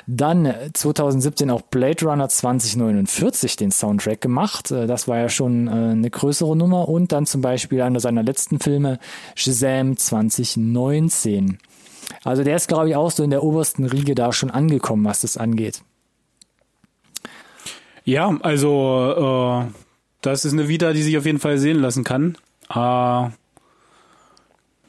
Dann 0.07 0.47
äh, 0.47 0.71
2017 0.73 1.51
auch 1.51 1.63
Blade 1.63 2.05
Runner 2.05 2.29
2049 2.29 3.57
den 3.57 3.73
Soundtrack 3.73 4.21
gemacht. 4.21 4.71
Äh, 4.71 4.87
Das 4.87 5.09
war 5.09 5.19
ja 5.19 5.29
schon 5.29 5.67
äh, 5.67 5.71
eine 5.71 6.11
größere 6.11 6.57
Nummer. 6.57 6.89
Und 6.89 7.11
dann 7.13 7.27
zum 7.27 7.41
Beispiel 7.41 7.83
einer 7.83 7.99
seiner 8.01 8.23
letzten 8.23 8.61
Filme, 8.61 8.99
Shazam 9.35 9.97
2019. 9.97 11.59
Also 12.25 12.45
der 12.45 12.57
ist, 12.57 12.69
glaube 12.69 12.89
ich, 12.89 12.97
auch 12.97 13.11
so 13.11 13.25
in 13.25 13.31
der 13.31 13.43
obersten 13.43 13.85
Riege 13.85 14.15
da 14.15 14.33
schon 14.33 14.51
angekommen, 14.51 15.05
was 15.05 15.23
das 15.23 15.37
angeht. 15.37 15.83
Ja, 18.05 18.37
also 18.43 19.65
äh, 19.67 19.73
das 20.21 20.45
ist 20.45 20.53
eine 20.53 20.69
Vita, 20.69 20.93
die 20.93 21.03
sich 21.03 21.19
auf 21.19 21.27
jeden 21.27 21.39
Fall 21.41 21.59
sehen 21.59 21.81
lassen 21.81 22.05
kann. 22.05 22.37
Äh, 22.73 23.31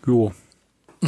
jo. 0.05 0.31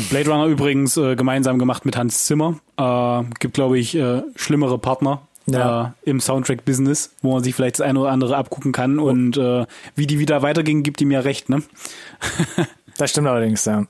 Blade 0.09 0.29
Runner 0.29 0.45
übrigens 0.47 0.97
äh, 0.97 1.15
gemeinsam 1.15 1.57
gemacht 1.57 1.85
mit 1.85 1.95
Hans 1.95 2.25
Zimmer. 2.25 2.59
Äh, 2.77 3.23
gibt, 3.39 3.53
glaube 3.53 3.79
ich, 3.79 3.95
äh, 3.95 4.23
schlimmere 4.35 4.77
Partner 4.77 5.21
Ja. 5.45 5.95
äh, 6.05 6.09
im 6.09 6.19
Soundtrack-Business, 6.19 7.11
wo 7.21 7.33
man 7.33 7.43
sich 7.43 7.55
vielleicht 7.55 7.79
das 7.79 7.85
eine 7.87 7.99
oder 8.01 8.11
andere 8.11 8.35
abgucken 8.35 8.73
kann. 8.73 8.99
Und 8.99 9.37
äh, 9.37 9.65
wie 9.95 10.05
die 10.07 10.19
wieder 10.19 10.41
weiterging, 10.41 10.83
gibt 10.83 10.99
ihm 11.01 11.11
ja 11.11 11.21
recht, 11.21 11.49
ne? 11.49 11.63
Das 12.97 13.11
stimmt 13.11 13.27
allerdings, 13.27 13.63
ja. 13.65 13.85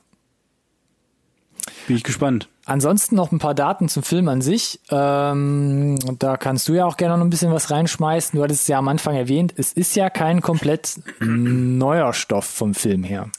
Bin 1.88 1.96
ich 1.96 2.04
gespannt. 2.04 2.50
Ansonsten 2.66 3.16
noch 3.16 3.32
ein 3.32 3.38
paar 3.38 3.54
Daten 3.54 3.88
zum 3.90 4.02
Film 4.02 4.28
an 4.28 4.42
sich. 4.42 4.80
Ähm, 4.90 5.98
da 6.18 6.38
kannst 6.38 6.68
du 6.68 6.74
ja 6.74 6.86
auch 6.86 6.98
gerne 6.98 7.16
noch 7.18 7.24
ein 7.24 7.30
bisschen 7.30 7.52
was 7.52 7.70
reinschmeißen. 7.70 8.36
Du 8.38 8.44
hattest 8.44 8.64
es 8.64 8.68
ja 8.68 8.80
am 8.80 8.88
Anfang 8.88 9.16
erwähnt, 9.16 9.54
es 9.58 9.74
ist 9.74 9.96
ja 9.96 10.10
kein 10.10 10.42
komplett 10.42 11.00
neuer 11.20 12.14
Stoff 12.14 12.46
vom 12.46 12.74
Film 12.74 13.04
her. 13.04 13.30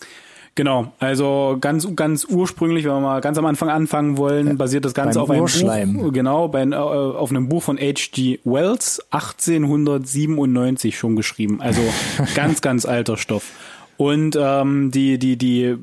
Genau, 0.57 0.91
also 1.01 1.59
ganz 1.61 1.87
ganz 1.95 2.25
ursprünglich, 2.25 2.87
wenn 2.87 2.93
wir 2.93 3.01
mal 3.01 3.21
ganz 3.21 3.37
am 3.37 3.45
Anfang 3.45 3.69
anfangen 3.69 4.17
wollen, 4.17 4.57
basiert 4.57 4.87
das 4.87 4.95
Ganze 4.95 5.21
auf 5.21 5.29
einem 5.31 5.43
Urschleim. 5.43 5.93
Buch, 5.93 6.13
genau, 6.15 6.49
bei, 6.49 6.63
äh, 6.63 6.75
auf 6.75 7.29
einem 7.29 7.51
Buch 7.51 7.63
von 7.63 7.77
H.G. 7.77 8.41
Wells, 8.45 9.05
1897 9.11 10.97
schon 10.97 11.15
geschrieben, 11.15 11.61
also 11.61 11.83
ganz 12.35 12.63
ganz 12.63 12.87
alter 12.87 13.19
Stoff. 13.19 13.53
Und 13.99 14.35
ähm, 14.41 14.91
die 14.91 15.19
die 15.19 15.37
die 15.37 15.77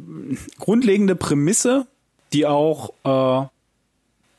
grundlegende 0.58 1.16
Prämisse, 1.16 1.86
die 2.34 2.48
auch 2.48 2.94
äh, 3.04 3.46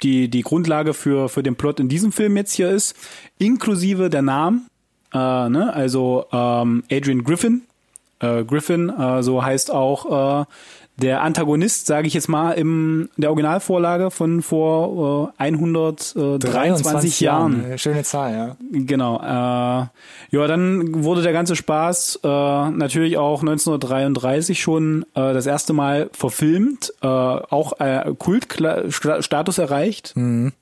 die 0.02 0.26
die 0.26 0.42
Grundlage 0.42 0.94
für 0.94 1.28
für 1.28 1.44
den 1.44 1.54
Plot 1.54 1.78
in 1.78 1.88
diesem 1.88 2.10
Film 2.10 2.36
jetzt 2.36 2.54
hier 2.54 2.70
ist, 2.70 2.96
inklusive 3.38 4.10
der 4.10 4.22
Namen, 4.22 4.66
äh, 5.12 5.16
ne, 5.16 5.72
also 5.72 6.26
ähm, 6.32 6.82
Adrian 6.90 7.22
Griffin 7.22 7.62
äh, 8.24 8.44
Griffin, 8.44 8.88
äh, 8.90 9.22
so 9.22 9.44
heißt 9.44 9.70
auch 9.72 10.42
äh, 10.42 10.44
der 10.96 11.22
Antagonist, 11.22 11.86
sage 11.86 12.06
ich 12.06 12.14
jetzt 12.14 12.28
mal, 12.28 12.52
im 12.52 13.08
der 13.16 13.30
Originalvorlage 13.30 14.12
von 14.12 14.42
vor 14.42 15.32
äh, 15.38 15.42
123 15.42 17.20
Jahren. 17.20 17.64
Äh, 17.72 17.78
Schöne 17.78 18.04
Zahl, 18.04 18.32
ja. 18.32 18.56
Genau. 18.70 19.16
Äh, 19.18 19.86
ja, 20.36 20.46
dann 20.46 21.02
wurde 21.02 21.22
der 21.22 21.32
ganze 21.32 21.56
Spaß 21.56 22.20
äh, 22.22 22.28
natürlich 22.28 23.18
auch 23.18 23.40
1933 23.40 24.60
schon 24.62 25.02
äh, 25.14 25.32
das 25.34 25.46
erste 25.46 25.72
Mal 25.72 26.10
verfilmt, 26.12 26.92
äh, 27.02 27.06
auch 27.08 27.80
äh, 27.80 28.14
Kultstatus 28.16 29.58
erreicht, 29.58 30.14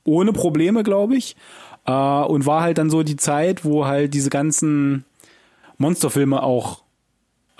ohne 0.05 0.33
Probleme, 0.33 0.83
glaube 0.83 1.16
ich. 1.16 1.37
äh, 1.87 1.92
und 1.92 2.46
war 2.46 2.62
halt 2.62 2.79
dann 2.79 2.88
so 2.88 3.03
die 3.03 3.16
Zeit, 3.16 3.66
wo 3.66 3.85
halt 3.87 4.14
diese 4.14 4.31
ganzen 4.31 5.05
Monsterfilme 5.79 6.42
auch 6.42 6.83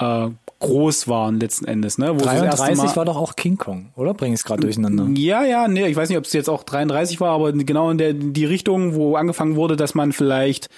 äh, 0.03 0.31
groß 0.61 1.09
waren 1.09 1.41
letzten 1.41 1.65
Endes. 1.65 1.99
Ne? 1.99 2.15
Wo 2.15 2.21
sie 2.21 2.25
das 2.25 2.35
erste 2.43 2.57
33 2.67 2.77
Mal- 2.87 2.97
war 2.97 3.05
doch 3.05 3.17
auch 3.17 3.35
King 3.35 3.59
Kong, 3.59 3.91
oder? 3.97 4.15
Bring 4.15 4.33
ich 4.33 4.41
es 4.41 4.45
gerade 4.45 4.63
durcheinander. 4.63 5.09
ja, 5.15 5.43
ja, 5.45 5.67
nee, 5.67 5.87
ich 5.87 5.97
weiß 5.97 6.09
nicht, 6.09 6.19
ob 6.19 6.25
es 6.25 6.33
jetzt 6.33 6.49
auch 6.49 6.63
33 6.63 7.21
war, 7.21 7.31
aber 7.31 7.53
genau 7.53 7.91
in 7.91 7.99
der 7.99 8.13
die 8.13 8.45
Richtung, 8.45 8.95
wo 8.95 9.17
angefangen 9.17 9.57
wurde, 9.57 9.77
dass 9.77 9.95
man 9.95 10.13
vielleicht, 10.13 10.69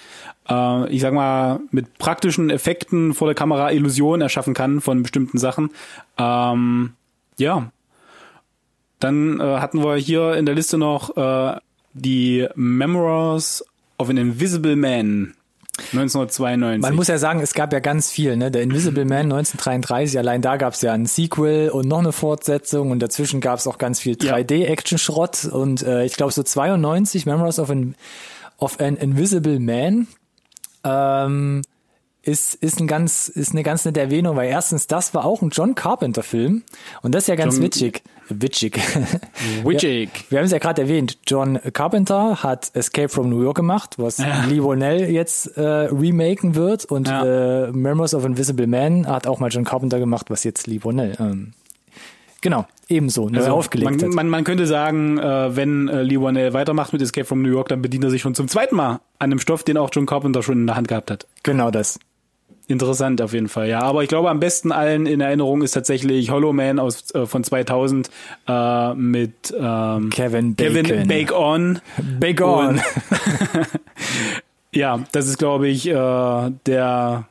äh, 0.49 0.89
ich 0.89 1.01
sag 1.01 1.13
mal, 1.13 1.59
mit 1.71 1.97
praktischen 1.99 2.49
Effekten 2.49 3.13
vor 3.13 3.27
der 3.27 3.35
Kamera 3.35 3.71
Illusionen 3.71 4.21
erschaffen 4.21 4.53
kann 4.55 4.81
von 4.81 5.03
bestimmten 5.03 5.37
Sachen. 5.37 5.69
Ähm, 6.17 6.93
ja. 7.37 7.71
Dann 8.99 9.39
äh, 9.39 9.43
hatten 9.43 9.83
wir 9.83 9.95
hier 9.97 10.33
in 10.35 10.45
der 10.45 10.55
Liste 10.55 10.77
noch 10.77 11.15
äh, 11.15 11.59
die 11.93 12.47
Memoirs 12.55 13.63
of 13.97 14.09
an 14.09 14.17
Invisible 14.17 14.75
Man 14.75 15.35
1992. 15.77 16.81
Man 16.81 16.95
muss 16.95 17.07
ja 17.07 17.17
sagen, 17.17 17.39
es 17.41 17.53
gab 17.53 17.73
ja 17.73 17.79
ganz 17.79 18.09
viel, 18.09 18.37
ne? 18.37 18.49
Der 18.51 18.61
Invisible 18.61 19.05
Man 19.05 19.31
1933, 19.31 20.17
allein 20.17 20.41
da 20.41 20.57
gab 20.57 20.73
es 20.73 20.81
ja 20.81 20.93
ein 20.93 21.05
Sequel 21.05 21.69
und 21.69 21.87
noch 21.87 21.99
eine 21.99 22.11
Fortsetzung 22.11 22.91
und 22.91 22.99
dazwischen 22.99 23.41
gab 23.41 23.59
es 23.59 23.67
auch 23.67 23.77
ganz 23.77 23.99
viel 23.99 24.17
Ja. 24.21 24.35
3D-Action-Schrott 24.35 25.45
und 25.45 25.83
äh, 25.83 26.05
ich 26.05 26.15
glaube 26.15 26.31
so 26.31 26.43
92 26.43 27.25
Memories 27.25 27.59
of 27.59 27.69
an, 27.69 27.95
of 28.57 28.79
an 28.79 28.95
Invisible 28.97 29.59
Man 29.59 30.07
ähm, 30.83 31.61
ist, 32.23 32.55
ist, 32.55 32.79
ein 32.79 32.87
ganz, 32.87 33.27
ist 33.27 33.51
eine 33.51 33.63
ganz 33.63 33.85
nette 33.85 33.99
Erwähnung, 33.99 34.35
weil 34.35 34.49
erstens, 34.49 34.87
das 34.87 35.13
war 35.13 35.25
auch 35.25 35.41
ein 35.41 35.49
John 35.49 35.75
Carpenter-Film 35.75 36.63
und 37.01 37.13
das 37.15 37.23
ist 37.23 37.27
ja 37.27 37.35
ganz 37.35 37.55
John- 37.55 37.63
witzig. 37.65 38.01
Witzig. 38.29 38.79
Witchig. 39.63 40.09
Wir 40.29 40.39
haben 40.39 40.45
es 40.45 40.51
ja 40.51 40.57
gerade 40.57 40.81
erwähnt, 40.83 41.17
John 41.27 41.59
Carpenter 41.73 42.41
hat 42.43 42.71
Escape 42.73 43.09
from 43.09 43.29
New 43.29 43.41
York 43.43 43.55
gemacht, 43.57 43.95
was 43.97 44.17
Lee 44.49 44.61
Whannell 44.63 45.09
jetzt 45.11 45.55
äh, 45.57 45.61
remaken 45.61 46.55
wird 46.55 46.85
und 46.85 47.07
Ja. 47.07 47.65
äh, 47.65 47.71
Memories 47.71 48.13
of 48.15 48.25
Invisible 48.25 48.67
Man 48.67 49.07
hat 49.07 49.27
auch 49.27 49.39
mal 49.39 49.49
John 49.49 49.63
Carpenter 49.63 49.99
gemacht, 49.99 50.29
was 50.29 50.43
jetzt 50.43 50.65
Lee 50.67 50.79
Whannell 50.83 51.15
ähm, 51.19 51.53
genau, 52.41 52.65
ebenso 52.89 53.29
neu 53.29 53.47
aufgelegt 53.49 53.87
Also 53.91 54.05
man, 54.05 54.09
hat. 54.11 54.15
man, 54.15 54.29
man 54.29 54.43
könnte 54.43 54.65
sagen, 54.65 55.17
äh, 55.19 55.55
wenn 55.55 55.87
äh, 55.87 56.01
Lee 56.01 56.19
Whannell 56.19 56.53
weitermacht 56.53 56.93
mit 56.93 57.01
Escape 57.01 57.25
from 57.25 57.41
New 57.43 57.49
York, 57.51 57.69
dann 57.69 57.81
bedient 57.81 58.03
er 58.03 58.09
sich 58.09 58.21
schon 58.21 58.33
zum 58.35 58.47
zweiten 58.47 58.75
Mal 58.75 58.93
an 58.93 59.31
einem 59.31 59.39
Stoff, 59.39 59.63
den 59.63 59.77
auch 59.77 59.89
John 59.93 60.05
Carpenter 60.05 60.41
schon 60.43 60.59
in 60.61 60.67
der 60.67 60.75
Hand 60.75 60.87
gehabt 60.87 61.11
hat. 61.11 61.27
genau 61.43 61.69
das. 61.71 61.99
Interessant 62.67 63.21
auf 63.21 63.33
jeden 63.33 63.47
Fall, 63.47 63.69
ja. 63.69 63.81
Aber 63.81 64.01
ich 64.01 64.09
glaube, 64.09 64.29
am 64.29 64.39
besten 64.39 64.71
allen 64.71 65.05
in 65.05 65.21
Erinnerung 65.21 65.61
ist 65.61 65.71
tatsächlich 65.71 66.31
Hollow 66.31 66.51
Man 66.51 66.79
aus, 66.79 67.13
äh, 67.13 67.27
von 67.27 67.43
2000 67.43 68.09
äh, 68.47 68.93
mit 68.95 69.53
ähm, 69.57 70.09
Kevin 70.09 70.55
Bacon. 70.55 70.83
Kevin 70.83 71.07
Bacon. 71.07 71.81
Bacon. 72.19 72.81
Ja, 74.75 74.99
das 75.13 75.27
ist, 75.27 75.37
glaube 75.37 75.69
ich, 75.69 75.87
äh, 75.87 75.93
der 76.65 77.27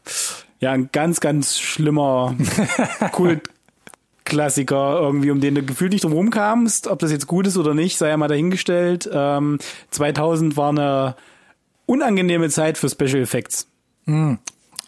ja 0.60 0.72
ein 0.72 0.88
ganz, 0.92 1.20
ganz 1.20 1.58
schlimmer 1.60 2.34
Kultklassiker 3.12 4.98
irgendwie, 5.00 5.30
um 5.30 5.42
den 5.42 5.54
du 5.54 5.62
gefühlt 5.62 5.92
nicht 5.92 6.04
drum 6.04 6.14
rumkamst. 6.14 6.86
Ob 6.88 7.00
das 7.00 7.12
jetzt 7.12 7.26
gut 7.26 7.46
ist 7.46 7.58
oder 7.58 7.74
nicht, 7.74 7.98
sei 7.98 8.08
ja 8.08 8.16
mal 8.16 8.28
dahingestellt. 8.28 9.08
Ähm, 9.12 9.58
2000 9.90 10.56
war 10.56 10.70
eine 10.70 11.16
unangenehme 11.84 12.48
Zeit 12.48 12.78
für 12.78 12.88
Special 12.88 13.20
Effects. 13.20 13.68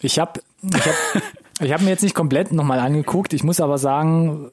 Ich 0.01 0.19
habe 0.19 0.41
ich 0.63 0.87
hab, 0.87 0.95
ich 1.61 1.73
hab 1.73 1.81
mir 1.83 1.91
jetzt 1.91 2.03
nicht 2.03 2.15
komplett 2.15 2.53
nochmal 2.53 2.79
angeguckt. 2.79 3.33
Ich 3.33 3.45
muss 3.45 3.61
aber 3.61 3.79
sagen, 3.79 4.51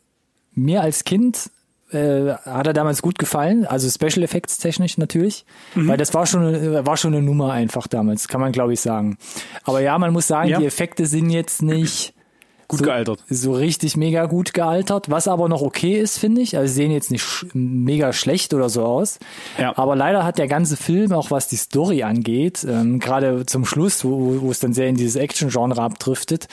mir 0.53 0.81
als 0.81 1.03
Kind 1.03 1.49
äh, 1.91 2.33
hat 2.45 2.67
er 2.67 2.73
damals 2.73 3.01
gut 3.01 3.19
gefallen. 3.19 3.65
Also 3.65 3.89
Special 3.89 4.23
Effects 4.23 4.57
technisch 4.57 4.97
natürlich. 4.97 5.45
Mhm. 5.75 5.87
Weil 5.87 5.97
das 5.97 6.13
war 6.13 6.25
schon, 6.25 6.85
war 6.85 6.97
schon 6.97 7.13
eine 7.13 7.23
Nummer 7.23 7.51
einfach 7.53 7.87
damals, 7.87 8.27
kann 8.27 8.41
man 8.41 8.51
glaube 8.51 8.73
ich 8.73 8.79
sagen. 8.81 9.17
Aber 9.63 9.79
ja, 9.81 9.97
man 9.97 10.13
muss 10.13 10.27
sagen, 10.27 10.49
Ja. 10.49 10.59
die 10.59 10.65
Effekte 10.65 11.05
sind 11.05 11.29
jetzt 11.29 11.61
nicht 11.61 12.12
Gut 12.73 12.79
so, 12.79 12.85
gealtert. 12.85 13.19
So 13.29 13.53
richtig 13.53 13.97
mega 13.97 14.25
gut 14.25 14.53
gealtert, 14.53 15.09
was 15.09 15.27
aber 15.27 15.47
noch 15.49 15.61
okay 15.61 15.97
ist, 15.99 16.17
finde 16.17 16.41
ich. 16.41 16.57
Also 16.57 16.67
sie 16.67 16.73
sehen 16.81 16.91
jetzt 16.91 17.11
nicht 17.11 17.23
sch 17.23 17.45
mega 17.53 18.13
schlecht 18.13 18.53
oder 18.53 18.69
so 18.69 18.83
aus. 18.83 19.19
Ja. 19.59 19.77
Aber 19.77 19.95
leider 19.95 20.23
hat 20.23 20.37
der 20.37 20.47
ganze 20.47 20.77
Film, 20.77 21.11
auch 21.13 21.31
was 21.31 21.47
die 21.47 21.55
Story 21.57 22.03
angeht, 22.03 22.65
ähm, 22.69 22.99
gerade 22.99 23.45
zum 23.45 23.65
Schluss, 23.65 24.03
wo, 24.03 24.41
wo 24.41 24.51
es 24.51 24.59
dann 24.59 24.73
sehr 24.73 24.87
in 24.87 24.95
dieses 24.95 25.15
Action-Genre 25.15 25.81
abdriftet, 25.81 26.47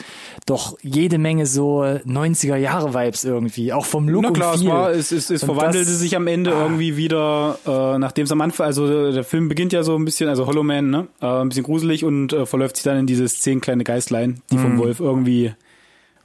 doch 0.45 0.77
jede 0.81 1.17
Menge 1.17 1.45
so 1.45 1.81
90er-Jahre-Vibes 1.81 3.23
irgendwie, 3.23 3.73
auch 3.73 3.85
vom 3.85 4.07
Look 4.09 4.23
Na 4.23 4.31
klar, 4.31 4.53
und 4.53 4.59
es, 4.61 4.65
war, 4.67 4.91
es, 4.91 5.11
es, 5.11 5.29
es 5.29 5.43
Und 5.43 5.53
verwandelte 5.55 5.89
das- 5.89 5.99
sich 5.99 6.15
am 6.15 6.27
Ende 6.27 6.51
irgendwie 6.51 6.97
wieder, 6.97 7.57
äh, 7.65 7.97
nachdem 7.97 8.25
es 8.25 8.31
am 8.31 8.41
Anfang, 8.41 8.65
also 8.65 9.11
der 9.11 9.23
Film 9.23 9.49
beginnt 9.49 9.73
ja 9.73 9.83
so 9.83 9.95
ein 9.95 10.05
bisschen, 10.05 10.29
also 10.29 10.45
Hollow 10.47 10.63
Man, 10.63 10.89
ne? 10.89 11.07
Äh, 11.21 11.25
ein 11.25 11.49
bisschen 11.49 11.63
gruselig 11.63 12.03
und 12.03 12.33
äh, 12.33 12.45
verläuft 12.45 12.75
sich 12.77 12.83
dann 12.83 12.97
in 12.97 13.07
diese 13.07 13.25
zehn 13.25 13.61
kleine 13.61 13.83
Geistlein, 13.83 14.41
die 14.51 14.57
vom 14.57 14.77
Wolf 14.77 14.99
irgendwie 14.99 15.53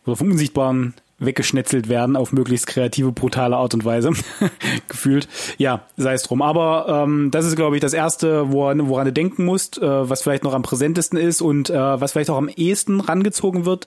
oder 0.06 0.16
vom 0.16 0.30
Unsichtbaren 0.30 0.94
weggeschnetzelt 1.18 1.88
werden 1.88 2.16
auf 2.16 2.32
möglichst 2.32 2.66
kreative, 2.66 3.10
brutale 3.12 3.56
Art 3.56 3.72
und 3.74 3.84
Weise. 3.84 4.12
Gefühlt. 4.88 5.28
Ja, 5.56 5.82
sei 5.96 6.12
es 6.12 6.22
drum. 6.24 6.42
Aber 6.42 7.04
ähm, 7.04 7.30
das 7.30 7.46
ist, 7.46 7.56
glaube 7.56 7.76
ich, 7.76 7.80
das 7.80 7.94
Erste, 7.94 8.52
woran, 8.52 8.88
woran 8.88 9.06
du 9.06 9.12
denken 9.12 9.44
musst, 9.44 9.78
äh, 9.78 10.10
was 10.10 10.22
vielleicht 10.22 10.44
noch 10.44 10.52
am 10.52 10.62
präsentesten 10.62 11.18
ist 11.18 11.40
und 11.40 11.70
äh, 11.70 11.74
was 12.00 12.12
vielleicht 12.12 12.30
auch 12.30 12.36
am 12.36 12.48
ehesten 12.48 13.00
rangezogen 13.00 13.64
wird, 13.64 13.86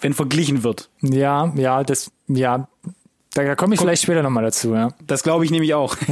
wenn 0.00 0.14
verglichen 0.14 0.62
wird. 0.62 0.88
Ja, 1.00 1.52
ja, 1.56 1.82
das, 1.82 2.12
ja, 2.28 2.68
da, 3.34 3.44
da 3.44 3.56
komme 3.56 3.74
ich 3.74 3.80
vielleicht 3.80 4.02
später 4.02 4.22
nochmal 4.22 4.44
dazu, 4.44 4.74
ja. 4.74 4.90
Das 5.06 5.22
glaube 5.22 5.44
ich 5.44 5.50
nämlich 5.50 5.74
auch. 5.74 5.96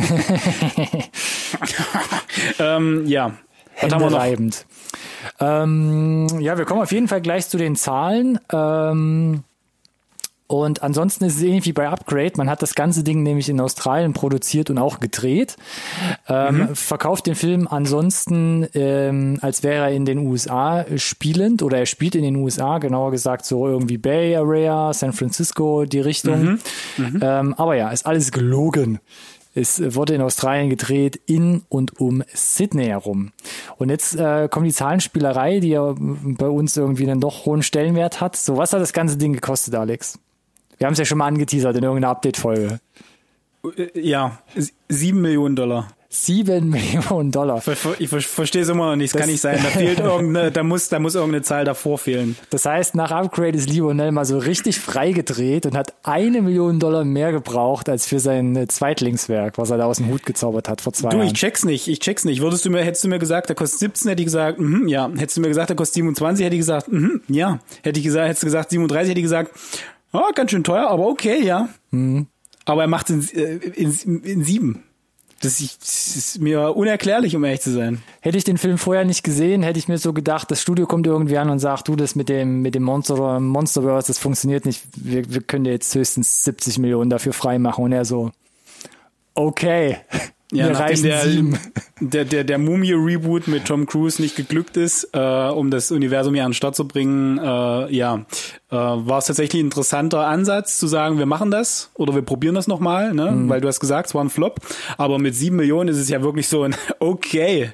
ähm, 2.59 3.07
ja. 3.07 3.35
Was 3.81 3.93
haben 3.93 4.03
wir 4.03 4.11
noch? 4.11 4.21
Ähm, 5.39 6.27
ja, 6.41 6.59
wir 6.59 6.65
kommen 6.65 6.83
auf 6.83 6.93
jeden 6.93 7.09
Fall 7.09 7.21
gleich 7.21 7.49
zu 7.49 7.59
den 7.59 7.77
Zahlen. 7.77 8.39
Ähm, 8.53 9.45
und 10.51 10.83
ansonsten 10.83 11.27
ist 11.27 11.37
es 11.37 11.43
ähnlich 11.45 11.65
wie 11.67 11.73
bei 11.73 11.89
Upgrade. 11.89 12.33
Man 12.37 12.51
hat 12.51 12.61
das 12.61 12.75
ganze 12.75 13.05
Ding 13.05 13.23
nämlich 13.23 13.49
in 13.49 13.61
Australien 13.61 14.15
produziert 14.15 14.69
und 14.69 14.79
auch 14.79 14.99
gedreht. 14.99 15.57
Ähm, 16.27 16.75
Verkauft 16.75 17.29
den 17.29 17.37
Film 17.37 17.69
ansonsten, 17.69 18.67
ähm, 18.75 19.39
als 19.43 19.63
wäre 19.63 19.85
er 19.85 19.91
in 19.93 20.07
den 20.07 20.19
USA 20.19 20.85
spielend 20.97 21.63
oder 21.63 21.79
er 21.79 21.87
spielt 21.87 22.17
in 22.17 22.25
den 22.25 22.35
USA, 22.35 22.79
genauer 22.79 23.13
gesagt 23.13 23.45
so 23.45 23.69
irgendwie 23.69 23.97
Bay 23.97 24.35
Area, 24.35 24.93
San 24.93 25.13
Francisco, 25.13 25.85
die 25.85 26.01
Richtung. 26.01 26.59
Ähm, 27.23 27.55
aber 27.57 27.77
ja, 27.77 27.91
ist 27.91 28.05
alles 28.05 28.33
gelogen. 28.33 28.99
Es 29.55 29.95
wurde 29.95 30.15
in 30.15 30.23
Australien 30.23 30.71
gedreht, 30.71 31.21
in 31.27 31.63
und 31.69 32.01
um 32.01 32.23
Sydney 32.33 32.87
herum. 32.87 33.33
Und 33.79 33.91
jetzt 33.91 34.15
äh, 34.15 34.49
kommt 34.49 34.67
die 34.67 34.73
Zahlenspielerei, 34.73 35.59
die 35.59 35.71
ja 35.71 35.95
bei 35.99 36.49
uns 36.49 36.77
irgendwie 36.77 37.09
einen 37.11 37.21
doch 37.21 37.47
hohen 37.47 37.63
Stellenwert 37.63 38.21
hat. 38.21 38.37
So, 38.37 38.57
was 38.57 38.73
hat 38.73 38.81
das 38.81 38.93
ganze 38.93 39.17
Ding 39.17 39.33
gekostet, 39.33 39.75
Alex? 39.75 40.19
Wir 40.79 40.87
haben 40.87 40.93
es 40.93 40.99
ja 41.01 41.05
schon 41.05 41.19
mal 41.19 41.27
angeteasert 41.27 41.77
in 41.77 41.83
irgendeiner 41.83 42.11
Update-Folge. 42.11 42.81
Äh, 43.77 44.01
Ja, 44.01 44.39
sieben 44.89 45.21
Millionen 45.21 45.57
Dollar. 45.57 45.89
Sieben 46.13 46.71
Millionen 46.71 47.31
Dollar. 47.31 47.63
Ich 48.01 48.09
ver- 48.09 48.21
verstehe 48.21 48.63
es 48.63 48.69
immer 48.69 48.91
noch 48.91 48.97
nicht. 48.97 49.15
Es 49.15 49.19
kann 49.21 49.29
nicht 49.29 49.41
sein. 49.41 49.61
Da 49.63 49.69
fehlt 49.71 50.01
irgendeine, 50.01 50.51
da 50.51 50.65
muss, 50.65 50.89
da 50.89 50.99
muss 50.99 51.15
irgendeine 51.15 51.43
Zahl 51.43 51.65
davor 51.65 51.99
fehlen. 51.99 52.37
Das 52.51 52.67
heißt, 52.67 52.97
nach 52.97 53.13
Upgrade 53.13 53.57
ist 53.57 53.71
Lionel 53.71 54.11
mal 54.11 54.25
so 54.25 54.39
richtig 54.39 54.81
freigedreht 54.81 55.67
und 55.67 55.77
hat 55.77 55.95
eine 56.03 56.43
Million 56.43 56.81
Dollar 56.81 57.05
mehr 57.05 57.31
gebraucht 57.31 57.89
als 57.89 58.07
für 58.07 58.19
sein 58.19 58.57
äh, 58.57 58.67
Zweitlingswerk, 58.67 59.57
was 59.57 59.71
er 59.71 59.79
da 59.79 59.85
aus 59.85 59.99
dem 59.99 60.09
Hut 60.09 60.27
gezaubert 60.27 60.69
hat 60.69 60.81
vor 60.81 60.93
zwei 60.93 61.11
Du, 61.11 61.19
ich 61.19 61.23
Jahren. 61.27 61.35
check's 61.35 61.65
nicht. 61.65 61.87
Ich 61.87 62.01
check's 62.01 62.25
nicht. 62.25 62.41
Würdest 62.43 62.65
du 62.65 62.71
mir, 62.71 62.83
hättest 62.83 63.05
du 63.05 63.09
mir 63.09 63.21
gesagt, 63.21 63.49
der 63.49 63.55
kostet 63.55 63.79
17, 63.79 64.09
hätte 64.09 64.21
ich 64.23 64.27
gesagt, 64.27 64.59
mhm, 64.59 64.89
ja. 64.89 65.09
Hättest 65.17 65.37
du 65.37 65.43
mir 65.43 65.49
gesagt, 65.49 65.69
der 65.71 65.77
kostet 65.77 65.95
27, 65.95 66.45
hätte 66.45 66.57
ich 66.57 66.61
gesagt, 66.61 66.89
mhm, 66.91 67.21
ja. 67.29 67.61
Hätte 67.85 68.01
ich 68.01 68.05
gesagt, 68.05 68.27
hättest 68.27 68.43
du 68.43 68.47
gesagt 68.49 68.71
37, 68.71 69.11
hätte 69.11 69.21
ich 69.21 69.25
gesagt, 69.25 69.53
ah, 70.13 70.31
ganz 70.35 70.51
schön 70.51 70.65
teuer, 70.65 70.89
aber 70.89 71.07
okay, 71.07 71.41
ja. 71.45 71.69
Mhm. 71.93 72.27
Aber 72.65 72.83
er 72.83 72.89
macht 72.89 73.11
in, 73.11 73.25
äh, 73.33 73.55
in, 73.55 73.93
in 74.25 74.43
sieben. 74.43 74.83
Das 75.43 75.59
ist, 75.59 76.39
mir 76.39 76.77
unerklärlich, 76.77 77.35
um 77.35 77.45
ehrlich 77.45 77.63
zu 77.63 77.73
sein. 77.73 78.03
Hätte 78.21 78.37
ich 78.37 78.45
den 78.45 78.59
Film 78.59 78.77
vorher 78.77 79.07
nicht 79.07 79.23
gesehen, 79.23 79.63
hätte 79.63 79.79
ich 79.79 79.89
mir 79.89 79.97
so 79.97 80.13
gedacht, 80.13 80.51
das 80.51 80.61
Studio 80.61 80.87
kommt 80.87 81.07
irgendwie 81.07 81.39
an 81.39 81.49
und 81.49 81.61
sagt, 81.61 81.89
du, 81.89 81.97
das 81.97 82.15
mit 82.15 82.29
dem, 82.29 82.61
mit 82.61 82.75
dem 82.75 82.83
Monster, 82.83 83.41
Monsterverse, 83.41 84.09
das 84.09 84.19
funktioniert 84.19 84.67
nicht. 84.67 84.83
Wir, 84.97 85.33
wir 85.33 85.41
können 85.41 85.65
dir 85.65 85.73
jetzt 85.73 85.95
höchstens 85.95 86.45
70 86.45 86.79
Millionen 86.79 87.09
dafür 87.09 87.33
freimachen. 87.33 87.85
Und 87.85 87.93
er 87.93 88.05
so, 88.05 88.33
okay. 89.35 89.97
Ja, 90.53 90.67
mir 90.67 90.73
nachdem 90.73 91.03
der, 91.03 91.21
sieben. 91.21 91.59
der, 92.01 92.25
der, 92.25 92.45
der 92.45 92.59
Mumie-Reboot 92.59 93.47
mit 93.47 93.67
Tom 93.67 93.87
Cruise 93.87 94.21
nicht 94.21 94.35
geglückt 94.35 94.77
ist, 94.77 95.09
äh, 95.13 95.19
um 95.19 95.71
das 95.71 95.93
Universum 95.93 96.35
hier 96.35 96.45
an 96.45 96.51
den 96.51 96.55
Start 96.55 96.75
zu 96.75 96.89
bringen, 96.89 97.39
äh, 97.39 97.95
ja, 97.95 98.25
äh, 98.71 98.77
war 98.77 99.19
es 99.19 99.27
tatsächlich 99.27 99.63
ein 99.63 99.67
interessanter 99.67 100.27
Ansatz 100.27 100.79
zu 100.79 100.89
sagen, 100.89 101.19
wir 101.19 101.27
machen 101.27 101.53
das 101.53 101.91
oder 101.95 102.15
wir 102.15 102.23
probieren 102.23 102.57
das 102.57 102.67
nochmal, 102.67 103.15
ne? 103.15 103.31
Mhm. 103.31 103.49
weil 103.49 103.61
du 103.61 103.69
hast 103.69 103.81
gesagt, 103.81 104.09
es 104.09 104.15
war 104.15 104.25
ein 104.25 104.31
Flop, 104.31 104.61
aber 104.97 105.19
mit 105.19 105.37
sieben 105.37 105.57
Millionen 105.57 105.89
ist 105.89 105.99
es 105.99 106.09
ja 106.09 106.23
wirklich 106.23 106.49
so 106.49 106.65
ein, 106.65 106.75
okay, 106.99 107.73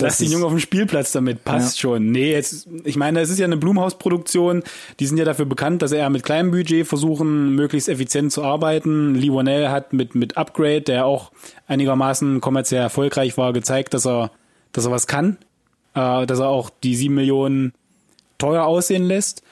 Lass 0.00 0.18
den 0.18 0.30
Jungen 0.30 0.44
auf 0.44 0.50
dem 0.50 0.58
Spielplatz 0.60 1.12
damit, 1.12 1.44
passt 1.44 1.80
schon. 1.80 2.10
Nee, 2.10 2.32
jetzt, 2.32 2.68
ich 2.84 2.96
meine, 2.96 3.20
es 3.20 3.30
ist 3.30 3.38
ja 3.38 3.44
eine 3.44 3.56
Blumhaus-Produktion, 3.56 4.62
die 4.98 5.06
sind 5.06 5.18
ja 5.18 5.24
dafür 5.24 5.46
bekannt, 5.46 5.82
dass 5.82 5.92
er 5.92 6.10
mit 6.10 6.22
kleinem 6.22 6.50
Budget 6.50 6.86
versuchen, 6.86 7.54
möglichst 7.54 7.88
effizient 7.88 8.32
zu 8.32 8.42
arbeiten. 8.42 9.14
Lee 9.14 9.30
Wanell 9.32 9.68
hat 9.68 9.92
mit, 9.92 10.14
mit 10.14 10.36
Upgrade, 10.36 10.82
der 10.82 11.06
auch 11.06 11.32
einigermaßen 11.66 12.40
kommerziell 12.40 12.82
erfolgreich 12.82 13.36
war, 13.36 13.52
gezeigt, 13.52 13.94
dass 13.94 14.06
er 14.06 14.30
dass 14.72 14.84
er 14.84 14.90
was 14.90 15.06
kann, 15.06 15.38
äh, 15.94 16.26
dass 16.26 16.38
er 16.38 16.48
auch 16.48 16.70
die 16.70 16.94
sieben 16.94 17.14
Millionen 17.14 17.72
teuer 18.40 18.64
aussehen 18.64 19.04
lässt. 19.04 19.42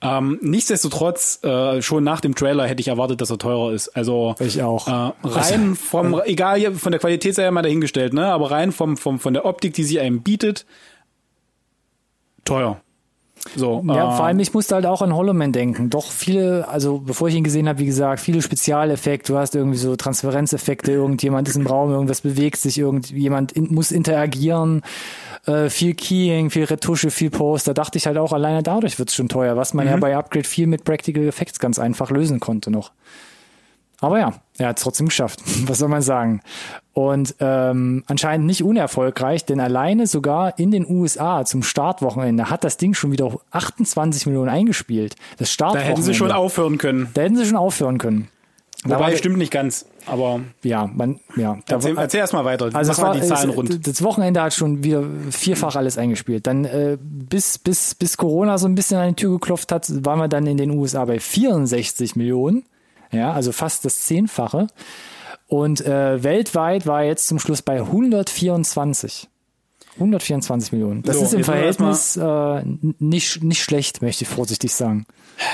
Ähm, 0.00 0.38
nichtsdestotrotz, 0.40 1.44
äh, 1.44 1.82
schon 1.82 2.04
nach 2.04 2.20
dem 2.20 2.34
Trailer 2.34 2.66
hätte 2.66 2.80
ich 2.80 2.88
erwartet, 2.88 3.20
dass 3.20 3.30
er 3.30 3.38
teurer 3.38 3.72
ist. 3.72 3.88
Also 3.90 4.34
Ich 4.38 4.62
auch. 4.62 4.88
Äh, 4.88 5.12
rein 5.24 5.76
vom, 5.76 6.20
egal 6.24 6.74
von 6.74 6.92
der 6.92 7.00
Qualität 7.00 7.34
sei 7.34 7.42
ja 7.42 7.50
mal 7.50 7.62
dahingestellt, 7.62 8.14
ne? 8.14 8.26
Aber 8.26 8.50
rein 8.50 8.72
vom, 8.72 8.96
vom 8.96 9.18
von 9.18 9.34
der 9.34 9.44
Optik, 9.44 9.74
die 9.74 9.84
sie 9.84 10.00
einem 10.00 10.22
bietet, 10.22 10.64
teuer. 12.44 12.80
So, 13.54 13.82
Ja, 13.86 14.12
äh, 14.12 14.16
vor 14.16 14.26
allem, 14.26 14.38
ich 14.40 14.52
musste 14.52 14.74
halt 14.74 14.86
auch 14.86 15.02
an 15.02 15.14
Hollow 15.14 15.32
Man 15.32 15.52
denken. 15.52 15.90
Doch 15.90 16.10
viele, 16.10 16.68
also 16.68 16.98
bevor 16.98 17.28
ich 17.28 17.34
ihn 17.34 17.44
gesehen 17.44 17.68
habe, 17.68 17.78
wie 17.78 17.86
gesagt, 17.86 18.20
viele 18.20 18.42
Spezialeffekte. 18.42 19.32
Du 19.32 19.38
hast 19.38 19.54
irgendwie 19.54 19.78
so 19.78 19.94
Transferenzeffekte, 19.96 20.92
irgendjemand 20.92 21.48
ist 21.48 21.56
im 21.56 21.66
Raum, 21.66 21.90
irgendwas 21.90 22.22
bewegt 22.22 22.58
sich, 22.58 22.78
irgendjemand 22.78 23.52
in, 23.52 23.72
muss 23.74 23.92
interagieren. 23.92 24.82
Äh, 25.46 25.70
viel 25.70 25.94
Keying, 25.94 26.50
viel 26.50 26.64
Retusche, 26.64 27.10
viel 27.10 27.30
Post. 27.30 27.68
Da 27.68 27.74
dachte 27.74 27.98
ich 27.98 28.06
halt 28.06 28.18
auch, 28.18 28.32
alleine 28.32 28.62
dadurch 28.62 28.98
wird's 28.98 29.14
schon 29.14 29.28
teuer, 29.28 29.56
was 29.56 29.74
man 29.74 29.86
ja 29.86 29.96
bei 29.96 30.16
Upgrade 30.16 30.46
viel 30.46 30.66
mit 30.66 30.84
Practical 30.84 31.24
Effects 31.24 31.58
ganz 31.58 31.78
einfach 31.78 32.10
lösen 32.10 32.40
konnte 32.40 32.70
noch. 32.70 32.92
Aber 34.00 34.18
ja, 34.18 34.32
er 34.58 34.68
hat 34.68 34.78
es 34.78 34.82
trotzdem 34.84 35.06
geschafft. 35.08 35.40
Was 35.66 35.78
soll 35.78 35.88
man 35.88 36.02
sagen? 36.02 36.40
Und 36.92 37.34
ähm, 37.40 38.04
anscheinend 38.06 38.46
nicht 38.46 38.62
unerfolgreich, 38.62 39.44
denn 39.44 39.60
alleine 39.60 40.06
sogar 40.06 40.58
in 40.58 40.70
den 40.70 40.86
USA 40.88 41.44
zum 41.44 41.62
Startwochenende 41.62 42.48
hat 42.50 42.64
das 42.64 42.76
Ding 42.78 42.94
schon 42.94 43.12
wieder 43.12 43.38
28 43.50 44.26
Millionen 44.26 44.48
eingespielt. 44.48 45.14
Das 45.38 45.48
da 45.48 45.52
Startwochenende. 45.52 45.90
hätten 45.92 46.02
sie 46.02 46.14
schon 46.14 46.32
aufhören 46.32 46.78
können. 46.78 47.08
Da 47.14 47.22
hätten 47.22 47.36
sie 47.36 47.44
schon 47.46 47.56
aufhören 47.56 47.98
können. 47.98 48.28
Da 48.84 48.96
Wobei, 48.96 49.10
war- 49.10 49.16
stimmt 49.16 49.38
nicht 49.38 49.50
ganz. 49.50 49.86
Aber 50.06 50.40
Ja, 50.62 50.88
man, 50.94 51.18
ja. 51.36 51.58
Da 51.66 51.74
erzähl, 51.76 51.96
war- 51.96 52.04
erzähl 52.04 52.20
erst 52.20 52.32
mal 52.34 52.44
weiter. 52.44 52.70
also 52.72 52.92
Mach 52.92 52.98
war, 53.00 53.14
die 53.14 53.22
Zahlen 53.22 53.50
es, 53.50 53.56
rund. 53.56 53.86
Das 53.86 54.02
Wochenende 54.02 54.40
hat 54.42 54.54
schon 54.54 54.84
wieder 54.84 55.02
vierfach 55.30 55.74
alles 55.74 55.98
eingespielt. 55.98 56.46
Dann 56.46 56.64
äh, 56.64 56.96
bis 57.00 57.58
bis 57.58 57.94
bis 57.94 58.16
Corona 58.16 58.58
so 58.58 58.68
ein 58.68 58.74
bisschen 58.76 58.98
an 58.98 59.08
die 59.08 59.14
Tür 59.16 59.32
geklopft 59.32 59.72
hat, 59.72 59.86
waren 60.04 60.18
wir 60.20 60.28
dann 60.28 60.46
in 60.46 60.56
den 60.58 60.70
USA 60.70 61.04
bei 61.04 61.18
64 61.18 62.14
Millionen. 62.16 62.64
Ja, 63.12 63.32
also 63.32 63.52
fast 63.52 63.84
das 63.84 64.00
Zehnfache. 64.02 64.66
Und 65.48 65.80
äh, 65.86 66.22
weltweit 66.22 66.86
war 66.86 67.02
er 67.02 67.08
jetzt 67.08 67.28
zum 67.28 67.38
Schluss 67.38 67.62
bei 67.62 67.78
124. 67.80 69.28
124 69.94 70.72
Millionen. 70.72 71.02
Das 71.02 71.16
So, 71.18 71.24
ist 71.24 71.32
im 71.34 71.44
Verhältnis 71.44 72.16
äh, 72.16 72.62
nicht, 72.98 73.42
nicht 73.42 73.62
schlecht, 73.62 74.02
möchte 74.02 74.24
ich 74.24 74.28
vorsichtig 74.28 74.74
sagen. 74.74 75.06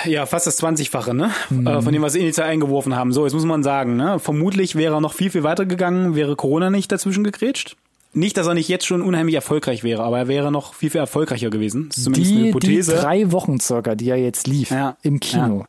Ja, 0.04 0.26
fast 0.26 0.46
das 0.48 0.60
20-fache, 0.60 1.12
ne? 1.14 1.30
Mhm. 1.50 1.66
Äh, 1.66 1.82
von 1.82 1.92
dem, 1.92 2.02
was 2.02 2.14
sie 2.14 2.20
initial 2.20 2.48
eingeworfen 2.48 2.96
haben. 2.96 3.12
So, 3.12 3.24
jetzt 3.24 3.34
muss 3.34 3.44
man 3.44 3.62
sagen, 3.62 3.96
ne? 3.96 4.18
Vermutlich 4.18 4.74
wäre 4.74 4.94
er 4.96 5.00
noch 5.00 5.12
viel, 5.12 5.30
viel 5.30 5.44
weiter 5.44 5.64
gegangen, 5.64 6.16
wäre 6.16 6.34
Corona 6.34 6.70
nicht 6.70 6.90
dazwischen 6.90 7.22
gegrätscht. 7.22 7.76
Nicht, 8.14 8.36
dass 8.36 8.46
er 8.46 8.54
nicht 8.54 8.68
jetzt 8.68 8.84
schon 8.86 9.00
unheimlich 9.00 9.34
erfolgreich 9.36 9.84
wäre, 9.84 10.02
aber 10.02 10.18
er 10.18 10.28
wäre 10.28 10.50
noch 10.52 10.74
viel, 10.74 10.90
viel 10.90 11.00
erfolgreicher 11.00 11.48
gewesen. 11.50 11.88
Das 11.88 11.98
ist 11.98 12.04
zumindest 12.04 12.30
eine 12.32 12.38
Die, 12.38 12.42
die 12.44 12.48
Hypothese. 12.50 12.96
drei 12.96 13.32
Wochen 13.32 13.58
circa, 13.60 13.94
die 13.94 14.10
er 14.10 14.16
jetzt 14.16 14.46
lief 14.48 14.70
Ja. 14.70 14.96
im 15.02 15.18
Kino. 15.20 15.64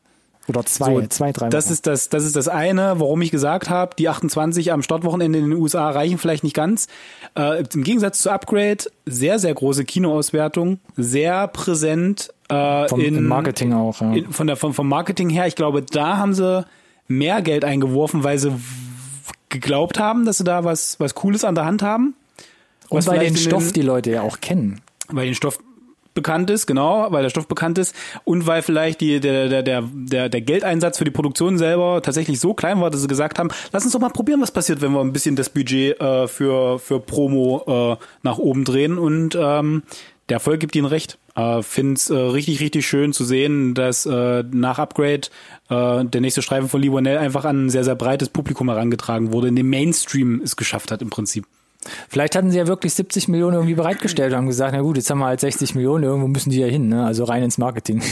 Oder 0.47 0.65
zwei, 0.65 0.93
So, 0.93 1.07
zwei, 1.07 1.31
drei 1.31 1.45
Wochen. 1.45 1.51
Das 1.51 1.71
ist 1.71 1.87
das, 1.87 2.09
das 2.09 2.25
ist 2.25 2.35
das 2.35 2.47
eine, 2.49 2.99
warum 2.99 3.21
ich 3.21 3.31
gesagt 3.31 3.69
habe, 3.69 3.95
die 3.97 4.09
28 4.09 4.73
am 4.73 4.81
Startwochenende 4.83 5.39
in 5.39 5.49
den 5.49 5.59
USA 5.59 5.89
reichen 5.89 6.17
vielleicht 6.17 6.43
nicht 6.43 6.55
ganz. 6.55 6.87
Äh, 7.37 7.63
Im 7.73 7.83
Gegensatz 7.83 8.19
zu 8.19 8.29
Upgrade, 8.29 8.83
sehr, 9.05 9.39
sehr 9.39 9.53
große 9.53 9.85
Kinoauswertung, 9.85 10.79
sehr 10.97 11.47
präsent 11.47 12.33
äh, 12.49 12.87
Vom 12.89 12.99
in 12.99 13.15
im 13.15 13.27
Marketing 13.27 13.71
auch. 13.73 14.01
Ja. 14.01 14.13
in, 14.13 14.31
von 14.33 14.47
der 14.47 14.57
vom, 14.57 14.73
vom 14.73 14.87
Marketing 14.89 15.29
her. 15.29 15.47
Ich 15.47 15.55
glaube, 15.55 15.81
da 15.81 16.17
haben 16.17 16.33
sie 16.33 16.65
mehr 17.07 17.41
Geld 17.41 17.63
eingeworfen, 17.63 18.23
weil 18.25 18.37
sie 18.37 18.51
geglaubt 19.49 19.97
haben, 19.99 20.25
dass 20.25 20.39
sie 20.39 20.43
da 20.43 20.63
was 20.65 20.99
was 20.99 21.15
Cooles 21.15 21.43
an 21.45 21.55
der 21.55 21.65
Hand 21.65 21.81
haben. 21.83 22.15
Und 22.89 23.07
weil 23.07 23.19
den 23.19 23.37
Stoff 23.37 23.71
die 23.71 23.81
Leute 23.81 24.11
ja 24.11 24.21
auch 24.23 24.41
kennen. 24.41 24.81
weil 25.07 25.25
den 25.25 25.35
Stoff 25.35 25.57
bekannt 26.13 26.49
ist, 26.49 26.67
genau, 26.67 27.07
weil 27.11 27.23
der 27.23 27.29
Stoff 27.29 27.47
bekannt 27.47 27.77
ist 27.77 27.95
und 28.23 28.47
weil 28.47 28.61
vielleicht 28.61 29.01
die, 29.01 29.19
der, 29.19 29.49
der, 29.49 29.63
der, 29.63 29.83
der, 29.91 30.29
der 30.29 30.41
Geldeinsatz 30.41 30.97
für 30.97 31.05
die 31.05 31.11
Produktion 31.11 31.57
selber 31.57 32.01
tatsächlich 32.01 32.39
so 32.39 32.53
klein 32.53 32.81
war, 32.81 32.89
dass 32.89 33.01
sie 33.01 33.07
gesagt 33.07 33.39
haben, 33.39 33.49
lass 33.71 33.83
uns 33.83 33.93
doch 33.93 33.99
mal 33.99 34.09
probieren, 34.09 34.41
was 34.41 34.51
passiert, 34.51 34.81
wenn 34.81 34.91
wir 34.91 35.01
ein 35.01 35.13
bisschen 35.13 35.35
das 35.35 35.49
Budget 35.49 35.99
äh, 35.99 36.27
für, 36.27 36.79
für 36.79 36.99
Promo 36.99 37.97
äh, 37.97 38.03
nach 38.21 38.37
oben 38.37 38.63
drehen 38.63 38.97
und 38.97 39.37
ähm, 39.39 39.83
der 40.29 40.35
Erfolg 40.35 40.59
gibt 40.59 40.75
ihnen 40.75 40.85
recht. 40.85 41.17
Äh, 41.35 41.61
Finde 41.63 41.95
es 41.95 42.09
äh, 42.09 42.15
richtig, 42.15 42.61
richtig 42.61 42.87
schön 42.87 43.11
zu 43.11 43.25
sehen, 43.25 43.73
dass 43.73 44.05
äh, 44.05 44.43
nach 44.51 44.79
Upgrade 44.79 45.27
äh, 45.69 46.05
der 46.05 46.21
nächste 46.21 46.41
Streifen 46.41 46.69
von 46.69 46.81
Liwanell 46.81 47.17
einfach 47.17 47.45
an 47.45 47.65
ein 47.65 47.69
sehr, 47.69 47.83
sehr 47.83 47.95
breites 47.95 48.29
Publikum 48.29 48.69
herangetragen 48.69 49.33
wurde, 49.33 49.49
in 49.49 49.55
dem 49.55 49.69
Mainstream 49.69 50.41
es 50.43 50.55
geschafft 50.55 50.91
hat 50.91 51.01
im 51.01 51.09
Prinzip. 51.09 51.45
Vielleicht 52.09 52.35
hatten 52.35 52.51
sie 52.51 52.57
ja 52.57 52.67
wirklich 52.67 52.93
70 52.93 53.27
Millionen 53.27 53.55
irgendwie 53.55 53.75
bereitgestellt 53.75 54.31
und 54.31 54.37
haben 54.37 54.47
gesagt, 54.47 54.73
na 54.73 54.81
gut, 54.81 54.97
jetzt 54.97 55.09
haben 55.09 55.19
wir 55.19 55.25
halt 55.25 55.39
60 55.39 55.75
Millionen, 55.75 56.03
irgendwo 56.03 56.27
müssen 56.27 56.49
die 56.49 56.59
ja 56.59 56.67
hin, 56.67 56.89
ne? 56.89 57.05
Also 57.05 57.23
rein 57.23 57.43
ins 57.43 57.57
Marketing. 57.57 58.01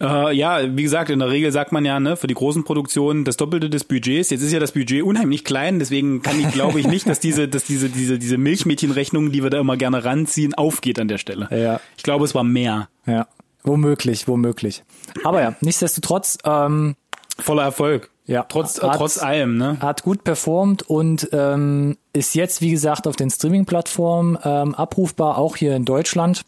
Äh, 0.00 0.32
ja, 0.32 0.60
wie 0.76 0.84
gesagt, 0.84 1.10
in 1.10 1.18
der 1.18 1.30
Regel 1.30 1.50
sagt 1.50 1.72
man 1.72 1.84
ja, 1.84 1.98
ne, 1.98 2.16
für 2.16 2.28
die 2.28 2.34
großen 2.34 2.62
Produktionen 2.62 3.24
das 3.24 3.36
Doppelte 3.36 3.68
des 3.68 3.82
Budgets. 3.82 4.30
Jetzt 4.30 4.42
ist 4.42 4.52
ja 4.52 4.60
das 4.60 4.70
Budget 4.70 5.02
unheimlich 5.02 5.44
klein, 5.44 5.80
deswegen 5.80 6.22
kann 6.22 6.38
ich, 6.38 6.52
glaube 6.52 6.78
ich, 6.78 6.86
nicht, 6.86 7.08
dass 7.08 7.18
diese, 7.18 7.48
dass 7.48 7.64
diese, 7.64 7.88
diese, 7.88 8.16
diese 8.16 8.38
Milchmädchenrechnung, 8.38 9.32
die 9.32 9.42
wir 9.42 9.50
da 9.50 9.58
immer 9.58 9.76
gerne 9.76 10.04
ranziehen, 10.04 10.54
aufgeht 10.54 11.00
an 11.00 11.08
der 11.08 11.18
Stelle. 11.18 11.48
Ja. 11.50 11.80
Ich 11.96 12.04
glaube, 12.04 12.24
es 12.24 12.32
war 12.32 12.44
mehr. 12.44 12.88
ja. 13.06 13.26
Womöglich, 13.64 14.28
womöglich. 14.28 14.84
Aber 15.24 15.42
ja, 15.42 15.56
nichtsdestotrotz, 15.60 16.38
ähm, 16.44 16.94
Voller 17.40 17.62
Erfolg. 17.62 18.10
Ja. 18.28 18.44
Trotz, 18.48 18.80
Hat- 18.80 18.98
trotz 18.98 19.18
allem, 19.18 19.56
ne? 19.56 19.78
hat 19.80 20.04
gut 20.04 20.22
performt 20.22 20.82
und 20.82 21.30
ähm, 21.32 21.96
ist 22.12 22.34
jetzt, 22.34 22.60
wie 22.60 22.70
gesagt, 22.70 23.08
auf 23.08 23.16
den 23.16 23.30
Streaming-Plattformen 23.30 24.38
ähm, 24.44 24.74
abrufbar, 24.74 25.38
auch 25.38 25.56
hier 25.56 25.74
in 25.74 25.84
Deutschland. 25.86 26.42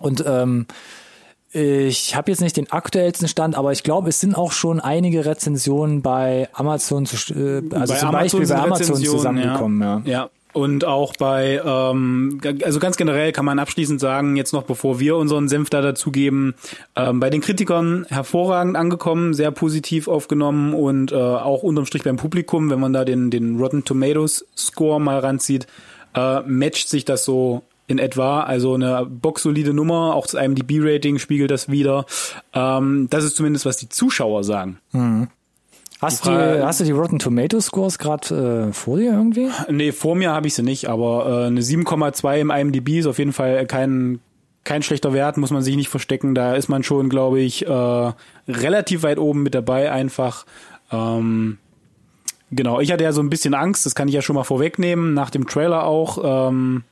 Und 0.00 0.24
ähm, 0.26 0.66
ich 1.50 2.14
habe 2.14 2.30
jetzt 2.30 2.40
nicht 2.40 2.56
den 2.56 2.70
aktuellsten 2.70 3.26
Stand, 3.26 3.56
aber 3.56 3.72
ich 3.72 3.82
glaube, 3.82 4.10
es 4.10 4.20
sind 4.20 4.36
auch 4.36 4.52
schon 4.52 4.80
einige 4.80 5.24
Rezensionen 5.24 6.02
bei 6.02 6.48
Amazon, 6.52 7.04
zu, 7.04 7.16
äh, 7.34 7.62
also 7.74 7.94
zum 7.94 8.12
Beispiel 8.12 8.46
bei 8.46 8.54
Amazon 8.54 8.96
zusammengekommen. 8.96 9.82
Ja. 9.82 10.02
ja. 10.04 10.30
Und 10.54 10.84
auch 10.84 11.14
bei, 11.16 11.60
ähm, 11.64 12.40
also 12.64 12.80
ganz 12.80 12.96
generell 12.96 13.32
kann 13.32 13.44
man 13.44 13.58
abschließend 13.58 14.00
sagen, 14.00 14.36
jetzt 14.36 14.52
noch 14.52 14.62
bevor 14.62 14.98
wir 14.98 15.16
unseren 15.16 15.48
Senf 15.48 15.68
da 15.68 15.82
dazugeben, 15.82 16.54
ähm, 16.96 17.20
bei 17.20 17.28
den 17.30 17.40
Kritikern 17.40 18.06
hervorragend 18.08 18.76
angekommen, 18.76 19.34
sehr 19.34 19.50
positiv 19.50 20.08
aufgenommen 20.08 20.72
und 20.72 21.12
äh, 21.12 21.16
auch 21.16 21.62
unterm 21.62 21.84
Strich 21.84 22.02
beim 22.02 22.16
Publikum, 22.16 22.70
wenn 22.70 22.80
man 22.80 22.92
da 22.92 23.04
den, 23.04 23.30
den 23.30 23.58
Rotten 23.58 23.84
Tomatoes 23.84 24.46
Score 24.56 25.00
mal 25.00 25.18
ranzieht, 25.18 25.66
äh, 26.14 26.40
matcht 26.40 26.88
sich 26.88 27.04
das 27.04 27.24
so 27.24 27.62
in 27.86 27.98
etwa, 27.98 28.40
also 28.40 28.74
eine 28.74 29.06
boxsolide 29.06 29.72
Nummer, 29.72 30.14
auch 30.14 30.26
das 30.26 30.34
IMDb-Rating 30.34 31.18
spiegelt 31.18 31.50
das 31.50 31.70
wieder. 31.70 32.04
Ähm, 32.52 33.08
das 33.10 33.24
ist 33.24 33.36
zumindest, 33.36 33.64
was 33.66 33.78
die 33.78 33.88
Zuschauer 33.88 34.44
sagen. 34.44 34.78
Hast, 36.00 36.26
du 36.26 36.64
hast 36.64 36.78
du 36.80 36.84
die 36.84 36.92
Rotten 36.92 37.18
Tomato 37.18 37.60
Scores 37.60 37.98
gerade 37.98 38.68
äh, 38.68 38.72
vor 38.72 38.98
dir 38.98 39.12
irgendwie? 39.12 39.50
Nee, 39.68 39.90
vor 39.90 40.14
mir 40.14 40.30
habe 40.30 40.46
ich 40.46 40.54
sie 40.54 40.62
nicht, 40.62 40.88
aber 40.88 41.44
äh, 41.44 41.46
eine 41.46 41.60
7,2 41.60 42.38
im 42.38 42.50
IMDb 42.50 42.98
ist 42.98 43.06
auf 43.06 43.18
jeden 43.18 43.32
Fall 43.32 43.66
kein 43.66 44.20
kein 44.68 44.82
schlechter 44.82 45.14
Wert, 45.14 45.38
muss 45.38 45.50
man 45.50 45.62
sich 45.62 45.76
nicht 45.76 45.88
verstecken. 45.88 46.34
Da 46.34 46.54
ist 46.54 46.68
man 46.68 46.82
schon, 46.82 47.08
glaube 47.08 47.40
ich, 47.40 47.66
äh, 47.66 48.12
relativ 48.48 49.02
weit 49.02 49.18
oben 49.18 49.42
mit 49.42 49.54
dabei 49.54 49.90
einfach. 49.90 50.44
Ähm, 50.92 51.56
genau, 52.50 52.78
ich 52.78 52.92
hatte 52.92 53.02
ja 53.02 53.12
so 53.12 53.22
ein 53.22 53.30
bisschen 53.30 53.54
Angst, 53.54 53.86
das 53.86 53.94
kann 53.94 54.08
ich 54.08 54.14
ja 54.14 54.20
schon 54.20 54.36
mal 54.36 54.44
vorwegnehmen, 54.44 55.14
nach 55.14 55.30
dem 55.30 55.46
Trailer 55.46 55.84
auch, 55.84 56.18
ähm, 56.52 56.84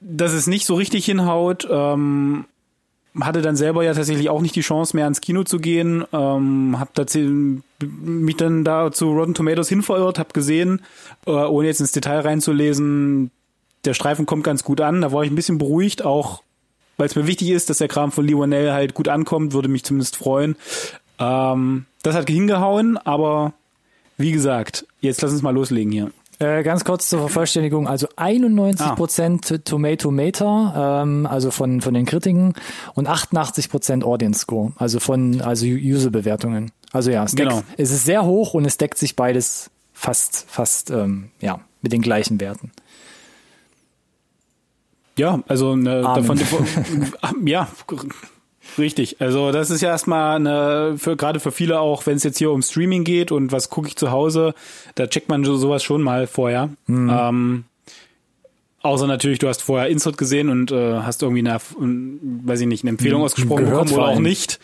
dass 0.00 0.32
es 0.32 0.46
nicht 0.46 0.66
so 0.66 0.74
richtig 0.74 1.06
hinhaut. 1.06 1.66
Ähm, 1.70 2.44
hatte 3.18 3.42
dann 3.42 3.56
selber 3.56 3.82
ja 3.82 3.92
tatsächlich 3.94 4.30
auch 4.30 4.40
nicht 4.40 4.54
die 4.54 4.60
Chance 4.60 4.94
mehr 4.94 5.04
ans 5.04 5.20
Kino 5.20 5.42
zu 5.42 5.58
gehen. 5.58 6.04
Ähm, 6.12 6.76
hab 6.78 6.94
tatsächlich 6.94 7.62
mich 7.82 8.36
dann 8.36 8.64
da 8.64 8.92
zu 8.92 9.10
Rotten 9.10 9.34
Tomatoes 9.34 9.68
hinverirrt, 9.68 10.18
hab 10.18 10.34
gesehen, 10.34 10.82
äh, 11.26 11.30
ohne 11.30 11.66
jetzt 11.66 11.80
ins 11.80 11.92
Detail 11.92 12.20
reinzulesen, 12.20 13.30
der 13.84 13.94
Streifen 13.94 14.26
kommt 14.26 14.44
ganz 14.44 14.62
gut 14.62 14.80
an. 14.80 15.00
Da 15.00 15.12
war 15.12 15.24
ich 15.24 15.30
ein 15.30 15.36
bisschen 15.36 15.58
beruhigt, 15.58 16.04
auch 16.04 16.42
weil 16.96 17.06
es 17.06 17.16
mir 17.16 17.26
wichtig 17.26 17.48
ist, 17.50 17.70
dass 17.70 17.78
der 17.78 17.88
Kram 17.88 18.12
von 18.12 18.28
Wanell 18.28 18.72
halt 18.72 18.94
gut 18.94 19.08
ankommt, 19.08 19.54
würde 19.54 19.68
mich 19.68 19.84
zumindest 19.84 20.16
freuen. 20.16 20.56
Ähm, 21.18 21.86
das 22.02 22.14
hat 22.14 22.28
hingehauen, 22.28 22.98
aber 22.98 23.54
wie 24.18 24.32
gesagt, 24.32 24.86
jetzt 25.00 25.22
lass 25.22 25.32
uns 25.32 25.42
mal 25.42 25.54
loslegen 25.54 25.90
hier. 25.90 26.10
Äh, 26.40 26.62
ganz 26.62 26.84
kurz 26.84 27.10
zur 27.10 27.20
Vervollständigung, 27.20 27.86
also 27.86 28.08
91% 28.16 29.62
Tomato 29.64 30.10
Meter, 30.10 31.02
ähm, 31.02 31.26
also 31.26 31.50
von, 31.50 31.82
von 31.82 31.92
den 31.92 32.06
Kritiken 32.06 32.54
und 32.94 33.08
88% 33.08 34.02
Audience 34.02 34.40
Score, 34.40 34.72
also 34.76 35.00
von 35.00 35.42
also 35.42 35.66
User-Bewertungen. 35.66 36.72
Also 36.92 37.10
ja, 37.10 37.24
es, 37.24 37.32
deckt, 37.32 37.50
Genau. 37.50 37.62
es 37.76 37.90
ist 37.90 38.06
sehr 38.06 38.24
hoch 38.24 38.54
und 38.54 38.64
es 38.64 38.78
deckt 38.78 38.96
sich 38.96 39.16
beides 39.16 39.70
fast, 39.92 40.46
fast 40.48 40.90
ähm, 40.90 41.30
ja, 41.42 41.60
mit 41.82 41.92
den 41.92 42.00
gleichen 42.00 42.40
Werten. 42.40 42.72
Ja, 45.18 45.42
also 45.46 45.76
ne, 45.76 46.00
davon, 46.00 46.40
ja, 47.44 47.68
richtig. 48.78 49.20
Also 49.20 49.52
das 49.52 49.70
ist 49.70 49.80
ja 49.80 49.88
erstmal 49.90 50.36
eine, 50.36 50.94
für 50.98 51.16
gerade 51.16 51.40
für 51.40 51.52
viele 51.52 51.80
auch, 51.80 52.06
wenn 52.06 52.16
es 52.16 52.22
jetzt 52.24 52.38
hier 52.38 52.50
um 52.50 52.62
Streaming 52.62 53.04
geht 53.04 53.32
und 53.32 53.52
was 53.52 53.70
gucke 53.70 53.88
ich 53.88 53.96
zu 53.96 54.10
Hause, 54.10 54.54
da 54.94 55.06
checkt 55.06 55.28
man 55.28 55.44
so- 55.44 55.56
sowas 55.56 55.82
schon 55.82 56.02
mal 56.02 56.26
vorher. 56.26 56.70
Ähm, 56.88 57.64
Außer 58.82 59.06
natürlich, 59.06 59.38
du 59.38 59.46
hast 59.48 59.62
vorher 59.62 59.88
Insert 59.90 60.16
gesehen 60.16 60.48
und 60.48 60.72
äh, 60.72 61.00
hast 61.00 61.22
irgendwie 61.22 61.46
eine, 61.46 61.58
weiß 61.78 62.60
ich 62.62 62.66
nicht, 62.66 62.82
eine 62.82 62.88
Empfehlung 62.90 63.22
ausgesprochen 63.22 63.66
Gehört 63.66 63.88
bekommen 63.88 64.02
oder 64.02 64.12
auch 64.16 64.18
nicht. 64.20 64.58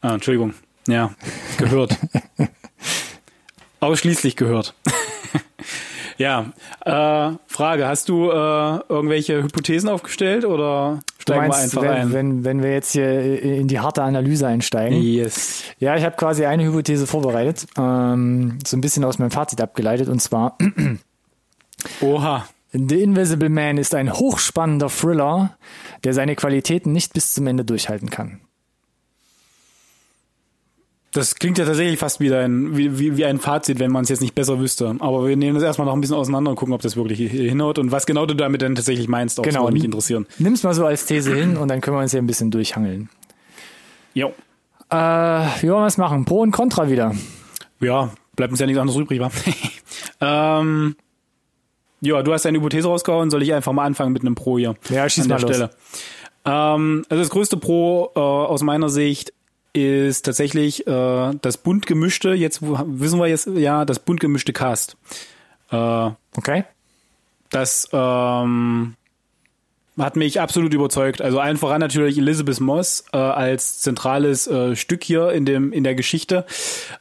Ah, 0.00 0.14
Entschuldigung. 0.14 0.54
Ja, 0.88 1.14
gehört. 1.56 1.96
Ausschließlich 3.80 4.34
gehört. 4.36 4.74
Ja, 6.16 6.52
äh, 6.84 7.36
Frage, 7.46 7.86
hast 7.86 8.08
du 8.08 8.30
äh, 8.30 8.78
irgendwelche 8.88 9.42
Hypothesen 9.42 9.88
aufgestellt 9.88 10.44
oder 10.44 11.00
steigen 11.18 11.48
meinst, 11.48 11.74
wir 11.74 11.82
einfach 11.82 11.82
wenn, 11.82 12.02
ein? 12.02 12.12
wenn, 12.12 12.44
wenn 12.44 12.62
wir 12.62 12.72
jetzt 12.72 12.92
hier 12.92 13.42
in 13.42 13.68
die 13.68 13.80
harte 13.80 14.02
Analyse 14.02 14.46
einsteigen? 14.46 15.00
yes. 15.00 15.64
Ja, 15.78 15.96
ich 15.96 16.04
habe 16.04 16.16
quasi 16.16 16.44
eine 16.46 16.64
Hypothese 16.64 17.06
vorbereitet, 17.06 17.66
ähm, 17.78 18.58
so 18.66 18.76
ein 18.76 18.80
bisschen 18.80 19.04
aus 19.04 19.18
meinem 19.18 19.30
Fazit 19.30 19.60
abgeleitet, 19.60 20.08
und 20.08 20.20
zwar 20.20 20.56
Oha. 22.00 22.46
The 22.72 23.02
Invisible 23.02 23.50
Man 23.50 23.78
ist 23.78 23.94
ein 23.94 24.12
hochspannender 24.12 24.88
Thriller, 24.88 25.56
der 26.02 26.12
seine 26.12 26.34
Qualitäten 26.34 26.92
nicht 26.92 27.12
bis 27.12 27.32
zum 27.32 27.46
Ende 27.46 27.64
durchhalten 27.64 28.10
kann. 28.10 28.40
Das 31.14 31.36
klingt 31.36 31.58
ja 31.58 31.64
tatsächlich 31.64 31.96
fast 31.98 32.18
wieder 32.18 32.40
ein, 32.40 32.76
wie, 32.76 32.98
wie, 32.98 33.16
wie 33.16 33.24
ein 33.24 33.38
Fazit, 33.38 33.78
wenn 33.78 33.92
man 33.92 34.02
es 34.02 34.08
jetzt 34.08 34.20
nicht 34.20 34.34
besser 34.34 34.58
wüsste. 34.58 34.96
Aber 34.98 35.28
wir 35.28 35.36
nehmen 35.36 35.54
das 35.54 35.62
erstmal 35.62 35.86
noch 35.86 35.94
ein 35.94 36.00
bisschen 36.00 36.16
auseinander 36.16 36.50
und 36.50 36.56
gucken, 36.56 36.74
ob 36.74 36.82
das 36.82 36.96
wirklich 36.96 37.30
hinhaut 37.30 37.78
und 37.78 37.92
was 37.92 38.04
genau 38.04 38.26
du 38.26 38.34
damit 38.34 38.62
denn 38.62 38.74
tatsächlich 38.74 39.06
meinst. 39.06 39.38
Auch 39.38 39.44
Genau. 39.44 39.70
Mich 39.70 39.84
interessieren. 39.84 40.26
Nimm's 40.38 40.64
mal 40.64 40.74
so 40.74 40.84
als 40.84 41.06
These 41.06 41.32
hin 41.32 41.56
und 41.56 41.68
dann 41.68 41.80
können 41.80 41.96
wir 41.96 42.02
uns 42.02 42.10
hier 42.10 42.20
ein 42.20 42.26
bisschen 42.26 42.50
durchhangeln. 42.50 43.10
Jo. 44.12 44.34
Äh, 44.90 44.96
wie 44.96 45.70
wollen 45.70 45.82
wir 45.82 45.86
es 45.86 45.98
machen? 45.98 46.24
Pro 46.24 46.40
und 46.40 46.50
Contra 46.50 46.90
wieder. 46.90 47.14
Ja, 47.80 48.10
bleibt 48.34 48.50
uns 48.50 48.58
ja 48.58 48.66
nichts 48.66 48.80
anderes 48.80 49.00
übrig, 49.00 49.20
wa? 49.20 49.30
ähm, 50.60 50.96
ja, 52.00 52.22
du 52.22 52.32
hast 52.32 52.44
eine 52.44 52.58
Hypothese 52.58 52.88
rausgehauen, 52.88 53.30
soll 53.30 53.42
ich 53.42 53.54
einfach 53.54 53.72
mal 53.72 53.84
anfangen 53.84 54.12
mit 54.12 54.22
einem 54.22 54.34
Pro 54.34 54.58
hier. 54.58 54.74
Ja, 54.90 55.08
schieß 55.08 55.24
an 55.24 55.28
der 55.28 55.38
mal 55.38 55.42
los. 55.42 55.56
Stelle. 55.56 55.70
Ähm, 56.44 57.04
also 57.08 57.22
das 57.22 57.30
größte 57.30 57.56
Pro 57.56 58.10
äh, 58.16 58.18
aus 58.18 58.62
meiner 58.62 58.88
Sicht 58.88 59.32
ist 59.74 60.22
tatsächlich 60.22 60.86
äh, 60.86 61.32
das 61.42 61.58
bunt 61.58 61.86
gemischte, 61.86 62.30
jetzt 62.30 62.60
wissen 62.62 63.20
wir 63.20 63.26
jetzt, 63.26 63.46
ja, 63.46 63.84
das 63.84 63.98
bunt 63.98 64.20
gemischte 64.20 64.52
Cast. 64.52 64.96
Äh, 65.70 66.10
Okay? 66.36 66.64
das 67.54 67.88
ähm, 67.92 68.94
hat 69.96 70.16
mich 70.16 70.40
absolut 70.40 70.74
überzeugt. 70.74 71.22
Also 71.22 71.38
allen 71.38 71.56
voran 71.56 71.80
natürlich 71.80 72.18
Elizabeth 72.18 72.60
Moss 72.60 73.04
äh, 73.12 73.16
als 73.16 73.80
zentrales 73.80 74.46
äh, 74.46 74.74
Stück 74.74 75.04
hier 75.04 75.30
in 75.30 75.44
dem 75.44 75.72
in 75.72 75.84
der 75.84 75.94
Geschichte 75.94 76.44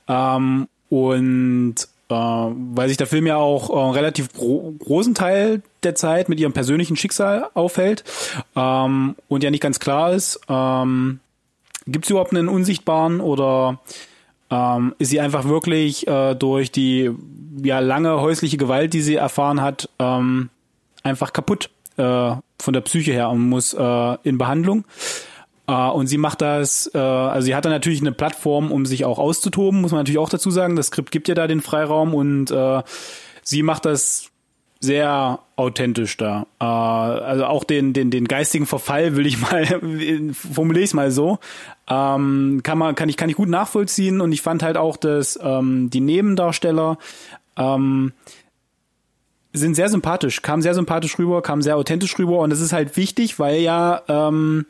ähm, 0.08 0.68
und 0.90 1.76
äh, 2.10 2.14
weil 2.14 2.88
sich 2.88 2.98
der 2.98 3.08
Film 3.08 3.26
ja 3.26 3.38
auch 3.38 3.70
äh, 3.72 3.74
einen 3.74 3.94
relativ 3.94 4.32
gro 4.32 4.76
großen 4.78 5.16
Teil 5.16 5.64
der 5.82 5.96
Zeit 5.96 6.30
mit 6.30 6.40
ihrem 6.40 6.54
persönlichen 6.54 6.96
Schicksal 6.98 7.50
aufhält 7.56 8.04
ähm, 8.56 9.16
und 9.28 9.44
ja 9.44 9.50
nicht 9.50 9.64
ganz 9.64 9.80
klar 9.80 10.14
ist, 10.14 10.40
ähm, 10.48 11.20
gibt 11.86 12.06
es 12.06 12.12
überhaupt 12.12 12.32
einen 12.32 12.50
unsichtbaren 12.50 13.22
oder 13.22 13.80
ähm, 14.50 14.96
ist 15.00 15.10
sie 15.10 15.20
einfach 15.20 15.46
wirklich 15.46 16.08
äh, 16.08 16.36
durch 16.36 16.72
die 16.72 17.12
ja 17.62 17.80
lange 17.80 18.20
häusliche 18.22 18.58
Gewalt, 18.58 18.94
die 18.94 19.02
sie 19.02 19.16
erfahren 19.16 19.62
hat, 19.62 19.90
ähm, 20.00 20.50
einfach 21.04 21.34
kaputt 21.34 21.70
äh, 21.98 22.36
von 22.60 22.74
der 22.74 22.82
Psyche 22.82 23.12
her 23.12 23.30
und 23.30 23.50
muss 23.50 23.74
äh, 23.74 24.18
in 24.24 24.38
Behandlung. 24.38 24.86
Äh, 25.68 25.74
und 25.74 26.08
sie 26.08 26.18
macht 26.18 26.42
das, 26.42 26.90
äh, 26.94 26.98
also 26.98 27.46
sie 27.46 27.56
hat 27.56 27.66
da 27.66 27.70
natürlich 27.70 28.02
eine 28.02 28.12
Plattform, 28.12 28.72
um 28.72 28.86
sich 28.86 29.06
auch 29.06 29.20
auszutoben, 29.20 29.82
muss 29.82 29.92
man 29.92 30.00
natürlich 30.00 30.20
auch 30.20 30.30
dazu 30.30 30.52
sagen. 30.52 30.76
Das 30.76 30.88
Skript 30.88 31.12
gibt 31.12 31.28
ja 31.28 31.36
da 31.36 31.48
den 31.48 31.62
Freiraum 31.62 32.14
und 32.14 32.52
äh, 32.52 32.82
sie 33.44 33.64
macht 33.64 33.86
das 33.86 34.30
sehr 34.84 35.40
authentisch 35.56 36.18
da. 36.18 36.46
Äh, 36.60 36.66
also 36.66 37.46
auch 37.46 37.64
den, 37.64 37.94
den, 37.94 38.12
den 38.12 38.28
geistigen 38.28 38.66
Verfall 38.66 39.16
will 39.16 39.26
ich 39.26 39.40
mal, 39.40 39.66
formuliere 40.34 40.84
ich 40.84 40.90
es 40.90 40.94
mal 40.94 41.10
so, 41.10 41.40
ähm, 41.88 42.60
kann 42.64 42.78
man, 42.78 42.94
kann 42.94 43.08
ich, 43.08 43.16
kann 43.16 43.30
ich 43.30 43.38
gut 43.38 43.48
nachvollziehen 43.48 44.20
und 44.20 44.34
ich 44.34 44.42
fand 44.42 44.62
halt 44.62 44.76
auch, 44.76 44.98
dass 44.98 45.40
ähm, 45.42 45.90
die 45.90 46.02
Nebendarsteller 46.02 46.98
ähm, 47.56 48.12
sind 49.54 49.76
sehr 49.76 49.88
sympathisch, 49.88 50.42
kamen 50.42 50.62
sehr 50.62 50.74
sympathisch 50.74 51.18
rüber, 51.18 51.42
kamen 51.42 51.62
sehr 51.62 51.78
authentisch 51.78 52.20
rüber 52.20 52.40
und 52.40 52.50
das 52.50 52.60
ist 52.60 52.74
halt 52.74 52.98
wichtig, 52.98 53.40
weil 53.40 53.62
ja, 53.62 54.02
ähm, 54.10 54.66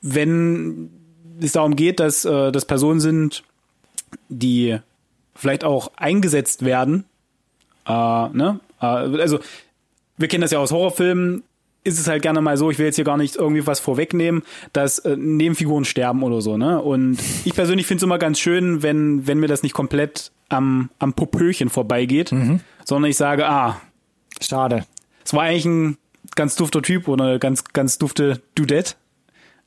wenn 0.00 0.88
es 1.38 1.52
darum 1.52 1.76
geht, 1.76 2.00
dass 2.00 2.24
äh, 2.24 2.50
das 2.50 2.64
Personen 2.64 3.00
sind, 3.00 3.42
die 4.30 4.78
vielleicht 5.34 5.64
auch 5.64 5.90
eingesetzt 5.96 6.64
werden, 6.64 7.04
äh, 7.86 7.92
ne? 7.92 8.60
Äh, 8.82 8.86
also 8.86 9.38
wir 10.18 10.28
kennen 10.28 10.42
das 10.42 10.50
ja 10.50 10.58
aus 10.58 10.72
Horrorfilmen, 10.72 11.42
ist 11.84 11.98
es 11.98 12.06
halt 12.06 12.22
gerne 12.22 12.40
mal 12.40 12.56
so, 12.56 12.70
ich 12.70 12.78
will 12.78 12.86
jetzt 12.86 12.96
hier 12.96 13.04
gar 13.04 13.16
nicht 13.16 13.36
irgendwie 13.36 13.66
was 13.66 13.80
vorwegnehmen, 13.80 14.42
dass 14.72 15.00
äh, 15.00 15.16
Nebenfiguren 15.16 15.84
sterben 15.84 16.22
oder 16.22 16.40
so, 16.40 16.56
ne? 16.56 16.80
Und 16.80 17.18
ich 17.44 17.54
persönlich 17.54 17.86
finde 17.86 17.98
es 17.98 18.02
immer 18.04 18.18
ganz 18.18 18.38
schön, 18.38 18.82
wenn, 18.82 19.26
wenn 19.26 19.38
mir 19.38 19.48
das 19.48 19.62
nicht 19.62 19.72
komplett 19.72 20.30
am, 20.48 20.90
am 20.98 21.14
Popöchen 21.14 21.70
vorbeigeht, 21.70 22.32
sondern 22.84 23.10
ich 23.10 23.16
sage, 23.16 23.48
ah, 23.48 23.80
Schade. 24.40 24.84
es 25.24 25.32
war 25.32 25.42
eigentlich 25.44 25.64
ein 25.64 25.96
ganz 26.34 26.56
dufter 26.56 26.82
Typ 26.82 27.08
oder 27.08 27.38
ganz, 27.38 27.64
ganz 27.64 27.98
dufte 27.98 28.42
Dudette. 28.54 28.94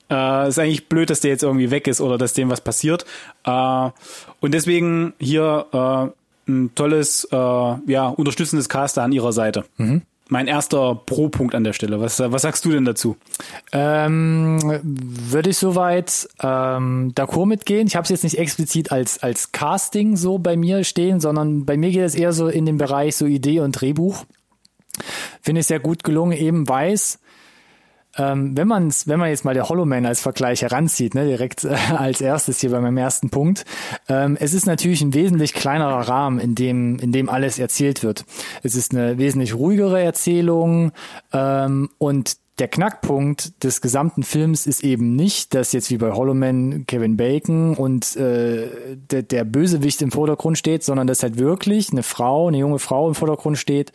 Äh, 0.08 0.48
ist 0.48 0.58
eigentlich 0.58 0.88
blöd, 0.88 1.10
dass 1.10 1.20
der 1.20 1.32
jetzt 1.32 1.42
irgendwie 1.42 1.70
weg 1.70 1.88
ist 1.88 2.00
oder 2.00 2.18
dass 2.18 2.34
dem 2.34 2.50
was 2.50 2.60
passiert. 2.60 3.04
Äh, 3.44 3.90
und 4.40 4.54
deswegen 4.54 5.14
hier 5.18 5.66
äh, 5.72 6.25
ein 6.48 6.74
tolles, 6.74 7.26
äh, 7.30 7.36
ja, 7.36 8.08
unterstützendes 8.08 8.68
Caster 8.68 9.02
an 9.02 9.12
ihrer 9.12 9.32
Seite. 9.32 9.64
Mein 10.28 10.48
erster 10.48 10.96
Pro-Punkt 11.06 11.54
an 11.54 11.62
der 11.62 11.72
Stelle. 11.72 12.00
Was, 12.00 12.18
was 12.18 12.42
sagst 12.42 12.64
du 12.64 12.70
denn 12.72 12.84
dazu? 12.84 13.16
Ähm, 13.72 14.58
würde 14.82 15.50
ich 15.50 15.56
soweit 15.56 16.28
ähm, 16.42 17.12
d'accord 17.14 17.46
mitgehen. 17.46 17.86
Ich 17.86 17.94
habe 17.94 18.04
es 18.04 18.10
jetzt 18.10 18.24
nicht 18.24 18.38
explizit 18.38 18.90
als, 18.90 19.22
als 19.22 19.52
Casting 19.52 20.16
so 20.16 20.38
bei 20.38 20.56
mir 20.56 20.82
stehen, 20.82 21.20
sondern 21.20 21.64
bei 21.64 21.76
mir 21.76 21.90
geht 21.90 22.02
es 22.02 22.16
eher 22.16 22.32
so 22.32 22.48
in 22.48 22.66
den 22.66 22.76
Bereich 22.76 23.14
so 23.14 23.26
Idee 23.26 23.60
und 23.60 23.72
Drehbuch. 23.72 24.24
Finde 25.42 25.60
ich 25.60 25.68
sehr 25.68 25.80
gut 25.80 26.02
gelungen, 26.02 26.32
eben 26.32 26.68
weiß, 26.68 27.20
ähm, 28.18 28.56
wenn 28.56 28.68
man 28.68 28.92
wenn 29.06 29.18
man 29.18 29.28
jetzt 29.28 29.44
mal 29.44 29.54
der 29.54 29.68
Hollow 29.68 29.84
Man 29.84 30.06
als 30.06 30.20
Vergleich 30.20 30.62
heranzieht, 30.62 31.14
ne, 31.14 31.26
direkt 31.26 31.64
äh, 31.64 31.76
als 31.96 32.20
erstes 32.20 32.60
hier 32.60 32.70
bei 32.70 32.80
meinem 32.80 32.96
ersten 32.96 33.30
Punkt, 33.30 33.64
ähm, 34.08 34.36
es 34.40 34.54
ist 34.54 34.66
natürlich 34.66 35.02
ein 35.02 35.14
wesentlich 35.14 35.52
kleinerer 35.54 36.08
Rahmen, 36.08 36.38
in 36.38 36.54
dem 36.54 36.98
in 36.98 37.12
dem 37.12 37.28
alles 37.28 37.58
erzählt 37.58 38.02
wird. 38.02 38.24
Es 38.62 38.74
ist 38.74 38.94
eine 38.94 39.18
wesentlich 39.18 39.54
ruhigere 39.54 40.02
Erzählung 40.02 40.92
ähm, 41.32 41.90
und 41.98 42.36
der 42.58 42.68
Knackpunkt 42.68 43.62
des 43.64 43.82
gesamten 43.82 44.22
Films 44.22 44.66
ist 44.66 44.82
eben 44.82 45.14
nicht, 45.14 45.54
dass 45.54 45.72
jetzt 45.72 45.90
wie 45.90 45.98
bei 45.98 46.12
Hollow 46.12 46.32
Man 46.32 46.86
Kevin 46.86 47.18
Bacon 47.18 47.74
und 47.74 48.16
äh, 48.16 48.96
der, 49.10 49.22
der 49.22 49.44
Bösewicht 49.44 50.00
im 50.00 50.10
Vordergrund 50.10 50.56
steht, 50.56 50.82
sondern 50.82 51.06
dass 51.06 51.22
halt 51.22 51.38
wirklich 51.38 51.90
eine 51.92 52.02
Frau, 52.02 52.48
eine 52.48 52.56
junge 52.56 52.78
Frau 52.78 53.08
im 53.08 53.14
Vordergrund 53.14 53.58
steht, 53.58 53.92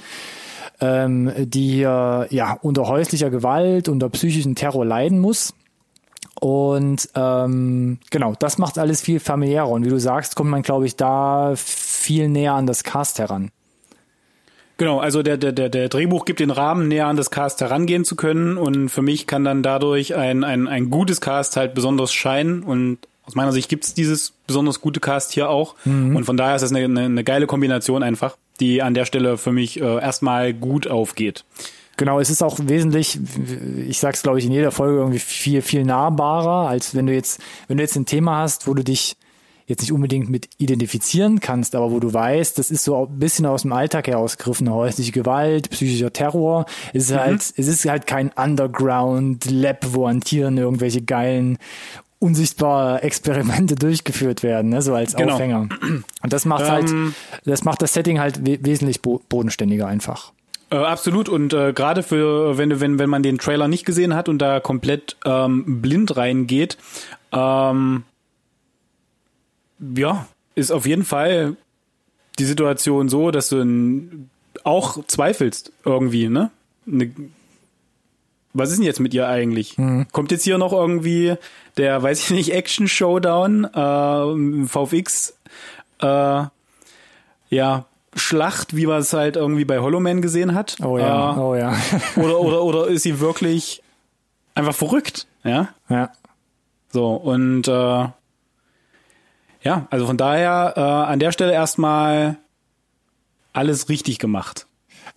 ähm, 0.82 1.32
die 1.38 1.70
hier 1.70 2.28
ja 2.32 2.58
unter 2.62 2.88
häuslicher 2.88 3.30
Gewalt, 3.30 3.88
unter 3.88 4.10
psychischen 4.10 4.56
Terror 4.56 4.86
leiden 4.86 5.20
muss. 5.20 5.54
Und 6.40 7.08
ähm, 7.16 8.00
genau, 8.10 8.34
das 8.40 8.58
macht 8.58 8.80
alles 8.80 9.02
viel 9.02 9.20
familiärer. 9.20 9.70
Und 9.70 9.86
wie 9.86 9.90
du 9.90 10.00
sagst, 10.00 10.36
kommt 10.36 10.50
man, 10.50 10.64
glaube 10.64 10.88
ich, 10.88 10.96
da 10.96 11.54
viel 11.56 12.30
näher 12.30 12.54
an 12.54 12.66
das 12.66 12.84
Cast 12.84 13.20
heran. 13.20 13.52
Genau, 14.78 15.00
also 15.00 15.22
der, 15.22 15.38
der, 15.38 15.52
der, 15.52 15.70
der 15.70 15.90
Drehbuch 15.90 16.26
gibt 16.26 16.40
den 16.40 16.50
Rahmen, 16.50 16.88
näher 16.88 17.06
an 17.06 17.16
das 17.16 17.30
Cast 17.30 17.62
herangehen 17.62 18.04
zu 18.04 18.16
können. 18.16 18.58
Und 18.58 18.90
für 18.90 19.04
mich 19.04 19.28
kann 19.28 19.44
dann 19.44 19.62
dadurch 19.62 20.16
ein, 20.16 20.44
ein, 20.44 20.68
ein 20.68 20.90
gutes 20.90 21.22
Cast 21.22 21.58
halt 21.58 21.76
besonders 21.76 22.12
scheinen. 22.12 22.64
Und 22.64 22.98
aus 23.24 23.36
meiner 23.36 23.52
Sicht 23.52 23.70
gibt's 23.70 23.94
dieses 23.94 24.34
besonders 24.48 24.82
gute 24.82 25.00
Cast 25.00 25.34
hier 25.34 25.48
auch. 25.50 25.76
Und 25.86 26.26
von 26.26 26.38
daher 26.38 26.56
ist 26.56 26.64
das 26.64 26.72
eine, 26.72 26.86
eine, 26.86 27.02
eine 27.02 27.24
geile 27.24 27.46
Kombination 27.46 28.02
einfach, 28.02 28.36
die 28.62 28.82
an 28.82 28.94
der 28.94 29.06
Stelle 29.06 29.38
für 29.38 29.52
mich 29.52 29.82
äh, 29.82 29.84
erstmal 29.84 30.54
gut 30.54 30.88
aufgeht. 30.88 31.44
Genau, 31.98 32.20
es 32.20 32.30
ist 32.30 32.42
auch 32.42 32.58
wesentlich, 32.62 33.20
ich 33.88 34.00
sag's 34.00 34.24
glaube 34.24 34.40
ich 34.40 34.46
in 34.46 34.52
jeder 34.52 34.72
Folge 34.72 35.00
irgendwie 35.00 35.20
viel, 35.20 35.62
viel 35.62 35.84
nahbarer, 35.84 36.70
als 36.70 36.96
wenn 36.96 37.08
du 37.08 37.14
jetzt, 37.14 37.42
wenn 37.68 37.78
du 37.78 37.84
jetzt 37.84 37.96
ein 37.96 38.06
Thema 38.06 38.38
hast, 38.38 38.68
wo 38.68 38.74
du 38.74 38.84
dich 38.84 39.18
jetzt 39.68 39.82
nicht 39.82 39.92
unbedingt 39.92 40.30
mit 40.30 40.50
identifizieren 40.58 41.40
kannst, 41.40 41.76
aber 41.76 41.92
wo 41.92 42.00
du 42.00 42.14
weißt, 42.14 42.58
das 42.58 42.72
ist 42.72 42.84
so 42.84 43.06
ein 43.06 43.20
bisschen 43.20 43.46
aus 43.46 43.64
dem 43.64 43.74
Alltag 43.74 44.08
herausgegriffen, 44.08 44.72
häusliche 44.72 45.12
Gewalt, 45.12 45.70
psychischer 45.70 46.12
Terror. 46.14 46.66
Es 46.94 47.10
ist 47.10 47.18
halt, 47.18 47.42
es 47.42 47.68
ist 47.68 47.86
halt 47.86 48.06
kein 48.06 48.32
Underground-Lab, 48.32 49.94
wo 49.94 50.06
an 50.06 50.22
Tieren 50.22 50.58
irgendwelche 50.58 51.02
geilen 51.02 51.58
unsichtbare 52.22 53.02
Experimente 53.02 53.76
durchgeführt 53.86 54.44
werden, 54.44 54.70
ne, 54.70 54.82
so 54.82 54.94
als 54.94 55.16
Genau. 55.16 55.34
Aufhänger. 55.34 55.68
Und 56.22 56.34
das 56.34 56.46
macht 56.46 56.70
halt, 56.70 56.90
Ähm. 56.90 57.16
das 57.46 57.64
macht 57.64 57.82
das 57.82 57.94
Setting 57.94 58.20
halt 58.20 58.46
we 58.46 58.60
wesentlich 58.62 59.02
bo 59.02 59.22
bodenständiger 59.28 59.88
einfach. 59.88 60.32
Äh, 60.70 60.76
absolut 60.76 61.28
und 61.28 61.52
äh, 61.54 61.74
gerade 61.74 62.04
für 62.04 62.58
wenn 62.58 62.70
du 62.70 62.80
wenn 62.80 63.00
wenn 63.00 63.10
man 63.10 63.24
den 63.24 63.38
Trailer 63.40 63.68
nicht 63.68 63.86
gesehen 63.86 64.14
hat 64.16 64.30
und 64.30 64.40
da 64.40 64.60
komplett 64.60 65.18
ähm, 65.26 65.82
blind 65.82 66.16
reingeht, 66.16 66.78
ähm, 67.34 68.04
ja, 69.80 70.28
ist 70.56 70.72
auf 70.72 70.86
jeden 70.86 71.04
Fall 71.04 71.58
die 72.40 72.46
Situation 72.46 73.10
so, 73.10 73.32
dass 73.32 73.50
du 73.50 73.66
auch 74.64 75.04
zweifelst 75.08 75.72
irgendwie, 75.84 76.30
ne? 76.30 76.52
eine 76.88 77.12
was 78.54 78.70
ist 78.70 78.78
denn 78.78 78.86
jetzt 78.86 79.00
mit 79.00 79.14
ihr 79.14 79.28
eigentlich? 79.28 79.78
Mhm. 79.78 80.08
Kommt 80.12 80.32
jetzt 80.32 80.44
hier 80.44 80.58
noch 80.58 80.74
irgendwie 80.74 81.36
der, 81.78 82.02
weiß 82.02 82.20
ich 82.20 82.30
nicht, 82.32 82.54
Action 82.54 82.88
Showdown, 82.88 83.66
äh, 83.66 84.68
VFX, 84.68 85.38
äh, 86.02 86.44
ja, 87.50 87.86
Schlacht, 88.14 88.76
wie 88.76 88.88
man 88.88 89.00
es 89.00 89.14
halt 89.14 89.38
irgendwie 89.38 89.64
bei 89.64 89.80
Hollow 89.80 90.02
Man 90.02 90.22
gesehen 90.22 90.54
hat. 90.54 90.78
Oh 90.84 90.98
ja, 90.98 91.34
äh, 91.34 91.40
oh 91.40 91.56
ja. 91.56 91.74
oder, 92.18 92.40
oder, 92.42 92.64
oder 92.64 92.88
ist 92.88 93.04
sie 93.04 93.20
wirklich 93.22 93.82
einfach 94.54 94.76
verrückt, 94.76 95.28
ja? 95.44 95.70
Ja. 95.88 96.12
So, 96.90 97.14
und 97.14 97.70
äh, 97.70 98.08
ja, 99.64 99.88
also 99.90 100.08
von 100.08 100.18
daher 100.18 100.74
äh, 100.76 100.82
an 100.82 101.20
der 101.20 101.32
Stelle 101.32 101.54
erstmal 101.54 102.38
alles 103.54 103.88
richtig 103.88 104.20
gemacht. 104.20 104.68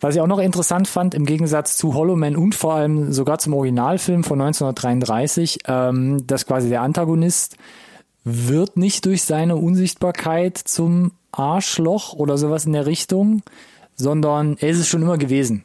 Was 0.05 0.16
ich 0.16 0.20
auch 0.20 0.26
noch 0.26 0.38
interessant 0.38 0.86
fand, 0.86 1.14
im 1.14 1.24
Gegensatz 1.24 1.78
zu 1.78 1.94
Hollow 1.94 2.14
Man 2.14 2.36
und 2.36 2.55
vor 2.55 2.74
allem 2.74 3.11
sogar 3.11 3.38
zum 3.38 3.55
Originalfilm 3.55 4.22
von 4.22 4.38
1933, 4.38 5.61
ähm, 5.66 6.26
dass 6.26 6.44
quasi 6.44 6.68
der 6.68 6.82
Antagonist 6.82 7.57
wird 8.22 8.76
nicht 8.76 9.07
durch 9.07 9.22
seine 9.22 9.57
Unsichtbarkeit 9.57 10.59
zum 10.59 11.12
Arschloch 11.32 12.12
oder 12.12 12.36
sowas 12.36 12.66
in 12.66 12.74
der 12.74 12.84
Richtung, 12.84 13.40
sondern 13.94 14.59
er 14.61 14.68
ist 14.68 14.78
es 14.80 14.88
schon 14.88 15.00
immer 15.00 15.16
gewesen. 15.16 15.64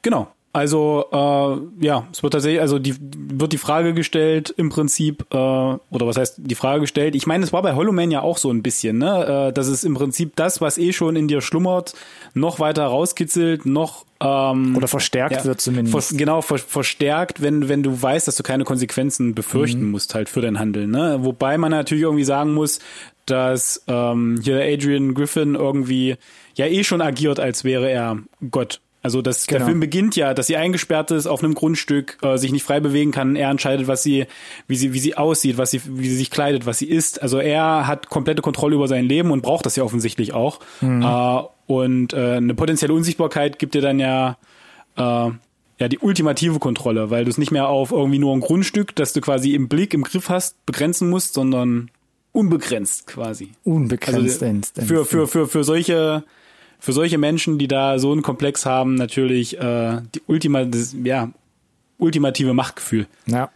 Genau. 0.00 0.28
Also 0.58 1.04
äh, 1.12 1.84
ja, 1.86 2.08
es 2.10 2.24
wird 2.24 2.32
tatsächlich, 2.32 2.60
also 2.60 2.80
die 2.80 2.96
wird 2.98 3.52
die 3.52 3.58
Frage 3.58 3.94
gestellt 3.94 4.52
im 4.56 4.70
Prinzip, 4.70 5.24
äh, 5.32 5.36
oder 5.36 5.80
was 5.90 6.16
heißt 6.16 6.38
die 6.38 6.56
Frage 6.56 6.80
gestellt? 6.80 7.14
Ich 7.14 7.28
meine, 7.28 7.44
es 7.44 7.52
war 7.52 7.62
bei 7.62 7.76
Hollow 7.76 7.92
Man 7.92 8.10
ja 8.10 8.22
auch 8.22 8.38
so 8.38 8.50
ein 8.50 8.60
bisschen, 8.60 8.98
ne? 8.98 9.50
Äh, 9.50 9.52
dass 9.52 9.68
es 9.68 9.84
im 9.84 9.94
Prinzip 9.94 10.34
das, 10.34 10.60
was 10.60 10.76
eh 10.76 10.92
schon 10.92 11.14
in 11.14 11.28
dir 11.28 11.42
schlummert, 11.42 11.94
noch 12.34 12.58
weiter 12.58 12.86
rauskitzelt, 12.86 13.66
noch 13.66 14.04
ähm, 14.18 14.76
oder 14.76 14.88
verstärkt 14.88 15.36
ja, 15.36 15.44
wird 15.44 15.60
zumindest. 15.60 16.08
Ver, 16.08 16.18
genau, 16.18 16.42
ver, 16.42 16.58
verstärkt, 16.58 17.40
wenn 17.40 17.68
wenn 17.68 17.84
du 17.84 18.02
weißt, 18.02 18.26
dass 18.26 18.34
du 18.34 18.42
keine 18.42 18.64
Konsequenzen 18.64 19.36
befürchten 19.36 19.84
mhm. 19.84 19.92
musst 19.92 20.16
halt 20.16 20.28
für 20.28 20.40
dein 20.40 20.58
Handeln. 20.58 20.90
Ne? 20.90 21.18
Wobei 21.20 21.56
man 21.56 21.70
natürlich 21.70 22.02
irgendwie 22.02 22.24
sagen 22.24 22.52
muss, 22.52 22.80
dass 23.26 23.84
ähm, 23.86 24.40
hier 24.42 24.60
Adrian 24.60 25.14
Griffin 25.14 25.54
irgendwie 25.54 26.16
ja 26.56 26.66
eh 26.66 26.82
schon 26.82 27.00
agiert, 27.00 27.38
als 27.38 27.62
wäre 27.62 27.88
er 27.88 28.18
Gott 28.50 28.80
also 29.02 29.22
das, 29.22 29.46
genau. 29.46 29.58
der 29.58 29.66
Film 29.66 29.80
beginnt 29.80 30.16
ja, 30.16 30.34
dass 30.34 30.48
sie 30.48 30.56
eingesperrt 30.56 31.10
ist 31.12 31.26
auf 31.26 31.42
einem 31.42 31.54
Grundstück, 31.54 32.18
äh, 32.22 32.36
sich 32.36 32.52
nicht 32.52 32.64
frei 32.64 32.80
bewegen 32.80 33.12
kann. 33.12 33.36
Er 33.36 33.50
entscheidet, 33.50 33.86
was 33.86 34.02
sie, 34.02 34.26
wie 34.66 34.76
sie, 34.76 34.92
wie 34.92 34.98
sie 34.98 35.16
aussieht, 35.16 35.56
was 35.56 35.70
sie, 35.70 35.80
wie 35.86 36.08
sie 36.08 36.16
sich 36.16 36.30
kleidet, 36.30 36.66
was 36.66 36.78
sie 36.78 36.86
isst. 36.86 37.22
Also 37.22 37.38
er 37.38 37.86
hat 37.86 38.08
komplette 38.08 38.42
Kontrolle 38.42 38.74
über 38.74 38.88
sein 38.88 39.04
Leben 39.04 39.30
und 39.30 39.42
braucht 39.42 39.66
das 39.66 39.76
ja 39.76 39.84
offensichtlich 39.84 40.32
auch. 40.34 40.60
Mhm. 40.80 41.02
Äh, 41.02 41.42
und 41.66 42.12
äh, 42.12 42.36
eine 42.36 42.54
potenzielle 42.54 42.92
Unsichtbarkeit 42.92 43.58
gibt 43.58 43.74
dir 43.74 43.82
dann 43.82 44.00
ja 44.00 44.36
äh, 44.96 45.30
ja 45.80 45.88
die 45.88 45.98
ultimative 45.98 46.58
Kontrolle, 46.58 47.10
weil 47.10 47.24
du 47.24 47.30
es 47.30 47.38
nicht 47.38 47.52
mehr 47.52 47.68
auf 47.68 47.92
irgendwie 47.92 48.18
nur 48.18 48.34
ein 48.34 48.40
Grundstück, 48.40 48.96
das 48.96 49.12
du 49.12 49.20
quasi 49.20 49.54
im 49.54 49.68
Blick, 49.68 49.94
im 49.94 50.02
Griff 50.02 50.28
hast, 50.28 50.64
begrenzen 50.66 51.08
musst, 51.08 51.34
sondern 51.34 51.90
unbegrenzt 52.32 53.06
quasi. 53.06 53.50
Unbegrenzt. 53.64 54.42
Also, 54.78 54.88
für, 54.88 55.04
für, 55.04 55.28
für, 55.28 55.46
für 55.46 55.64
solche 55.64 56.24
für 56.78 56.92
solche 56.92 57.18
Menschen, 57.18 57.58
die 57.58 57.68
da 57.68 57.98
so 57.98 58.12
einen 58.12 58.22
Komplex 58.22 58.64
haben, 58.64 58.94
natürlich 58.94 59.58
äh, 59.58 60.00
die 60.14 60.22
Ultima, 60.26 60.64
das, 60.64 60.94
ja, 61.02 61.30
ultimative 61.98 62.54
Machtgefühl. 62.54 63.06
Ja. 63.26 63.50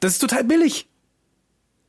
das 0.00 0.14
ist 0.14 0.18
total 0.18 0.42
billig 0.42 0.88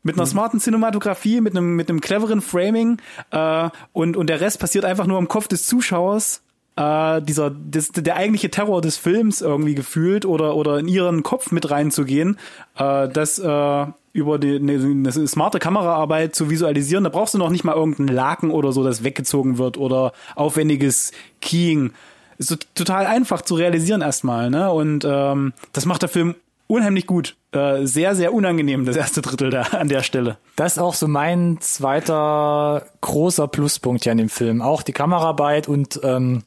mit 0.03 0.15
einer 0.15 0.25
mhm. 0.25 0.29
smarten 0.29 0.59
Cinematografie, 0.59 1.41
mit 1.41 1.55
einem 1.55 1.75
mit 1.75 1.89
einem 1.89 2.01
cleveren 2.01 2.41
Framing 2.41 3.01
äh, 3.31 3.69
und 3.93 4.15
und 4.15 4.27
der 4.27 4.41
Rest 4.41 4.59
passiert 4.59 4.85
einfach 4.85 5.07
nur 5.07 5.17
im 5.17 5.27
Kopf 5.27 5.47
des 5.47 5.65
Zuschauers. 5.65 6.41
Äh, 6.75 7.21
dieser 7.21 7.51
das, 7.51 7.89
der 7.89 8.15
eigentliche 8.15 8.49
Terror 8.49 8.81
des 8.81 8.97
Films 8.97 9.41
irgendwie 9.41 9.75
gefühlt 9.75 10.25
oder 10.25 10.55
oder 10.55 10.79
in 10.79 10.87
ihren 10.87 11.23
Kopf 11.23 11.51
mit 11.51 11.69
reinzugehen, 11.69 12.37
äh, 12.77 13.07
das 13.09 13.39
äh, 13.39 13.85
über 14.13 14.37
die 14.37 14.55
eine, 14.55 14.73
eine 14.73 15.11
smarte 15.11 15.59
Kameraarbeit 15.59 16.35
zu 16.35 16.49
visualisieren, 16.49 17.03
da 17.03 17.09
brauchst 17.09 17.33
du 17.33 17.39
noch 17.39 17.49
nicht 17.49 17.63
mal 17.63 17.75
irgendeinen 17.75 18.09
Laken 18.09 18.51
oder 18.51 18.71
so, 18.71 18.83
das 18.83 19.03
weggezogen 19.03 19.57
wird 19.57 19.77
oder 19.77 20.13
aufwendiges 20.35 21.11
Keying. 21.41 21.93
Ist 22.37 22.49
so 22.49 22.55
total 22.73 23.05
einfach 23.05 23.41
zu 23.41 23.55
realisieren 23.55 24.01
erstmal, 24.01 24.49
ne? 24.49 24.71
Und 24.71 25.05
ähm, 25.07 25.53
das 25.73 25.85
macht 25.85 26.01
der 26.01 26.09
Film 26.09 26.35
unheimlich 26.67 27.07
gut. 27.07 27.35
Äh, 27.51 27.85
sehr, 27.85 28.15
sehr 28.15 28.33
unangenehm, 28.33 28.85
das 28.85 28.95
erste 28.95 29.21
Drittel 29.21 29.49
da 29.49 29.61
an 29.61 29.89
der 29.89 30.03
Stelle. 30.03 30.37
Das 30.55 30.73
ist 30.73 30.79
auch 30.79 30.95
so 30.95 31.07
mein 31.07 31.57
zweiter 31.61 32.85
großer 33.01 33.47
Pluspunkt 33.47 34.03
hier 34.03 34.11
an 34.11 34.17
dem 34.17 34.29
Film. 34.29 34.61
Auch 34.61 34.81
die 34.81 34.93
Kameraarbeit 34.93 35.67
und 35.67 35.99
ähm, 36.03 36.43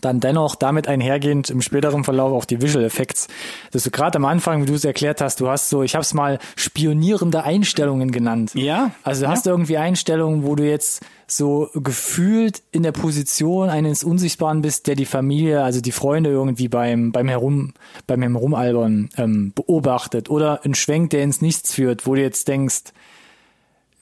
dann 0.00 0.20
dennoch 0.20 0.54
damit 0.56 0.88
einhergehend 0.88 1.50
im 1.50 1.62
späteren 1.62 2.04
Verlauf 2.04 2.32
auch 2.32 2.44
die 2.44 2.60
Visual 2.60 2.84
Effects. 2.84 3.28
Dass 3.72 3.84
du 3.84 3.90
gerade 3.90 4.16
am 4.16 4.24
Anfang, 4.24 4.62
wie 4.62 4.66
du 4.66 4.74
es 4.74 4.84
erklärt 4.84 5.20
hast, 5.20 5.40
du 5.40 5.48
hast 5.48 5.68
so, 5.68 5.82
ich 5.82 5.94
habe 5.94 6.02
es 6.02 6.14
mal 6.14 6.38
spionierende 6.56 7.44
Einstellungen 7.44 8.10
genannt. 8.10 8.52
Ja. 8.54 8.92
Also 9.02 9.24
du 9.24 9.30
hast 9.30 9.46
irgendwie 9.46 9.76
Einstellungen, 9.78 10.44
wo 10.44 10.54
du 10.54 10.68
jetzt 10.68 11.04
so 11.26 11.68
gefühlt 11.74 12.62
in 12.70 12.82
der 12.82 12.92
Position 12.92 13.68
eines 13.68 14.04
Unsichtbaren 14.04 14.62
bist, 14.62 14.86
der 14.86 14.94
die 14.94 15.06
Familie, 15.06 15.62
also 15.62 15.80
die 15.80 15.92
Freunde 15.92 16.30
irgendwie 16.30 16.68
beim 16.68 17.10
beim 17.10 17.28
Herum 17.28 17.72
beim 18.06 18.22
Herumalbern 18.22 19.08
ähm, 19.16 19.52
beobachtet 19.54 20.30
oder 20.30 20.64
ein 20.64 20.74
Schwenk, 20.74 21.10
der 21.10 21.22
ins 21.22 21.40
Nichts 21.40 21.74
führt, 21.74 22.06
wo 22.06 22.14
du 22.14 22.22
jetzt 22.22 22.46
denkst, 22.46 22.92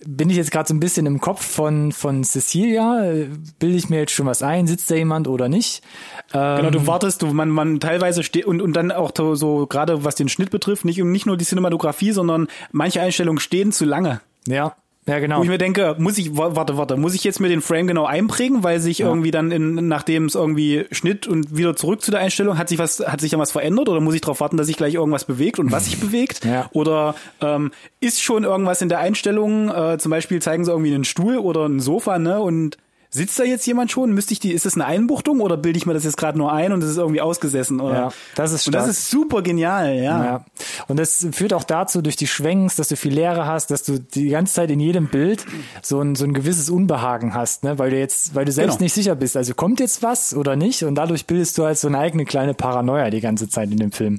bin 0.07 0.31
ich 0.31 0.37
jetzt 0.37 0.51
gerade 0.51 0.69
so 0.69 0.75
ein 0.75 0.81
bisschen 0.81 1.07
im 1.07 1.21
Kopf 1.21 1.45
von, 1.45 1.93
von 1.93 2.25
Cecilia. 2.25 3.03
Bilde 3.59 3.77
ich 3.77 3.89
mir 3.89 4.01
jetzt 4.01 4.13
schon 4.13 4.27
was 4.27 4.43
ein? 4.43 4.67
Sitzt 4.67 4.91
da 4.91 4.95
jemand 4.95 5.29
oder 5.29 5.49
nicht? 5.49 5.83
Ähm, 6.33 6.57
genau, 6.57 6.71
du 6.71 6.87
wartest, 6.87 7.23
du, 7.23 7.27
man, 7.27 7.49
man 7.51 7.81
teilweise 7.81 8.23
steht 8.23 8.47
und, 8.47 8.63
und 8.63 8.75
dann 8.75 8.93
auch 8.93 9.13
so, 9.17 9.35
so 9.35 9.67
gerade 9.67 10.05
was 10.05 10.15
den 10.15 10.29
Schnitt 10.29 10.51
betrifft, 10.51 10.85
nicht, 10.85 11.03
nicht 11.03 11.27
nur 11.27 11.37
die 11.37 11.45
Cinematografie, 11.45 12.13
sondern 12.13 12.49
manche 12.73 13.01
Einstellungen 13.01 13.41
stehen 13.41 13.73
zu 13.73 13.85
lange. 13.85 14.21
Ja, 14.47 14.77
Ja, 15.07 15.19
genau. 15.19 15.39
Wo 15.39 15.43
ich 15.43 15.49
mir 15.49 15.59
denke, 15.59 15.97
muss 15.99 16.17
ich, 16.17 16.35
warte, 16.37 16.79
warte, 16.79 16.97
muss 16.97 17.15
ich 17.15 17.25
jetzt 17.25 17.39
mir 17.39 17.49
den 17.49 17.61
Frame 17.61 17.87
genau 17.87 18.07
einprägen, 18.07 18.63
weil 18.63 18.81
sich 18.81 18.99
ja. 18.99 19.07
irgendwie 19.07 19.31
dann 19.31 19.51
in, 19.51 19.89
nachdem 19.89 20.25
es 20.27 20.35
irgendwie 20.35 20.87
Schnitt 20.93 21.27
und 21.27 21.57
wieder 21.57 21.77
zurück 21.77 22.01
zu 22.01 22.11
der 22.11 22.21
Einstellung, 22.21 22.57
hat 22.57 22.71
sich 22.71 22.79
was, 22.79 23.01
hat 23.01 23.21
sich 23.21 23.31
dann 23.31 23.41
was 23.41 23.53
verändert 23.53 23.89
oder 23.91 24.01
muss 24.01 24.15
ich 24.15 24.23
darauf 24.23 24.41
warten, 24.41 24.57
dass 24.57 24.67
sich 24.67 24.77
gleich 24.77 24.95
irgendwas 24.95 25.25
bewegt 25.25 25.59
und 25.59 25.73
was 25.73 25.85
sich 25.85 26.01
bewegt? 26.01 26.45
Ja. 26.45 26.71
Oder 26.73 27.15
ähm, 27.43 27.73
ist 28.01 28.23
schon 28.23 28.45
irgendwas 28.45 28.81
in 28.81 28.89
der 28.89 29.01
Einstellung, 29.01 29.69
äh, 29.69 29.99
zum 29.99 30.11
Beispiel 30.11 30.41
zeigen 30.41 30.65
sie 30.65 30.71
irgendwie 30.71 30.95
einen 30.95 31.05
Stuhl 31.05 31.37
oder 31.37 31.67
ein 31.67 31.81
Sofa, 31.81 32.19
ne? 32.19 32.41
Und 32.41 32.79
Sitzt 33.15 33.39
da 33.39 33.45
jetzt 33.45 33.65
jemand 33.65 33.93
schon? 33.93 34.11
Müsste 34.13 34.33
ich 34.33 34.41
die, 34.41 34.51
ist 34.51 34.67
das 34.67 34.75
eine 34.75 34.87
Einbuchtung 34.87 35.41
oder 35.41 35.57
bilde 35.57 35.77
ich 35.77 35.87
mir 35.87 35.95
das 35.95 36.03
jetzt 36.03 36.17
gerade 36.17 36.37
nur 36.37 36.53
ein 36.53 36.73
und 36.73 36.81
das 36.81 36.91
ist 36.91 36.97
irgendwie 36.97 37.21
ausgesessen? 37.21 37.79
Oder? 37.79 37.95
Ja, 37.95 38.13
das 38.35 38.51
ist 38.51 38.63
stark. 38.63 38.75
Und 38.75 38.89
das 38.89 38.99
ist 38.99 39.09
super 39.09 39.41
genial, 39.41 39.95
ja. 39.95 40.25
ja. 40.25 40.45
Und 40.89 40.99
das 40.99 41.25
führt 41.31 41.53
auch 41.53 41.63
dazu 41.63 42.03
durch 42.03 42.17
die 42.17 42.27
Schwenks, 42.27 42.75
dass 42.75 42.89
du 42.89 42.97
viel 42.97 43.15
Leere 43.15 43.47
hast, 43.47 43.71
dass 43.71 43.85
du 43.85 44.01
die 44.01 44.31
ganze 44.31 44.55
Zeit 44.55 44.69
in 44.73 44.81
jedem 44.81 45.07
Bild 45.07 45.47
so 45.81 46.01
ein, 46.01 46.17
so 46.17 46.25
ein 46.25 46.35
gewisses 46.35 46.71
Unbehagen 46.71 47.35
hast, 47.35 47.63
ne? 47.63 47.79
weil 47.79 47.91
du 47.91 48.01
jetzt, 48.01 48.35
weil 48.35 48.47
du 48.47 48.51
selbst 48.51 48.79
genau. 48.79 48.87
nicht 48.87 48.95
sicher 48.95 49.15
bist. 49.15 49.37
Also 49.37 49.55
kommt 49.55 49.79
jetzt 49.79 50.03
was 50.03 50.35
oder 50.35 50.57
nicht? 50.57 50.83
Und 50.83 50.97
dadurch 50.97 51.25
bildest 51.25 51.57
du 51.57 51.67
halt 51.67 51.79
so 51.79 51.87
eine 51.87 52.01
eigene 52.01 52.25
kleine 52.25 52.53
Paranoia 52.53 53.11
die 53.11 53.21
ganze 53.21 53.49
Zeit 53.49 53.71
in 53.71 53.79
dem 53.79 53.93
Film. 53.93 54.19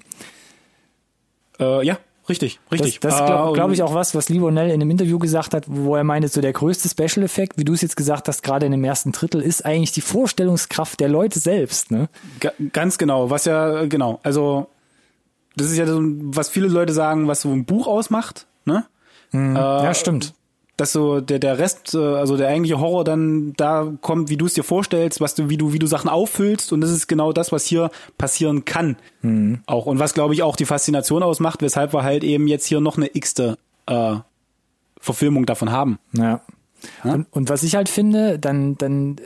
Äh, 1.59 1.85
ja, 1.85 1.97
Richtig, 2.27 2.59
richtig. 2.71 2.99
Das, 2.99 3.13
das 3.13 3.21
ist, 3.21 3.25
glaube 3.27 3.53
glaub 3.53 3.71
ich, 3.71 3.83
auch 3.83 3.93
was, 3.93 4.15
was 4.15 4.29
Livonell 4.29 4.67
in 4.67 4.81
einem 4.81 4.89
Interview 4.89 5.19
gesagt 5.19 5.53
hat, 5.53 5.65
wo 5.67 5.95
er 5.95 6.03
meinte, 6.03 6.27
so 6.27 6.41
der 6.41 6.53
größte 6.53 6.89
Special-Effekt, 6.89 7.57
wie 7.57 7.63
du 7.63 7.73
es 7.73 7.81
jetzt 7.81 7.95
gesagt 7.95 8.27
hast, 8.27 8.41
gerade 8.41 8.65
in 8.65 8.71
dem 8.71 8.83
ersten 8.83 9.11
Drittel, 9.11 9.41
ist 9.41 9.63
eigentlich 9.65 9.91
die 9.91 10.01
Vorstellungskraft 10.01 10.99
der 10.99 11.09
Leute 11.09 11.39
selbst. 11.39 11.91
Ne? 11.91 12.09
ganz 12.73 12.97
genau, 12.97 13.29
was 13.29 13.45
ja, 13.45 13.85
genau, 13.85 14.19
also 14.23 14.67
das 15.55 15.67
ist 15.67 15.77
ja 15.77 15.85
so, 15.85 16.01
was 16.01 16.49
viele 16.49 16.67
Leute 16.67 16.93
sagen, 16.93 17.27
was 17.27 17.41
so 17.41 17.51
ein 17.51 17.65
Buch 17.65 17.87
ausmacht. 17.87 18.47
Ne? 18.65 18.85
Mhm, 19.31 19.55
äh, 19.55 19.59
ja, 19.59 19.93
stimmt 19.93 20.33
dass 20.77 20.91
so 20.91 21.21
der 21.21 21.39
der 21.39 21.57
Rest, 21.57 21.93
äh, 21.93 21.97
also 21.97 22.37
der 22.37 22.49
eigentliche 22.49 22.79
Horror 22.79 23.03
dann 23.03 23.53
da 23.57 23.91
kommt, 24.01 24.29
wie 24.29 24.37
du 24.37 24.45
es 24.45 24.53
dir 24.53 24.63
vorstellst, 24.63 25.21
was 25.21 25.35
du 25.35 25.49
wie 25.49 25.57
du 25.57 25.73
wie 25.73 25.79
du 25.79 25.87
Sachen 25.87 26.09
auffüllst 26.09 26.73
und 26.73 26.81
das 26.81 26.91
ist 26.91 27.07
genau 27.07 27.33
das, 27.33 27.51
was 27.51 27.65
hier 27.65 27.91
passieren 28.17 28.65
kann, 28.65 28.97
mhm. 29.21 29.59
auch 29.65 29.85
und 29.85 29.99
was 29.99 30.13
glaube 30.13 30.33
ich 30.33 30.43
auch 30.43 30.55
die 30.55 30.65
Faszination 30.65 31.23
ausmacht, 31.23 31.61
weshalb 31.61 31.93
wir 31.93 32.03
halt 32.03 32.23
eben 32.23 32.47
jetzt 32.47 32.65
hier 32.65 32.79
noch 32.79 32.97
eine 32.97 33.09
x-te 33.13 33.57
äh, 33.85 34.15
Verfilmung 34.99 35.45
davon 35.45 35.71
haben. 35.71 35.99
Ja. 36.13 36.41
ja? 37.03 37.13
Und, 37.13 37.27
und 37.31 37.49
was 37.49 37.63
ich 37.63 37.75
halt 37.75 37.89
finde, 37.89 38.39
dann 38.39 38.77
dann 38.77 39.17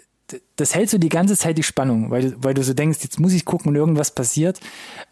das 0.60 0.76
hält 0.76 0.90
so 0.90 0.98
die 0.98 1.10
ganze 1.10 1.38
Zeit 1.38 1.58
die 1.58 1.64
Spannung, 1.64 2.12
weil, 2.12 2.36
weil 2.42 2.54
du 2.54 2.64
so 2.64 2.74
denkst, 2.74 3.00
jetzt 3.02 3.20
muss 3.20 3.34
ich 3.34 3.46
gucken 3.46 3.70
und 3.70 3.76
irgendwas 3.76 4.12
passiert. 4.12 4.60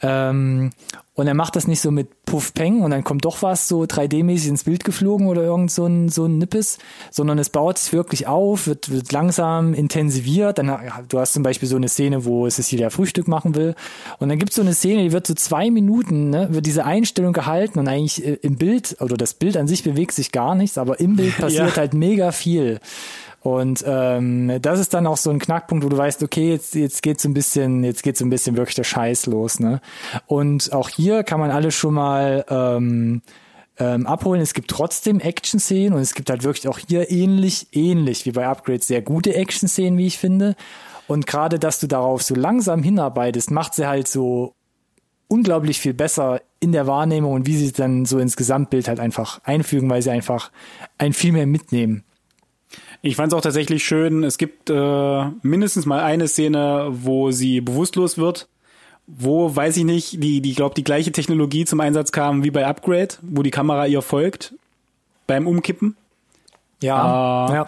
Ähm, 0.01 0.71
und 1.17 1.25
er 1.25 1.33
macht 1.33 1.55
das 1.55 1.67
nicht 1.67 1.81
so 1.81 1.89
mit 1.89 2.25
Puff 2.25 2.53
Peng 2.53 2.83
und 2.83 2.91
dann 2.91 3.03
kommt 3.03 3.25
doch 3.25 3.41
was 3.41 3.67
so 3.67 3.81
3D-mäßig 3.81 4.49
ins 4.49 4.65
Bild 4.65 4.83
geflogen 4.83 5.25
oder 5.25 5.41
irgend 5.41 5.71
so 5.71 5.87
ein, 5.87 6.09
so 6.09 6.25
ein 6.25 6.37
Nippes, 6.37 6.77
sondern 7.09 7.39
es 7.39 7.49
baut 7.49 7.79
sich 7.79 7.91
wirklich 7.91 8.27
auf, 8.27 8.67
wird, 8.67 8.91
wird 8.91 9.11
langsam 9.11 9.73
intensiviert. 9.73 10.59
Dann, 10.59 10.77
du 11.09 11.19
hast 11.19 11.33
zum 11.33 11.41
Beispiel 11.41 11.67
so 11.67 11.75
eine 11.75 11.89
Szene, 11.89 12.23
wo 12.23 12.47
Cecilia 12.47 12.91
Frühstück 12.91 13.27
machen 13.27 13.55
will. 13.55 13.73
Und 14.19 14.29
dann 14.29 14.37
gibt 14.37 14.51
es 14.51 14.57
so 14.57 14.61
eine 14.61 14.75
Szene, 14.75 15.01
die 15.01 15.11
wird 15.11 15.25
so 15.25 15.33
zwei 15.33 15.71
Minuten, 15.71 16.29
ne, 16.29 16.49
wird 16.51 16.67
diese 16.67 16.85
Einstellung 16.85 17.33
gehalten 17.33 17.79
und 17.79 17.87
eigentlich 17.87 18.23
äh, 18.23 18.33
im 18.43 18.57
Bild, 18.57 18.97
oder 18.99 19.17
das 19.17 19.33
Bild 19.33 19.57
an 19.57 19.67
sich 19.67 19.83
bewegt 19.83 20.11
sich 20.11 20.31
gar 20.31 20.53
nichts, 20.53 20.77
aber 20.77 20.99
im 20.99 21.15
Bild 21.15 21.35
passiert 21.39 21.71
ja. 21.71 21.77
halt 21.77 21.95
mega 21.95 22.31
viel. 22.31 22.79
Und 23.47 23.81
ähm, 23.87 24.59
das 24.61 24.77
ist 24.77 24.93
dann 24.93 25.07
auch 25.07 25.15
so 25.15 25.29
ein 25.29 25.39
Knackpunkt, 25.39 25.85
wo 25.85 25.87
du 25.87 25.97
weißt, 25.97 26.21
okay, 26.21 26.51
jetzt, 26.51 26.75
jetzt 26.75 27.01
geht's 27.01 27.23
ein 27.23 27.33
bisschen, 27.33 27.81
jetzt 27.81 28.03
geht's 28.03 28.21
ein 28.21 28.29
bisschen 28.29 28.57
wirklich 28.57 28.75
der 28.75 28.83
Scheiß 28.83 29.25
los, 29.25 29.61
ne? 29.61 29.79
Und 30.25 30.73
auch 30.73 30.89
hier 30.89 31.23
kann 31.23 31.39
man 31.39 31.49
alles 31.49 31.73
schon 31.73 31.93
mal 31.93 32.43
ähm, 32.49 33.21
ähm, 33.79 34.05
abholen. 34.05 34.41
Es 34.41 34.53
gibt 34.53 34.69
trotzdem 34.69 35.21
Action-Szenen 35.21 35.93
und 35.93 36.01
es 36.01 36.13
gibt 36.13 36.29
halt 36.29 36.43
wirklich 36.43 36.67
auch 36.67 36.77
hier 36.77 37.09
ähnlich, 37.09 37.67
ähnlich 37.71 38.25
wie 38.25 38.31
bei 38.31 38.45
Upgrade 38.45 38.83
sehr 38.83 39.01
gute 39.01 39.33
Action-Szenen, 39.33 39.97
wie 39.97 40.07
ich 40.07 40.17
finde. 40.17 40.57
Und 41.07 41.25
gerade, 41.25 41.57
dass 41.57 41.79
du 41.79 41.87
darauf 41.87 42.23
so 42.23 42.35
langsam 42.35 42.83
hinarbeitest, 42.83 43.49
macht 43.49 43.75
sie 43.75 43.87
halt 43.87 44.09
so 44.09 44.55
unglaublich 45.29 45.79
viel 45.79 45.93
besser 45.93 46.41
in 46.59 46.73
der 46.73 46.85
Wahrnehmung 46.85 47.31
und 47.31 47.47
wie 47.47 47.55
sie 47.55 47.71
dann 47.71 48.03
so 48.03 48.19
ins 48.19 48.35
Gesamtbild 48.35 48.89
halt 48.89 48.99
einfach 48.99 49.39
einfügen, 49.45 49.89
weil 49.89 50.01
sie 50.01 50.11
einfach 50.11 50.51
ein 50.97 51.13
viel 51.13 51.31
mehr 51.31 51.47
mitnehmen. 51.47 52.03
Ich 53.07 53.15
fand 53.15 53.31
es 53.31 53.37
auch 53.37 53.41
tatsächlich 53.41 53.85
schön. 53.85 54.23
Es 54.23 54.37
gibt 54.37 54.69
äh, 54.69 55.25
mindestens 55.41 55.85
mal 55.85 56.01
eine 56.01 56.27
Szene, 56.27 56.87
wo 56.91 57.31
sie 57.31 57.61
bewusstlos 57.61 58.17
wird, 58.17 58.49
wo 59.07 59.55
weiß 59.55 59.77
ich 59.77 59.85
nicht, 59.85 60.21
die 60.21 60.41
die 60.41 60.53
glaube 60.53 60.75
die 60.75 60.83
gleiche 60.83 61.13
Technologie 61.13 61.63
zum 61.63 61.79
Einsatz 61.79 62.11
kam 62.11 62.43
wie 62.43 62.51
bei 62.51 62.67
Upgrade, 62.67 63.15
wo 63.21 63.43
die 63.43 63.51
Kamera 63.51 63.87
ihr 63.87 64.01
folgt 64.01 64.53
beim 65.25 65.47
Umkippen. 65.47 65.95
Ja. 66.81 67.47
Äh, 67.47 67.53
ja. 67.53 67.65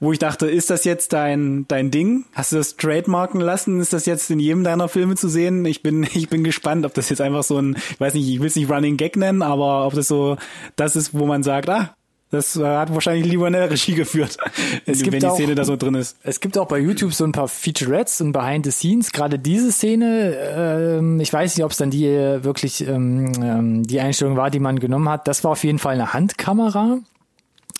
Wo 0.00 0.12
ich 0.12 0.18
dachte, 0.18 0.50
ist 0.50 0.68
das 0.68 0.82
jetzt 0.82 1.12
dein 1.12 1.64
dein 1.68 1.92
Ding? 1.92 2.24
Hast 2.32 2.50
du 2.50 2.56
das 2.56 2.76
trademarken 2.76 3.40
lassen? 3.40 3.80
Ist 3.80 3.92
das 3.92 4.04
jetzt 4.04 4.28
in 4.32 4.40
jedem 4.40 4.64
deiner 4.64 4.88
Filme 4.88 5.14
zu 5.14 5.28
sehen? 5.28 5.64
Ich 5.64 5.84
bin 5.84 6.02
ich 6.14 6.28
bin 6.28 6.42
gespannt, 6.42 6.84
ob 6.84 6.94
das 6.94 7.08
jetzt 7.08 7.20
einfach 7.20 7.44
so 7.44 7.56
ein, 7.56 7.76
ich 7.90 8.00
weiß 8.00 8.14
nicht, 8.14 8.28
ich 8.28 8.40
will 8.40 8.48
es 8.48 8.56
nicht 8.56 8.68
Running 8.68 8.96
Gag 8.96 9.16
nennen, 9.16 9.42
aber 9.42 9.86
ob 9.86 9.94
das 9.94 10.08
so 10.08 10.38
das 10.74 10.96
ist, 10.96 11.14
wo 11.14 11.24
man 11.26 11.44
sagt, 11.44 11.68
ah, 11.68 11.94
das 12.32 12.56
äh, 12.56 12.64
hat 12.64 12.92
wahrscheinlich 12.92 13.26
lieber 13.26 13.46
eine 13.46 13.70
Regie 13.70 13.94
geführt, 13.94 14.38
es 14.86 15.02
gibt 15.02 15.12
wenn 15.12 15.20
die 15.20 15.26
auch, 15.26 15.34
Szene 15.34 15.54
da 15.54 15.64
so 15.64 15.76
drin 15.76 15.94
ist. 15.94 16.16
Es 16.22 16.40
gibt 16.40 16.56
auch 16.56 16.66
bei 16.66 16.78
YouTube 16.78 17.12
so 17.12 17.24
ein 17.24 17.32
paar 17.32 17.46
Featurettes 17.46 18.22
und 18.22 18.32
Behind 18.32 18.64
the 18.64 18.72
Scenes. 18.72 19.12
Gerade 19.12 19.38
diese 19.38 19.70
Szene, 19.70 20.34
ähm, 20.56 21.20
ich 21.20 21.30
weiß 21.30 21.56
nicht, 21.56 21.64
ob 21.64 21.72
es 21.72 21.76
dann 21.76 21.90
die 21.90 22.06
äh, 22.06 22.42
wirklich 22.42 22.86
ähm, 22.88 23.32
ähm, 23.42 23.82
die 23.82 24.00
Einstellung 24.00 24.36
war, 24.36 24.50
die 24.50 24.60
man 24.60 24.78
genommen 24.78 25.10
hat. 25.10 25.28
Das 25.28 25.44
war 25.44 25.52
auf 25.52 25.62
jeden 25.62 25.78
Fall 25.78 25.92
eine 25.92 26.14
Handkamera. 26.14 26.98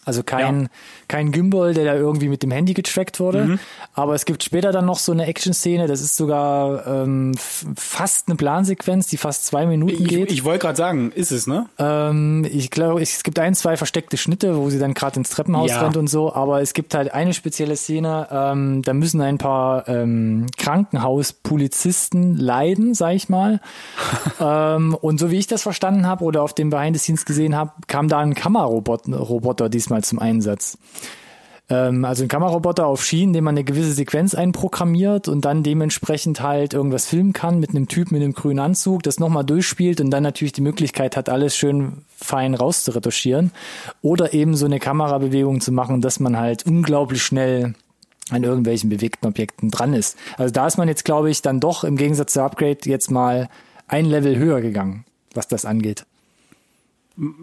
Also 0.05 0.25
kein, 0.25 0.63
ja. 0.63 0.69
kein 1.07 1.31
Gimbal, 1.31 1.75
der 1.75 1.85
da 1.85 1.95
irgendwie 1.95 2.29
mit 2.29 2.43
dem 2.43 2.51
Handy 2.51 2.75
getrackt 2.75 3.21
wurde. 3.21 3.45
Mhm. 3.45 3.59
Aber 3.95 4.15
es 4.17 4.25
gibt 4.25 4.43
später 4.43 4.73
dann 4.73 4.85
noch 4.85 4.99
so 4.99 5.13
eine 5.13 5.27
Action-Szene, 5.27 5.87
das 5.87 6.01
ist 6.01 6.17
sogar 6.17 6.87
ähm, 6.89 7.35
fast 7.77 8.27
eine 8.27 8.35
Plansequenz, 8.35 9.07
die 9.07 9.17
fast 9.17 9.47
zwei 9.47 9.65
Minuten 9.65 10.03
ich, 10.03 10.09
geht. 10.09 10.33
Ich 10.33 10.43
wollte 10.43 10.59
gerade 10.61 10.77
sagen, 10.77 11.13
ist 11.13 11.31
es, 11.31 11.47
ne? 11.47 11.67
Ähm, 11.79 12.45
ich 12.51 12.73
glaube, 12.73 13.01
es 13.01 13.23
gibt 13.23 13.39
ein, 13.39 13.55
zwei 13.55 13.77
versteckte 13.77 14.17
Schnitte, 14.17 14.57
wo 14.57 14.71
sie 14.71 14.81
dann 14.81 14.93
gerade 14.93 15.21
ins 15.21 15.31
Treppenhaus 15.31 15.71
ja. 15.71 15.83
rennt 15.83 15.97
und 15.97 16.09
so, 16.09 16.35
aber 16.35 16.61
es 16.61 16.75
gibt 16.75 16.95
halt 16.95 17.15
eine 17.15 17.33
spezielle 17.33 17.77
Szene, 17.77 18.27
ähm, 18.33 18.83
da 18.83 18.95
müssen 18.95 19.21
ein 19.21 19.39
paar 19.39 19.87
ähm, 19.87 20.47
Krankenhauspolizisten 20.59 22.37
leiden, 22.37 22.95
sag 22.95 23.15
ich 23.15 23.29
mal. 23.29 23.61
ähm, 24.41 24.97
und 25.01 25.21
so 25.21 25.31
wie 25.31 25.39
ich 25.39 25.47
das 25.47 25.63
verstanden 25.63 26.07
habe 26.07 26.25
oder 26.25 26.43
auf 26.43 26.55
dem 26.55 26.71
Behind 26.71 26.97
the 26.97 27.01
Scenes 27.01 27.25
gesehen 27.25 27.55
habe, 27.55 27.71
kam 27.87 28.09
da 28.09 28.19
ein 28.19 28.35
Kameraroboter 28.35 29.69
diesmal 29.69 29.92
mal 29.93 30.03
zum 30.03 30.19
Einsatz. 30.19 30.77
Ähm, 31.73 32.05
also 32.05 32.25
ein 32.25 32.29
Kameraroboter 32.29 32.87
auf 32.87 33.05
Schienen, 33.05 33.33
den 33.33 33.45
man 33.45 33.55
eine 33.55 33.65
gewisse 33.65 33.93
Sequenz 33.93 34.35
einprogrammiert 34.35 35.29
und 35.29 35.45
dann 35.45 35.63
dementsprechend 35.63 36.43
halt 36.43 36.75
irgendwas 36.75 37.07
filmen 37.07 37.33
kann 37.33 37.61
mit 37.61 37.71
einem 37.71 37.89
Typ 37.89 38.11
mit 38.11 38.23
einem 38.23 38.35
grünen 38.35 38.59
Anzug, 38.59 39.03
das 39.03 39.19
nochmal 39.19 39.45
durchspielt 39.45 40.01
und 40.01 40.11
dann 40.11 40.23
natürlich 40.23 40.53
die 40.53 40.61
Möglichkeit 40.61 41.17
hat, 41.17 41.29
alles 41.29 41.57
schön 41.57 42.05
fein 42.17 42.55
rauszuretuschieren. 42.55 43.53
Oder 44.03 44.35
eben 44.35 44.57
so 44.57 44.67
eine 44.67 44.81
Kamerabewegung 44.81 45.61
zu 45.61 45.73
machen, 45.73 46.01
dass 46.01 46.21
man 46.21 46.37
halt 46.37 46.67
unglaublich 46.67 47.23
schnell 47.23 47.75
an 48.31 48.45
irgendwelchen 48.45 48.89
bewegten 48.89 49.27
Objekten 49.27 49.71
dran 49.71 49.95
ist. 49.95 50.17
Also 50.39 50.53
da 50.53 50.67
ist 50.67 50.79
man 50.79 50.89
jetzt, 50.89 51.05
glaube 51.05 51.31
ich, 51.31 51.43
dann 51.43 51.61
doch 51.61 51.85
im 51.85 51.97
Gegensatz 51.97 52.33
zu 52.33 52.43
Upgrade 52.43 52.79
jetzt 52.85 53.11
mal 53.11 53.49
ein 53.89 54.07
Level 54.07 54.37
höher 54.37 54.61
gegangen, 54.61 55.05
was 55.35 55.49
das 55.49 55.65
angeht 55.65 56.07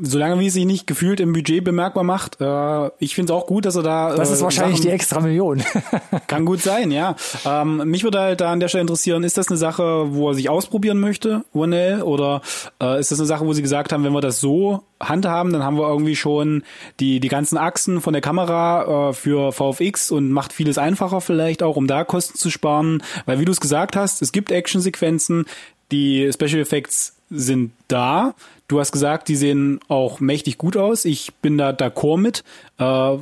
solange 0.02 0.40
wie 0.40 0.48
es 0.48 0.54
sich 0.54 0.66
nicht 0.66 0.88
gefühlt 0.88 1.20
im 1.20 1.34
Budget 1.34 1.64
bemerkbar 1.64 2.04
macht. 2.04 2.42
Äh, 2.42 2.90
ich 3.00 3.16
finde 3.16 3.34
es 3.34 3.40
auch 3.40 3.46
gut, 3.46 3.66
dass 3.66 3.76
er 3.76 3.84
da. 3.84 4.16
Das 4.16 4.32
ist 4.32 4.42
äh, 4.42 4.44
wahrscheinlich 4.44 4.78
Sachen, 4.78 4.90
die 4.90 4.94
extra 4.94 5.20
Million. 5.20 5.64
kann 6.28 6.46
gut 6.46 6.62
sein, 6.62 6.92
ja. 6.92 7.16
Ähm, 7.46 7.84
mich 7.86 8.04
würde 8.04 8.20
halt 8.20 8.42
da 8.42 8.52
an 8.52 8.60
der 8.60 8.68
Stelle 8.68 8.82
interessieren, 8.82 9.24
ist 9.24 9.38
das 9.38 9.50
eine 9.50 9.58
Sache, 9.58 10.14
wo 10.14 10.30
er 10.30 10.34
sich 10.34 10.50
ausprobieren 10.50 11.00
möchte, 11.00 11.44
Warnell, 11.54 12.02
oder 12.02 12.42
äh, 12.82 13.00
ist 13.00 13.12
das 13.12 13.20
eine 13.20 13.28
Sache, 13.28 13.46
wo 13.46 13.54
sie 13.54 13.62
gesagt 13.62 13.94
haben, 13.94 14.04
wenn 14.04 14.14
wir 14.14 14.22
das 14.22 14.40
so 14.40 14.84
handhaben, 15.00 15.54
dann 15.54 15.64
haben 15.64 15.78
wir 15.78 15.88
irgendwie 15.88 16.16
schon 16.16 16.64
die 17.00 17.20
die 17.20 17.30
ganzen 17.30 17.58
Achsen 17.58 18.02
von 18.02 18.14
der 18.14 18.22
Kamera 18.22 19.10
äh, 19.10 19.14
für 19.14 19.52
VFX 19.52 20.12
und 20.12 20.32
macht 20.32 20.52
vieles 20.52 20.78
einfacher 20.78 21.22
vielleicht 21.22 21.64
auch, 21.64 21.76
um 21.76 21.88
da 21.88 22.04
Kosten 22.04 22.38
zu 22.38 22.50
sparen, 22.50 23.04
weil 23.26 23.40
wie 23.40 23.46
du 23.46 23.52
es 23.52 23.62
gesagt 23.62 23.96
hast, 23.96 24.22
es 24.22 24.32
gibt 24.32 24.52
Actionsequenzen, 24.52 25.46
die 25.92 26.30
Special 26.34 26.62
Effects 26.62 27.19
sind 27.30 27.72
da. 27.88 28.34
Du 28.68 28.80
hast 28.80 28.92
gesagt, 28.92 29.28
die 29.28 29.36
sehen 29.36 29.80
auch 29.88 30.20
mächtig 30.20 30.58
gut 30.58 30.78
aus. 30.78 31.06
Ich 31.06 31.34
bin 31.36 31.58
da 31.58 31.70
d'accord 31.70 32.18
mit. 32.18 32.44
Äh, 32.78 33.18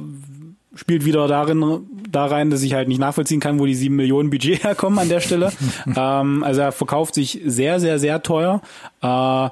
spielt 0.76 1.06
wieder 1.06 1.28
darin, 1.28 1.88
da 2.10 2.26
rein, 2.26 2.50
dass 2.50 2.62
ich 2.62 2.74
halt 2.74 2.88
nicht 2.88 3.00
nachvollziehen 3.00 3.40
kann, 3.40 3.60
wo 3.60 3.66
die 3.66 3.76
sieben 3.76 3.96
Millionen 3.96 4.30
Budget 4.30 4.64
herkommen 4.64 5.00
an 5.00 5.10
der 5.10 5.20
Stelle. 5.20 5.52
ähm, 5.96 6.44
also 6.44 6.62
er 6.62 6.72
verkauft 6.72 7.16
sich 7.16 7.42
sehr, 7.46 7.80
sehr, 7.80 8.00
sehr 8.00 8.22
teuer. 8.24 8.62
Äh, 9.02 9.50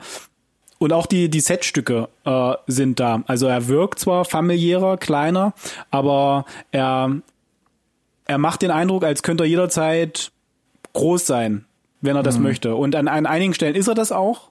und 0.78 0.92
auch 0.92 1.06
die, 1.06 1.30
die 1.30 1.40
Setstücke 1.40 2.10
äh, 2.26 2.54
sind 2.68 3.00
da. 3.00 3.24
Also 3.28 3.48
er 3.48 3.68
wirkt 3.68 4.00
zwar 4.00 4.26
familiärer, 4.26 4.98
kleiner, 4.98 5.54
aber 5.90 6.46
er, 6.72 7.16
er 8.26 8.38
macht 8.38 8.62
den 8.62 8.72
Eindruck, 8.72 9.04
als 9.04 9.24
könnte 9.24 9.46
er 9.46 9.48
jederzeit 9.48 10.32
groß 10.94 11.26
sein 11.26 11.66
wenn 12.06 12.16
er 12.16 12.24
das 12.24 12.38
mhm. 12.38 12.44
möchte. 12.44 12.76
Und 12.76 12.96
an, 12.96 13.08
an 13.08 13.26
einigen 13.26 13.54
Stellen 13.54 13.76
ist 13.76 13.88
er 13.88 13.96
das 13.96 14.12
auch. 14.12 14.50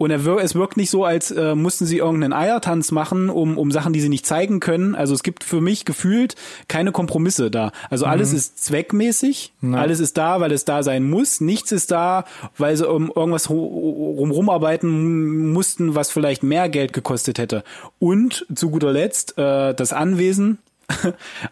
und 0.00 0.12
er 0.12 0.24
wir 0.24 0.36
es 0.38 0.54
wirkt 0.54 0.76
nicht 0.76 0.90
so, 0.90 1.04
als 1.04 1.32
äh, 1.32 1.56
mussten 1.56 1.84
sie 1.84 1.98
irgendeinen 1.98 2.32
Eiertanz 2.32 2.92
machen, 2.92 3.30
um, 3.30 3.58
um 3.58 3.72
Sachen, 3.72 3.92
die 3.92 4.00
sie 4.00 4.08
nicht 4.08 4.26
zeigen 4.26 4.60
können. 4.60 4.94
Also 4.94 5.12
es 5.12 5.24
gibt 5.24 5.42
für 5.42 5.60
mich 5.60 5.84
gefühlt 5.84 6.36
keine 6.68 6.92
Kompromisse 6.92 7.50
da. 7.50 7.72
Also 7.90 8.06
alles 8.06 8.32
ist 8.32 8.64
zweckmäßig, 8.64 9.52
Ja. 9.60 9.72
alles 9.78 9.98
ist 9.98 10.16
da, 10.16 10.40
weil 10.40 10.52
es 10.52 10.64
da 10.64 10.84
sein 10.84 11.08
muss. 11.10 11.40
Nichts 11.40 11.72
ist 11.72 11.90
da, 11.90 12.24
weil 12.56 12.76
sie 12.76 12.88
um 12.88 13.10
irgendwas 13.14 13.48
ru- 13.50 14.30
rum 14.30 14.50
arbeiten 14.50 15.50
mussten, 15.50 15.96
was 15.96 16.12
vielleicht 16.12 16.44
mehr 16.44 16.68
Geld 16.68 16.92
gekostet 16.92 17.38
hätte. 17.38 17.64
Und 17.98 18.46
zu 18.54 18.70
guter 18.70 18.92
Letzt 18.92 19.36
äh, 19.36 19.74
das 19.74 19.92
Anwesen. 19.92 20.58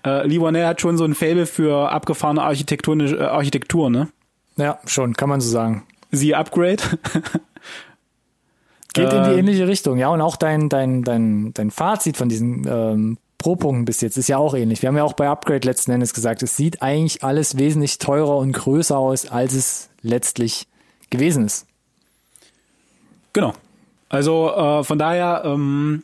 äh, 0.07 0.27
Lee 0.27 0.41
Wanell 0.41 0.67
hat 0.67 0.81
schon 0.81 0.97
so 0.97 1.05
ein 1.05 1.15
Faible 1.15 1.47
für 1.47 1.91
abgefahrene 1.91 2.43
Architektur, 2.43 2.97
äh, 3.01 3.19
Architektur, 3.23 3.91
ne? 3.91 4.09
Ja, 4.57 4.79
schon, 4.87 5.15
kann 5.15 5.29
man 5.29 5.41
so 5.41 5.51
sagen. 5.51 5.85
Sie 6.11 6.35
Upgrade. 6.35 6.83
Geht 8.95 9.13
in 9.13 9.25
die 9.25 9.31
Ähm. 9.31 9.39
ähnliche 9.39 9.69
Richtung, 9.69 9.99
ja. 9.99 10.09
Und 10.09 10.21
auch 10.23 10.37
dein, 10.37 10.69
dein, 10.69 11.03
dein, 11.03 11.53
dein 11.53 11.71
Fazit 11.71 12.17
von 12.17 12.29
diesen 12.31 12.67
ähm, 12.67 13.19
Pro-Punkten 13.39 13.85
bis 13.85 14.01
jetzt 14.01 14.17
ist 14.17 14.29
ja 14.29 14.39
auch 14.39 14.55
ähnlich. 14.55 14.81
Wir 14.81 14.89
haben 14.89 14.97
ja 14.97 15.05
auch 15.05 15.13
bei 15.13 15.29
Upgrade 15.29 15.67
letzten 15.67 15.91
Endes 15.91 16.15
gesagt, 16.15 16.43
es 16.43 16.57
sieht 16.57 16.81
eigentlich 16.81 17.23
alles 17.23 17.59
wesentlich 17.59 17.99
teurer 17.99 18.39
und 18.39 18.53
größer 18.53 18.97
aus, 18.97 19.31
als 19.31 19.53
es 19.53 19.91
letztlich 20.01 20.67
gewesen 21.11 21.45
ist. 21.45 21.67
Genau. 23.35 23.53
Also 24.09 24.51
äh, 24.55 24.85
von 24.85 24.99
daher, 24.99 25.43
ähm, 25.45 26.03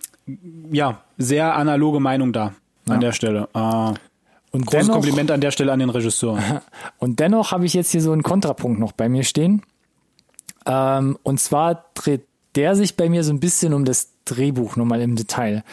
ja, 0.71 1.01
sehr 1.17 1.55
analoge 1.57 2.01
Meinung 2.01 2.35
da 2.35 2.53
Ja. 2.87 2.95
an 2.95 3.01
der 3.01 3.13
Stelle. 3.13 3.49
Äh, 3.55 3.95
Und 4.53 4.67
großes 4.67 4.87
dennoch, 4.87 5.01
Kompliment 5.01 5.31
an 5.31 5.41
der 5.41 5.51
Stelle 5.51 5.73
an 5.73 5.79
den 5.81 5.91
Regisseur. 5.91 6.63
und 6.99 7.19
dennoch 7.21 7.53
habe 7.53 7.67
ich 7.67 7.75
jetzt 7.75 7.91
hier 7.91 8.03
so 8.03 8.13
einen 8.13 8.23
Kontrapunkt 8.23 8.79
noch 8.79 8.93
bei 8.93 9.09
mir 9.09 9.25
stehen. 9.25 9.63
Ähm, 10.67 11.19
und 11.23 11.41
zwar 11.41 11.87
dreht 11.95 12.23
der 12.55 12.77
sich 12.77 12.97
bei 12.97 13.09
mir 13.09 13.25
so 13.25 13.33
ein 13.33 13.41
bisschen 13.41 13.73
um 13.73 13.85
das 13.85 14.13
Drehbuch 14.25 14.77
nochmal 14.77 15.01
im 15.01 15.17
Detail. 15.17 15.65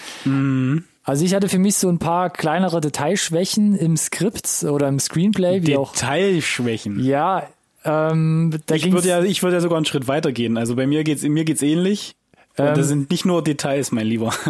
Also 1.04 1.26
ich 1.26 1.34
hatte 1.34 1.50
für 1.50 1.60
mich 1.60 1.76
so 1.76 1.90
ein 1.90 2.00
paar 2.00 2.30
kleinere 2.30 2.82
Detailschwächen 2.82 3.76
im 3.76 3.98
Skript 3.98 4.64
oder 4.64 4.88
im 4.88 5.00
Screenplay, 5.00 5.66
wie 5.66 5.76
auch. 5.76 5.92
Detailschwächen. 5.92 7.04
Ja, 7.04 7.48
ähm, 7.84 8.58
Ich 8.72 8.92
würde 8.92 9.08
ja, 9.08 9.24
ich 9.24 9.44
würde 9.44 9.58
ja 9.58 9.62
sogar 9.62 9.78
einen 9.78 9.86
Schritt 9.86 10.08
weiter 10.08 10.32
gehen. 10.32 10.58
Also 10.58 10.76
bei 10.76 10.88
mir 10.88 11.04
geht's, 11.04 11.24
mir 11.24 11.46
geht's 11.46 11.62
ähnlich. 11.62 12.16
Ähm, 12.60 12.76
das 12.76 12.88
sind 12.88 13.10
nicht 13.10 13.26
nur 13.26 13.44
Details, 13.44 13.92
mein 13.92 14.08
Lieber. 14.08 14.34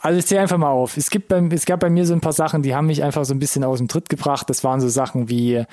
Also 0.00 0.20
ich 0.20 0.26
zähle 0.26 0.42
einfach 0.42 0.58
mal 0.58 0.70
auf. 0.70 0.96
Es 0.96 1.10
gibt 1.10 1.26
beim, 1.26 1.50
es 1.50 1.66
gab 1.66 1.80
bei 1.80 1.90
mir 1.90 2.06
so 2.06 2.14
ein 2.14 2.20
paar 2.20 2.32
Sachen, 2.32 2.62
die 2.62 2.74
haben 2.74 2.86
mich 2.86 3.02
einfach 3.02 3.24
so 3.24 3.34
ein 3.34 3.40
bisschen 3.40 3.64
aus 3.64 3.78
dem 3.78 3.88
Tritt 3.88 4.08
gebracht. 4.08 4.48
Das 4.48 4.62
waren 4.62 4.80
so 4.80 4.88
Sachen 4.88 5.28
wie 5.28 5.64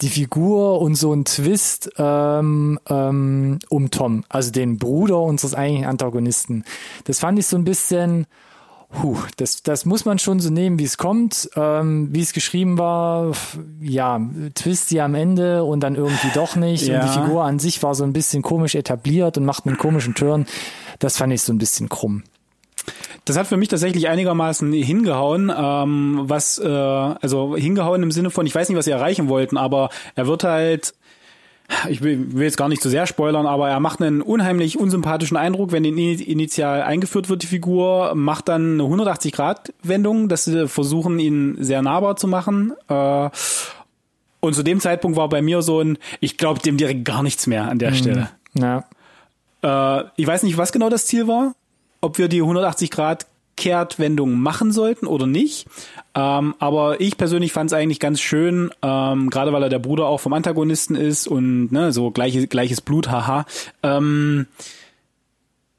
die 0.00 0.08
Figur 0.08 0.80
und 0.80 0.94
so 0.94 1.12
ein 1.12 1.26
Twist 1.26 1.90
ähm, 1.98 2.80
ähm, 2.88 3.58
um 3.68 3.90
Tom, 3.90 4.24
also 4.30 4.50
den 4.50 4.78
Bruder 4.78 5.20
unseres 5.20 5.54
eigentlichen 5.54 5.86
Antagonisten. 5.86 6.64
Das 7.04 7.20
fand 7.20 7.38
ich 7.38 7.46
so 7.46 7.58
ein 7.58 7.64
bisschen, 7.64 8.26
Puh, 8.94 9.16
das, 9.36 9.62
das 9.62 9.86
muss 9.86 10.04
man 10.04 10.20
schon 10.20 10.38
so 10.38 10.50
nehmen, 10.50 10.78
wie 10.78 10.84
es 10.84 10.96
kommt, 10.96 11.50
ähm, 11.56 12.08
wie 12.12 12.20
es 12.20 12.32
geschrieben 12.32 12.78
war. 12.78 13.32
Ja, 13.80 14.20
Twist 14.54 14.88
sie 14.88 15.00
am 15.00 15.16
Ende 15.16 15.64
und 15.64 15.80
dann 15.80 15.96
irgendwie 15.96 16.30
doch 16.32 16.54
nicht. 16.54 16.86
Ja. 16.86 17.00
Und 17.00 17.08
die 17.08 17.18
Figur 17.18 17.44
an 17.44 17.58
sich 17.58 17.82
war 17.82 17.94
so 17.96 18.04
ein 18.04 18.12
bisschen 18.12 18.42
komisch 18.42 18.76
etabliert 18.76 19.36
und 19.36 19.44
macht 19.44 19.66
einen 19.66 19.78
komischen 19.78 20.14
Turn. 20.14 20.46
Das 20.98 21.16
fand 21.18 21.32
ich 21.32 21.42
so 21.42 21.52
ein 21.52 21.58
bisschen 21.58 21.88
krumm. 21.88 22.22
Das 23.24 23.38
hat 23.38 23.46
für 23.46 23.56
mich 23.56 23.68
tatsächlich 23.68 24.08
einigermaßen 24.08 24.72
hingehauen, 24.72 25.50
ähm, 25.56 26.20
was, 26.24 26.58
äh, 26.58 26.66
also 26.68 27.56
hingehauen 27.56 28.02
im 28.02 28.10
Sinne 28.10 28.30
von, 28.30 28.44
ich 28.46 28.54
weiß 28.54 28.68
nicht, 28.68 28.76
was 28.76 28.84
sie 28.84 28.90
erreichen 28.90 29.28
wollten, 29.28 29.56
aber 29.56 29.88
er 30.14 30.26
wird 30.26 30.44
halt, 30.44 30.92
ich 31.88 32.02
will, 32.02 32.28
jetzt 32.42 32.58
gar 32.58 32.68
nicht 32.68 32.82
zu 32.82 32.90
sehr 32.90 33.06
spoilern, 33.06 33.46
aber 33.46 33.70
er 33.70 33.80
macht 33.80 34.02
einen 34.02 34.20
unheimlich 34.20 34.78
unsympathischen 34.78 35.38
Eindruck, 35.38 35.72
wenn 35.72 35.84
ihn 35.84 35.96
ini- 35.96 36.20
initial 36.22 36.82
eingeführt 36.82 37.30
wird, 37.30 37.42
die 37.42 37.46
Figur, 37.46 38.12
macht 38.14 38.48
dann 38.48 38.74
eine 38.74 38.82
180-Grad-Wendung, 38.82 40.28
dass 40.28 40.44
sie 40.44 40.68
versuchen, 40.68 41.18
ihn 41.18 41.56
sehr 41.60 41.80
nahbar 41.80 42.16
zu 42.16 42.28
machen. 42.28 42.74
Äh, 42.88 43.30
und 44.40 44.54
zu 44.54 44.62
dem 44.62 44.80
Zeitpunkt 44.80 45.16
war 45.16 45.30
bei 45.30 45.40
mir 45.40 45.62
so 45.62 45.80
ein, 45.80 45.96
ich 46.20 46.36
glaube 46.36 46.60
dem 46.60 46.76
direkt 46.76 47.06
gar 47.06 47.22
nichts 47.22 47.46
mehr 47.46 47.64
an 47.70 47.78
der 47.78 47.94
Stelle. 47.94 48.28
Ja. 48.52 48.84
Äh, 49.64 50.04
ich 50.16 50.26
weiß 50.26 50.42
nicht, 50.42 50.58
was 50.58 50.72
genau 50.72 50.90
das 50.90 51.06
Ziel 51.06 51.26
war, 51.26 51.54
ob 52.00 52.18
wir 52.18 52.28
die 52.28 52.42
180 52.42 52.90
Grad 52.90 53.26
Kehrtwendung 53.56 54.34
machen 54.34 54.72
sollten 54.72 55.06
oder 55.06 55.26
nicht. 55.26 55.66
Ähm, 56.14 56.54
aber 56.58 57.00
ich 57.00 57.16
persönlich 57.16 57.52
fand 57.52 57.70
es 57.70 57.74
eigentlich 57.74 58.00
ganz 58.00 58.20
schön, 58.20 58.70
ähm, 58.82 59.30
gerade 59.30 59.52
weil 59.52 59.62
er 59.62 59.68
der 59.68 59.78
Bruder 59.78 60.06
auch 60.06 60.20
vom 60.20 60.32
Antagonisten 60.32 60.96
ist 60.96 61.26
und 61.28 61.70
ne, 61.70 61.92
so 61.92 62.10
gleiche, 62.10 62.46
gleiches 62.46 62.80
Blut, 62.80 63.10
haha. 63.10 63.46
Ähm, 63.82 64.46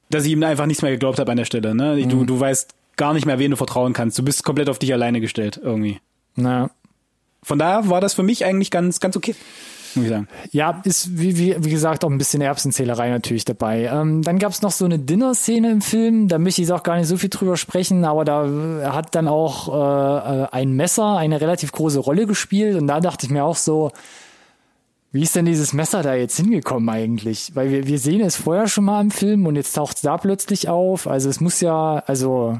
dass 0.09 0.25
ich 0.25 0.31
ihm 0.31 0.43
einfach 0.43 0.65
nichts 0.65 0.83
mehr 0.83 0.91
geglaubt 0.91 1.19
habe 1.19 1.31
an 1.31 1.37
der 1.37 1.45
Stelle. 1.45 1.75
Ne? 1.75 2.05
Du, 2.07 2.25
du 2.25 2.39
weißt 2.39 2.73
gar 2.95 3.13
nicht 3.13 3.25
mehr, 3.25 3.39
wen 3.39 3.51
du 3.51 3.57
vertrauen 3.57 3.93
kannst. 3.93 4.17
Du 4.17 4.23
bist 4.23 4.43
komplett 4.43 4.69
auf 4.69 4.79
dich 4.79 4.93
alleine 4.93 5.19
gestellt 5.19 5.59
irgendwie. 5.61 5.99
Na, 6.35 6.69
Von 7.43 7.59
daher 7.59 7.89
war 7.89 8.01
das 8.01 8.13
für 8.13 8.23
mich 8.23 8.45
eigentlich 8.45 8.71
ganz, 8.71 8.99
ganz 8.99 9.17
okay. 9.17 9.35
Ja, 10.51 10.81
ist 10.83 11.17
wie, 11.17 11.37
wie, 11.37 11.55
wie 11.59 11.69
gesagt 11.69 12.03
auch 12.03 12.09
ein 12.09 12.17
bisschen 12.17 12.41
Erbsenzählerei 12.41 13.09
natürlich 13.09 13.45
dabei. 13.45 13.85
Ähm, 13.85 14.21
dann 14.21 14.39
gab's 14.39 14.61
noch 14.61 14.71
so 14.71 14.85
eine 14.85 14.99
Dinner-Szene 14.99 15.71
im 15.71 15.81
Film, 15.81 16.27
da 16.27 16.37
möchte 16.37 16.61
ich 16.61 16.71
auch 16.71 16.83
gar 16.83 16.97
nicht 16.97 17.07
so 17.07 17.17
viel 17.17 17.29
drüber 17.29 17.57
sprechen, 17.57 18.05
aber 18.05 18.25
da 18.25 18.45
äh, 18.45 18.85
hat 18.87 19.15
dann 19.15 19.27
auch 19.27 19.69
äh, 19.69 20.43
äh, 20.43 20.47
ein 20.51 20.73
Messer 20.73 21.17
eine 21.17 21.41
relativ 21.41 21.71
große 21.71 21.99
Rolle 21.99 22.25
gespielt 22.25 22.75
und 22.79 22.87
da 22.87 22.99
dachte 22.99 23.25
ich 23.25 23.31
mir 23.31 23.43
auch 23.43 23.57
so, 23.57 23.91
wie 25.11 25.23
ist 25.23 25.35
denn 25.35 25.45
dieses 25.45 25.71
Messer 25.71 26.03
da 26.03 26.13
jetzt 26.13 26.35
hingekommen 26.35 26.89
eigentlich? 26.89 27.51
Weil 27.55 27.71
wir, 27.71 27.87
wir 27.87 27.99
sehen 27.99 28.19
es 28.19 28.35
vorher 28.35 28.67
schon 28.67 28.83
mal 28.83 28.99
im 28.99 29.11
Film 29.11 29.45
und 29.45 29.55
jetzt 29.55 29.71
taucht 29.71 29.95
es 29.95 30.01
da 30.01 30.17
plötzlich 30.17 30.67
auf. 30.67 31.07
Also 31.07 31.29
es 31.29 31.39
muss 31.39 31.61
ja, 31.61 32.03
also 32.05 32.59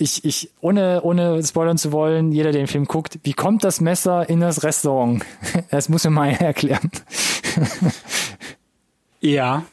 ich, 0.00 0.24
ich, 0.24 0.50
ohne, 0.60 1.02
ohne 1.02 1.42
spoilern 1.42 1.78
zu 1.78 1.92
wollen, 1.92 2.32
jeder, 2.32 2.52
der 2.52 2.62
den 2.62 2.66
Film 2.68 2.86
guckt, 2.86 3.18
wie 3.22 3.32
kommt 3.34 3.62
das 3.64 3.80
Messer 3.80 4.28
in 4.28 4.40
das 4.40 4.62
Restaurant? 4.62 5.24
Das 5.70 5.88
muss 5.88 6.04
mir 6.04 6.10
mal 6.10 6.30
erklären. 6.30 6.90
Ja, 9.20 9.64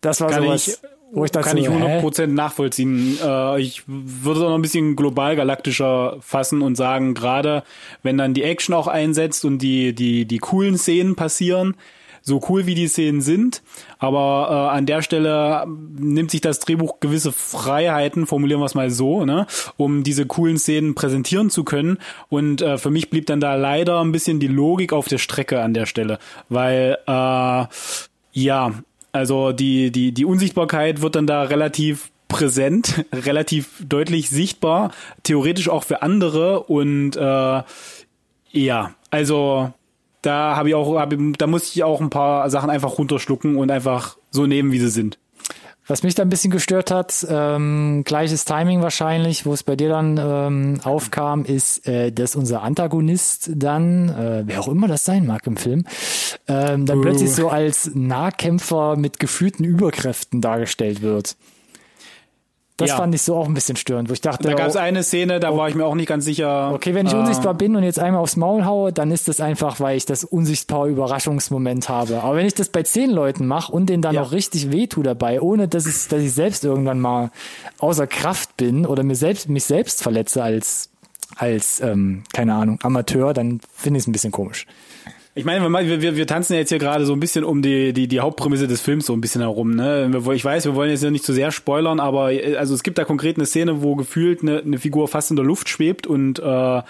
Das 0.00 0.20
war 0.20 0.30
Kann 0.30 0.44
sowas, 0.44 0.68
ich- 0.68 0.78
wo 1.10 1.24
ich 1.24 1.30
dachte, 1.30 1.48
kann 1.48 1.56
ich 1.56 1.64
so, 1.66 1.72
hä? 1.72 2.00
100% 2.00 2.26
nachvollziehen. 2.28 3.18
Äh, 3.24 3.60
ich 3.62 3.82
würde 3.86 4.40
es 4.40 4.44
auch 4.44 4.50
noch 4.50 4.54
ein 4.56 4.62
bisschen 4.62 4.94
global 4.94 5.36
galaktischer 5.36 6.18
fassen 6.20 6.60
und 6.60 6.76
sagen, 6.76 7.14
gerade 7.14 7.62
wenn 8.02 8.18
dann 8.18 8.34
die 8.34 8.42
Action 8.42 8.74
auch 8.74 8.86
einsetzt 8.88 9.44
und 9.46 9.58
die, 9.60 9.94
die, 9.94 10.26
die 10.26 10.38
coolen 10.38 10.76
Szenen 10.76 11.16
passieren, 11.16 11.74
so 12.28 12.40
cool 12.48 12.66
wie 12.66 12.76
die 12.76 12.86
Szenen 12.86 13.20
sind, 13.20 13.62
aber 13.98 14.48
äh, 14.48 14.76
an 14.76 14.86
der 14.86 15.02
Stelle 15.02 15.66
nimmt 15.66 16.30
sich 16.30 16.40
das 16.40 16.60
Drehbuch 16.60 17.00
gewisse 17.00 17.32
Freiheiten, 17.32 18.26
formulieren 18.26 18.60
wir 18.60 18.66
es 18.66 18.76
mal 18.76 18.90
so, 18.90 19.24
ne, 19.24 19.48
um 19.76 20.04
diese 20.04 20.26
coolen 20.26 20.58
Szenen 20.58 20.94
präsentieren 20.94 21.50
zu 21.50 21.64
können. 21.64 21.98
Und 22.28 22.62
äh, 22.62 22.78
für 22.78 22.90
mich 22.90 23.10
blieb 23.10 23.26
dann 23.26 23.40
da 23.40 23.56
leider 23.56 24.00
ein 24.00 24.12
bisschen 24.12 24.38
die 24.38 24.46
Logik 24.46 24.92
auf 24.92 25.08
der 25.08 25.18
Strecke 25.18 25.60
an 25.62 25.74
der 25.74 25.86
Stelle, 25.86 26.20
weil 26.48 26.98
äh, 27.06 27.66
ja, 28.32 28.72
also 29.12 29.52
die, 29.52 29.90
die, 29.90 30.12
die 30.12 30.24
Unsichtbarkeit 30.24 31.02
wird 31.02 31.16
dann 31.16 31.26
da 31.26 31.42
relativ 31.42 32.10
präsent, 32.28 33.04
relativ 33.12 33.82
deutlich 33.86 34.30
sichtbar, 34.30 34.92
theoretisch 35.22 35.68
auch 35.68 35.84
für 35.84 36.02
andere. 36.02 36.64
Und 36.64 37.16
äh, 37.16 37.62
ja, 38.52 38.94
also 39.10 39.72
da 40.22 40.56
habe 40.56 40.70
ich 40.70 40.74
auch, 40.74 40.98
hab, 40.98 41.14
da 41.38 41.46
muss 41.46 41.74
ich 41.74 41.84
auch 41.84 42.00
ein 42.00 42.10
paar 42.10 42.48
Sachen 42.50 42.70
einfach 42.70 42.98
runterschlucken 42.98 43.56
und 43.56 43.70
einfach 43.70 44.16
so 44.30 44.46
nehmen, 44.46 44.72
wie 44.72 44.80
sie 44.80 44.90
sind. 44.90 45.18
Was 45.88 46.02
mich 46.02 46.14
da 46.14 46.22
ein 46.22 46.28
bisschen 46.28 46.50
gestört 46.50 46.90
hat, 46.90 47.26
ähm, 47.30 48.02
gleiches 48.04 48.44
Timing 48.44 48.82
wahrscheinlich, 48.82 49.46
wo 49.46 49.54
es 49.54 49.62
bei 49.62 49.74
dir 49.74 49.88
dann 49.88 50.20
ähm, 50.22 50.80
aufkam, 50.84 51.46
ist, 51.46 51.88
äh, 51.88 52.12
dass 52.12 52.36
unser 52.36 52.62
Antagonist 52.62 53.50
dann, 53.54 54.10
äh, 54.10 54.42
wer 54.44 54.60
auch 54.60 54.68
immer 54.68 54.86
das 54.86 55.06
sein 55.06 55.26
mag 55.26 55.46
im 55.46 55.56
Film, 55.56 55.86
ähm, 56.46 56.84
dann 56.84 56.98
Uh. 56.98 57.02
plötzlich 57.02 57.32
so 57.32 57.48
als 57.48 57.90
Nahkämpfer 57.94 58.96
mit 58.96 59.18
gefühlten 59.18 59.64
Überkräften 59.64 60.42
dargestellt 60.42 61.00
wird. 61.00 61.36
Das 62.78 62.90
Ja. 62.90 62.96
fand 62.96 63.12
ich 63.14 63.22
so 63.22 63.34
auch 63.36 63.46
ein 63.48 63.54
bisschen 63.54 63.74
störend, 63.76 64.08
wo 64.08 64.12
ich 64.12 64.20
dachte, 64.20 64.44
Da 64.48 64.54
gab 64.54 64.68
es 64.68 64.76
oh, 64.76 64.78
eine 64.78 65.02
Szene, 65.02 65.40
da 65.40 65.54
war 65.56 65.68
ich 65.68 65.74
mir 65.74 65.84
auch 65.84 65.96
nicht 65.96 66.08
ganz 66.08 66.24
sicher. 66.24 66.70
okay, 66.72 66.94
wenn 66.94 67.06
ich 67.08 67.12
äh, 67.12 67.16
unsichtbar 67.16 67.52
bin 67.54 67.74
und 67.74 67.82
jetzt 67.82 67.98
einmal 67.98 68.22
aufs 68.22 68.36
Maul 68.36 68.64
haue, 68.64 68.92
dann 68.92 69.10
ist 69.10 69.26
das 69.26 69.40
einfach, 69.40 69.80
weil 69.80 69.96
ich 69.96 70.06
das 70.06 70.22
unsichtbare 70.22 70.88
Überraschungsmoment 70.88 71.88
habe. 71.88 72.22
Aber 72.22 72.36
wenn 72.36 72.46
ich 72.46 72.54
das 72.54 72.68
bei 72.68 72.84
zehn 72.84 73.10
Leuten 73.10 73.46
mache 73.46 73.72
und 73.72 73.86
denen 73.90 74.00
dann 74.00 74.14
Ja. 74.14 74.22
auch 74.22 74.30
richtig 74.32 74.70
wehtue 74.70 75.02
dabei, 75.02 75.40
ohne 75.40 75.66
dass 75.66 75.86
ich, 75.86 76.06
dass 76.08 76.22
ich 76.22 76.32
selbst 76.32 76.64
irgendwann 76.64 77.00
mal 77.00 77.30
außer 77.78 78.06
Kraft 78.06 78.56
bin 78.56 78.86
oder 78.86 79.02
mir 79.02 79.16
selbst, 79.16 79.48
mich 79.48 79.64
selbst 79.64 80.00
verletze 80.02 80.42
als, 80.42 80.88
als 81.36 81.80
ähm, 81.80 82.22
keine 82.32 82.54
Ahnung, 82.54 82.78
Amateur, 82.84 83.34
dann 83.34 83.60
finde 83.74 83.98
ich 83.98 84.04
es 84.04 84.06
ein 84.06 84.12
bisschen 84.12 84.30
komisch. 84.32 84.66
Ich 85.38 85.44
meine, 85.44 85.62
wir, 85.70 86.02
wir, 86.02 86.16
wir 86.16 86.26
tanzen 86.26 86.54
ja 86.54 86.58
jetzt 86.58 86.70
hier 86.70 86.80
gerade 86.80 87.06
so 87.06 87.12
ein 87.12 87.20
bisschen 87.20 87.44
um 87.44 87.62
die, 87.62 87.92
die, 87.92 88.08
die 88.08 88.18
Hauptprämisse 88.18 88.66
des 88.66 88.80
Films 88.80 89.06
so 89.06 89.12
ein 89.12 89.20
bisschen 89.20 89.40
herum. 89.40 89.70
Ne? 89.70 90.10
Ich 90.34 90.44
weiß, 90.44 90.64
wir 90.64 90.74
wollen 90.74 90.90
jetzt 90.90 91.04
ja 91.04 91.12
nicht 91.12 91.24
zu 91.24 91.32
sehr 91.32 91.52
spoilern, 91.52 92.00
aber 92.00 92.32
äh, 92.32 92.56
also 92.56 92.74
es 92.74 92.82
gibt 92.82 92.98
da 92.98 93.04
konkret 93.04 93.36
eine 93.36 93.46
Szene, 93.46 93.80
wo 93.80 93.94
gefühlt 93.94 94.42
eine, 94.42 94.58
eine 94.58 94.78
Figur 94.78 95.06
fast 95.06 95.30
in 95.30 95.36
der 95.36 95.44
Luft 95.44 95.68
schwebt 95.68 96.08
und 96.08 96.40
äh, 96.40 96.82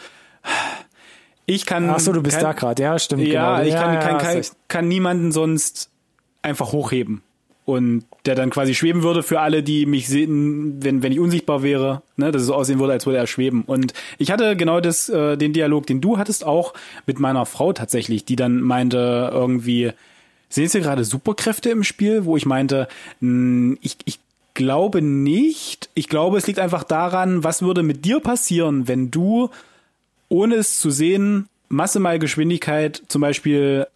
ich 1.45 1.67
kann. 1.67 1.91
Ach 1.91 1.99
so, 1.99 2.13
du 2.13 2.23
bist 2.23 2.37
kann, 2.37 2.45
da 2.45 2.53
gerade, 2.53 2.83
ja, 2.83 2.99
stimmt. 2.99 3.27
Ja, 3.27 3.59
genau. 3.59 3.69
ich 3.69 3.75
kann, 3.75 3.95
ja, 3.95 4.01
kann, 4.01 4.15
hast 4.15 4.23
kann, 4.23 4.37
recht. 4.37 4.53
kann 4.69 4.89
niemanden 4.89 5.31
sonst 5.31 5.91
einfach 6.41 6.73
hochheben. 6.73 7.21
Und 7.69 8.05
der 8.25 8.35
dann 8.35 8.49
quasi 8.49 8.75
schweben 8.75 9.03
würde 9.03 9.23
für 9.23 9.41
alle, 9.41 9.63
die 9.63 9.85
mich 9.85 10.09
sehen, 10.09 10.83
wenn, 10.83 11.03
wenn 11.03 11.13
ich 11.13 11.21
unsichtbar 11.21 11.63
wäre, 11.63 12.01
ne, 12.17 12.33
dass 12.33 12.41
es 12.41 12.49
so 12.49 12.55
aussehen 12.55 12.79
würde, 12.79 12.95
als 12.95 13.05
würde 13.05 13.19
er 13.19 13.27
schweben. 13.27 13.65
Und 13.67 13.93
ich 14.17 14.31
hatte 14.31 14.57
genau 14.57 14.81
das, 14.81 15.11
äh, 15.11 15.37
den 15.37 15.53
Dialog, 15.53 15.87
den 15.87 16.01
du 16.01 16.17
hattest, 16.17 16.47
auch 16.47 16.73
mit 17.05 17.21
meiner 17.21 17.45
Frau 17.45 17.75
tatsächlich, 17.75 18.25
die 18.25 18.37
dann 18.37 18.63
meinte, 18.63 19.29
irgendwie, 19.35 19.93
sehen 20.49 20.69
Sie 20.69 20.81
gerade 20.81 21.05
Superkräfte 21.05 21.69
im 21.69 21.85
Spiel, 21.85 22.25
wo 22.25 22.39
ich 22.39 22.47
meinte, 22.47 22.89
mh, 23.21 23.77
ich, 23.83 23.99
ich 24.07 24.19
glaube 24.55 25.03
nicht. 25.03 25.91
Ich 25.93 26.09
glaube, 26.09 26.39
es 26.39 26.47
liegt 26.47 26.61
einfach 26.61 26.85
daran, 26.85 27.45
was 27.45 27.61
würde 27.61 27.83
mit 27.83 28.07
dir 28.07 28.21
passieren, 28.21 28.89
wenn 28.89 29.11
du, 29.11 29.51
ohne 30.31 30.55
es 30.55 30.81
zu 30.81 30.89
sehen, 30.89 31.51
Masse 31.69 32.01
mal 32.01 32.19
Geschwindigkeit 32.19 33.03
zum 33.09 33.21
Beispiel 33.21 33.87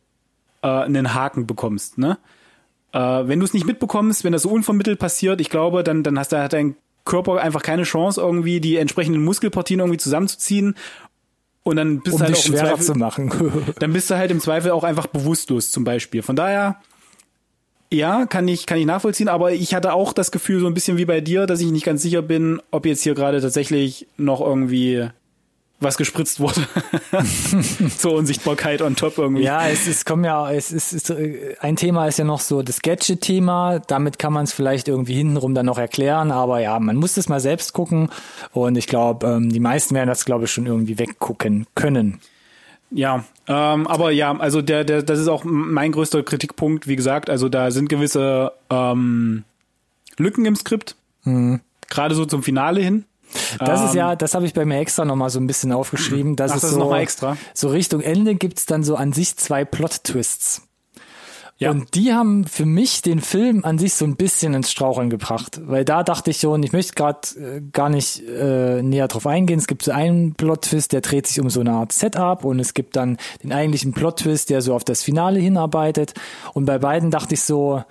äh, 0.60 0.66
einen 0.66 1.14
Haken 1.14 1.46
bekommst, 1.46 1.96
ne? 1.96 2.18
Äh, 2.92 2.98
wenn 2.98 3.40
du 3.40 3.44
es 3.44 3.54
nicht 3.54 3.66
mitbekommst, 3.66 4.24
wenn 4.24 4.32
das 4.32 4.42
so 4.42 4.50
unvermittelt 4.50 4.98
passiert, 4.98 5.40
ich 5.40 5.50
glaube, 5.50 5.82
dann, 5.82 6.02
dann 6.02 6.18
hast 6.18 6.32
du, 6.32 6.42
hat 6.42 6.52
dein 6.52 6.76
Körper 7.04 7.40
einfach 7.40 7.62
keine 7.62 7.82
Chance, 7.82 8.20
irgendwie 8.20 8.60
die 8.60 8.76
entsprechenden 8.76 9.24
Muskelpartien 9.24 9.80
irgendwie 9.80 9.98
zusammenzuziehen. 9.98 10.76
Und 11.64 11.76
dann 11.76 12.00
bist 12.00 12.14
um 12.14 12.20
du 12.20 12.24
halt 12.24 12.36
auch 12.36 12.46
im 12.46 12.52
schwerer 12.52 12.68
Zweifel, 12.68 12.84
zu 12.84 12.94
machen. 12.94 13.32
dann 13.78 13.92
bist 13.92 14.10
du 14.10 14.16
halt 14.16 14.30
im 14.30 14.40
Zweifel 14.40 14.70
auch 14.72 14.84
einfach 14.84 15.06
bewusstlos 15.06 15.70
zum 15.70 15.84
Beispiel. 15.84 16.22
Von 16.22 16.36
daher, 16.36 16.80
ja, 17.92 18.26
kann 18.26 18.46
ich, 18.48 18.66
kann 18.66 18.78
ich 18.78 18.86
nachvollziehen, 18.86 19.28
aber 19.28 19.52
ich 19.52 19.74
hatte 19.74 19.92
auch 19.92 20.12
das 20.12 20.30
Gefühl, 20.30 20.60
so 20.60 20.66
ein 20.66 20.74
bisschen 20.74 20.96
wie 20.96 21.04
bei 21.04 21.20
dir, 21.20 21.46
dass 21.46 21.60
ich 21.60 21.70
nicht 21.70 21.84
ganz 21.84 22.02
sicher 22.02 22.22
bin, 22.22 22.60
ob 22.70 22.86
jetzt 22.86 23.02
hier 23.02 23.14
gerade 23.14 23.40
tatsächlich 23.40 24.06
noch 24.16 24.40
irgendwie 24.40 25.08
was 25.82 25.96
gespritzt 25.96 26.40
wurde 26.40 26.66
zur 27.98 28.14
Unsichtbarkeit 28.14 28.82
on 28.82 28.96
top 28.96 29.18
irgendwie. 29.18 29.42
Ja, 29.42 29.68
es 29.68 29.86
ist, 29.86 30.06
kommen 30.06 30.24
ja, 30.24 30.50
es 30.50 30.72
ist, 30.72 30.92
ist, 30.92 31.10
äh, 31.10 31.56
ein 31.60 31.76
Thema 31.76 32.06
ist 32.06 32.18
ja 32.18 32.24
noch 32.24 32.40
so 32.40 32.62
das 32.62 32.82
Gadget-Thema. 32.82 33.80
Damit 33.86 34.18
kann 34.18 34.32
man 34.32 34.44
es 34.44 34.52
vielleicht 34.52 34.88
irgendwie 34.88 35.14
hintenrum 35.14 35.54
dann 35.54 35.66
noch 35.66 35.78
erklären, 35.78 36.30
aber 36.30 36.60
ja, 36.60 36.78
man 36.78 36.96
muss 36.96 37.14
das 37.14 37.28
mal 37.28 37.40
selbst 37.40 37.72
gucken 37.72 38.08
und 38.52 38.76
ich 38.76 38.86
glaube, 38.86 39.26
ähm, 39.26 39.50
die 39.50 39.60
meisten 39.60 39.94
werden 39.94 40.08
das, 40.08 40.24
glaube 40.24 40.44
ich, 40.44 40.50
schon 40.52 40.66
irgendwie 40.66 40.98
weggucken 40.98 41.66
können. 41.74 42.20
Ja, 42.90 43.24
ähm, 43.48 43.86
aber 43.86 44.10
ja, 44.10 44.36
also 44.36 44.60
der, 44.60 44.84
der, 44.84 45.02
das 45.02 45.18
ist 45.18 45.28
auch 45.28 45.44
mein 45.44 45.92
größter 45.92 46.22
Kritikpunkt, 46.22 46.86
wie 46.86 46.96
gesagt, 46.96 47.30
also 47.30 47.48
da 47.48 47.70
sind 47.70 47.88
gewisse 47.88 48.52
ähm, 48.70 49.44
Lücken 50.18 50.44
im 50.44 50.56
Skript, 50.56 50.96
Mhm. 51.24 51.60
gerade 51.88 52.14
so 52.14 52.24
zum 52.26 52.42
Finale 52.42 52.80
hin. 52.82 53.04
Das 53.58 53.82
ist 53.84 53.90
Ähm, 53.92 53.96
ja, 53.96 54.16
das 54.16 54.34
habe 54.34 54.46
ich 54.46 54.54
bei 54.54 54.64
mir 54.64 54.78
extra 54.78 55.04
nochmal 55.04 55.30
so 55.30 55.40
ein 55.40 55.46
bisschen 55.46 55.72
aufgeschrieben. 55.72 56.36
Das 56.36 56.52
Ach, 56.52 56.56
ist 56.56 56.62
das 56.64 56.70
ist 56.70 56.74
so, 56.76 56.80
noch 56.80 56.90
mal 56.90 57.00
extra? 57.00 57.36
so 57.54 57.68
Richtung 57.68 58.00
Ende 58.00 58.34
gibt's 58.34 58.66
dann 58.66 58.84
so 58.84 58.96
an 58.96 59.12
sich 59.12 59.36
zwei 59.36 59.64
Plot-Twists. 59.64 60.62
Ja. 61.58 61.70
Und 61.70 61.94
die 61.94 62.12
haben 62.12 62.44
für 62.44 62.66
mich 62.66 63.02
den 63.02 63.20
Film 63.20 63.64
an 63.64 63.78
sich 63.78 63.94
so 63.94 64.04
ein 64.04 64.16
bisschen 64.16 64.52
ins 64.52 64.72
Straucheln 64.72 65.10
gebracht, 65.10 65.60
weil 65.64 65.84
da 65.84 66.02
dachte 66.02 66.32
ich 66.32 66.38
schon, 66.38 66.60
ich 66.64 66.72
möchte 66.72 66.94
gerade 66.94 67.20
äh, 67.38 67.60
gar 67.72 67.88
nicht 67.88 68.20
äh, 68.28 68.82
näher 68.82 69.06
drauf 69.06 69.28
eingehen. 69.28 69.60
Es 69.60 69.68
gibt 69.68 69.84
so 69.84 69.92
einen 69.92 70.34
Plot-Twist, 70.34 70.90
der 70.92 71.02
dreht 71.02 71.28
sich 71.28 71.40
um 71.40 71.50
so 71.50 71.60
eine 71.60 71.72
Art 71.72 71.92
Setup 71.92 72.44
und 72.44 72.58
es 72.58 72.74
gibt 72.74 72.96
dann 72.96 73.16
den 73.44 73.52
eigentlichen 73.52 73.92
Plot-Twist, 73.92 74.50
der 74.50 74.60
so 74.60 74.74
auf 74.74 74.82
das 74.82 75.04
Finale 75.04 75.38
hinarbeitet. 75.38 76.14
Und 76.52 76.64
bei 76.64 76.78
beiden 76.78 77.12
dachte 77.12 77.34
ich 77.34 77.42
so, 77.42 77.84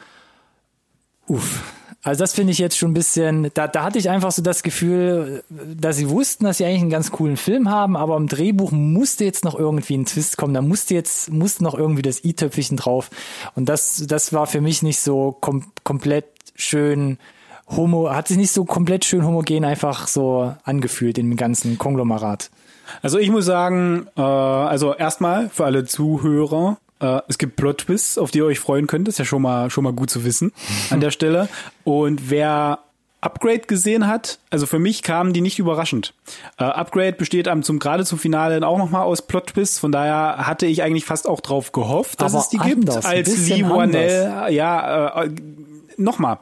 uff. 1.28 1.64
Also 2.04 2.24
das 2.24 2.34
finde 2.34 2.52
ich 2.52 2.58
jetzt 2.58 2.78
schon 2.78 2.92
ein 2.92 2.96
bisschen, 2.96 3.52
da, 3.54 3.68
da 3.68 3.84
hatte 3.84 4.00
ich 4.00 4.10
einfach 4.10 4.32
so 4.32 4.42
das 4.42 4.64
Gefühl, 4.64 5.44
dass 5.50 5.98
sie 5.98 6.10
wussten, 6.10 6.46
dass 6.46 6.58
sie 6.58 6.66
eigentlich 6.66 6.82
einen 6.82 6.90
ganz 6.90 7.12
coolen 7.12 7.38
Film 7.38 7.70
haben, 7.70 7.96
aber 7.96 8.18
im 8.18 8.28
Drehbuch 8.28 8.72
musste 8.72 9.24
jetzt 9.24 9.46
noch 9.46 9.58
irgendwie 9.58 9.98
ein 9.98 10.06
Twist 10.06 10.36
kommen, 10.38 10.56
da 10.56 10.64
musste 10.64 10.96
jetzt, 10.96 11.32
musste 11.32 11.64
noch 11.64 11.76
irgendwie 11.76 12.02
das 12.02 12.24
i-Töpfchen 12.24 12.78
drauf. 12.78 13.12
Und 13.56 13.70
das, 13.70 14.04
das 14.08 14.34
war 14.34 14.48
für 14.48 14.62
mich 14.62 14.82
nicht 14.82 15.00
so 15.00 15.38
kom 15.40 15.66
komplett 15.84 16.26
schön 16.56 17.20
homo, 17.68 18.10
hat 18.10 18.28
sich 18.28 18.38
nicht 18.38 18.52
so 18.52 18.66
komplett 18.66 19.06
schön 19.06 19.26
homogen 19.26 19.64
einfach 19.64 20.08
so 20.08 20.56
angefühlt 20.64 21.20
in 21.20 21.30
dem 21.30 21.38
ganzen 21.38 21.78
Konglomerat. 21.78 22.50
Also 23.02 23.20
ich 23.20 23.30
muss 23.30 23.46
sagen, 23.46 24.08
äh, 24.18 24.22
also 24.22 24.94
erstmal 24.94 25.50
für 25.50 25.66
alle 25.66 25.86
Zuhörer, 25.86 26.78
äh, 27.02 27.22
es 27.28 27.38
gibt 27.38 27.56
Plot-Twists, 27.56 28.18
auf 28.18 28.32
die 28.32 28.40
ihr 28.40 28.46
euch 28.46 28.60
freuen 28.60 28.88
könnt. 28.88 29.08
Das 29.08 29.16
ist 29.16 29.20
ja 29.20 29.26
schon 29.26 29.42
mal, 29.42 29.70
schon 29.70 29.84
mal 29.84 29.94
gut 29.94 30.10
zu 30.10 30.24
wissen 30.24 30.54
an 30.90 31.02
der 31.02 31.12
Stelle. 31.12 31.50
Und 31.84 32.30
wer 32.30 32.80
Upgrade 33.22 33.62
gesehen 33.62 34.08
hat, 34.08 34.40
also 34.50 34.66
für 34.66 34.80
mich 34.80 35.04
kamen 35.04 35.34
die 35.34 35.42
nicht 35.42 35.60
überraschend. 35.60 36.14
Äh, 36.58 36.64
Upgrade 36.64 37.14
besteht 37.14 37.48
am, 37.48 37.62
zum, 37.62 37.78
gerade 37.78 38.04
zum 38.04 38.18
Finale 38.18 38.66
auch 38.66 38.80
nochmal 38.80 39.04
aus 39.04 39.22
Plot-Twists, 39.22 39.80
von 39.80 39.92
daher 39.92 40.48
hatte 40.48 40.66
ich 40.66 40.82
eigentlich 40.82 41.06
fast 41.06 41.28
auch 41.28 41.40
drauf 41.40 41.72
gehofft, 41.72 42.22
dass 42.22 42.34
Aber 42.34 42.42
es 42.42 42.50
die 42.50 42.60
anders, 42.60 42.96
gibt, 42.96 43.06
als 43.06 43.50
Lee 43.50 43.64
Wanell, 43.64 44.52
ja, 44.52 45.24
äh, 45.24 45.30
nochmal. 45.98 46.40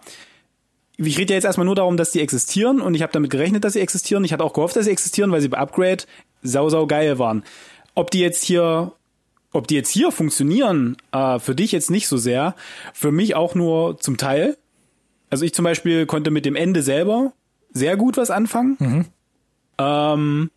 Ich 0.95 1.17
rede 1.17 1.33
ja 1.33 1.37
jetzt 1.37 1.45
erstmal 1.45 1.65
nur 1.65 1.75
darum, 1.75 1.95
dass 1.95 2.11
die 2.11 2.21
existieren 2.21 2.81
und 2.81 2.93
ich 2.93 3.01
habe 3.01 3.13
damit 3.13 3.29
gerechnet, 3.29 3.63
dass 3.63 3.73
sie 3.73 3.79
existieren. 3.79 4.23
Ich 4.25 4.33
hatte 4.33 4.43
auch 4.43 4.53
gehofft, 4.53 4.75
dass 4.75 4.85
sie 4.85 4.91
existieren, 4.91 5.31
weil 5.31 5.41
sie 5.41 5.47
bei 5.47 5.57
Upgrade 5.57 6.03
sau, 6.41 6.69
sau 6.69 6.87
geil 6.87 7.19
waren. 7.19 7.43
Ob 7.95 8.11
die 8.11 8.19
jetzt 8.19 8.43
hier, 8.43 8.93
ob 9.51 9.67
die 9.67 9.75
jetzt 9.75 9.89
hier 9.89 10.11
funktionieren, 10.11 10.97
äh, 11.11 11.39
für 11.39 11.55
dich 11.55 11.71
jetzt 11.71 11.89
nicht 11.89 12.07
so 12.07 12.17
sehr, 12.17 12.55
für 12.93 13.11
mich 13.11 13.35
auch 13.35 13.55
nur 13.55 13.97
zum 13.99 14.17
Teil. 14.17 14.57
Also 15.29 15.45
ich 15.45 15.53
zum 15.53 15.63
Beispiel 15.63 16.05
konnte 16.05 16.31
mit 16.31 16.45
dem 16.45 16.55
Ende 16.55 16.81
selber 16.81 17.33
sehr 17.71 17.97
gut 17.97 18.17
was 18.17 18.31
anfangen. 18.31 18.77
Ähm, 19.77 20.51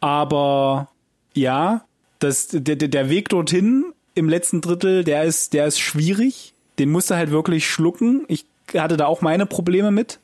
aber 0.00 0.88
ja, 1.34 1.84
das, 2.18 2.48
der, 2.48 2.76
der 2.76 2.88
der 2.88 3.08
Weg 3.08 3.28
dorthin 3.28 3.92
im 4.14 4.28
letzten 4.28 4.60
Drittel, 4.60 5.04
der 5.04 5.24
ist, 5.24 5.52
der 5.52 5.66
ist 5.66 5.78
schwierig. 5.78 6.54
Den 6.78 6.90
musst 6.90 7.10
du 7.10 7.14
halt 7.14 7.30
wirklich 7.30 7.68
schlucken. 7.68 8.24
Ich 8.28 8.46
hatte 8.74 8.96
da 8.96 9.06
auch 9.06 9.20
meine 9.22 9.46
Probleme 9.46 9.90
mit. 9.90 10.20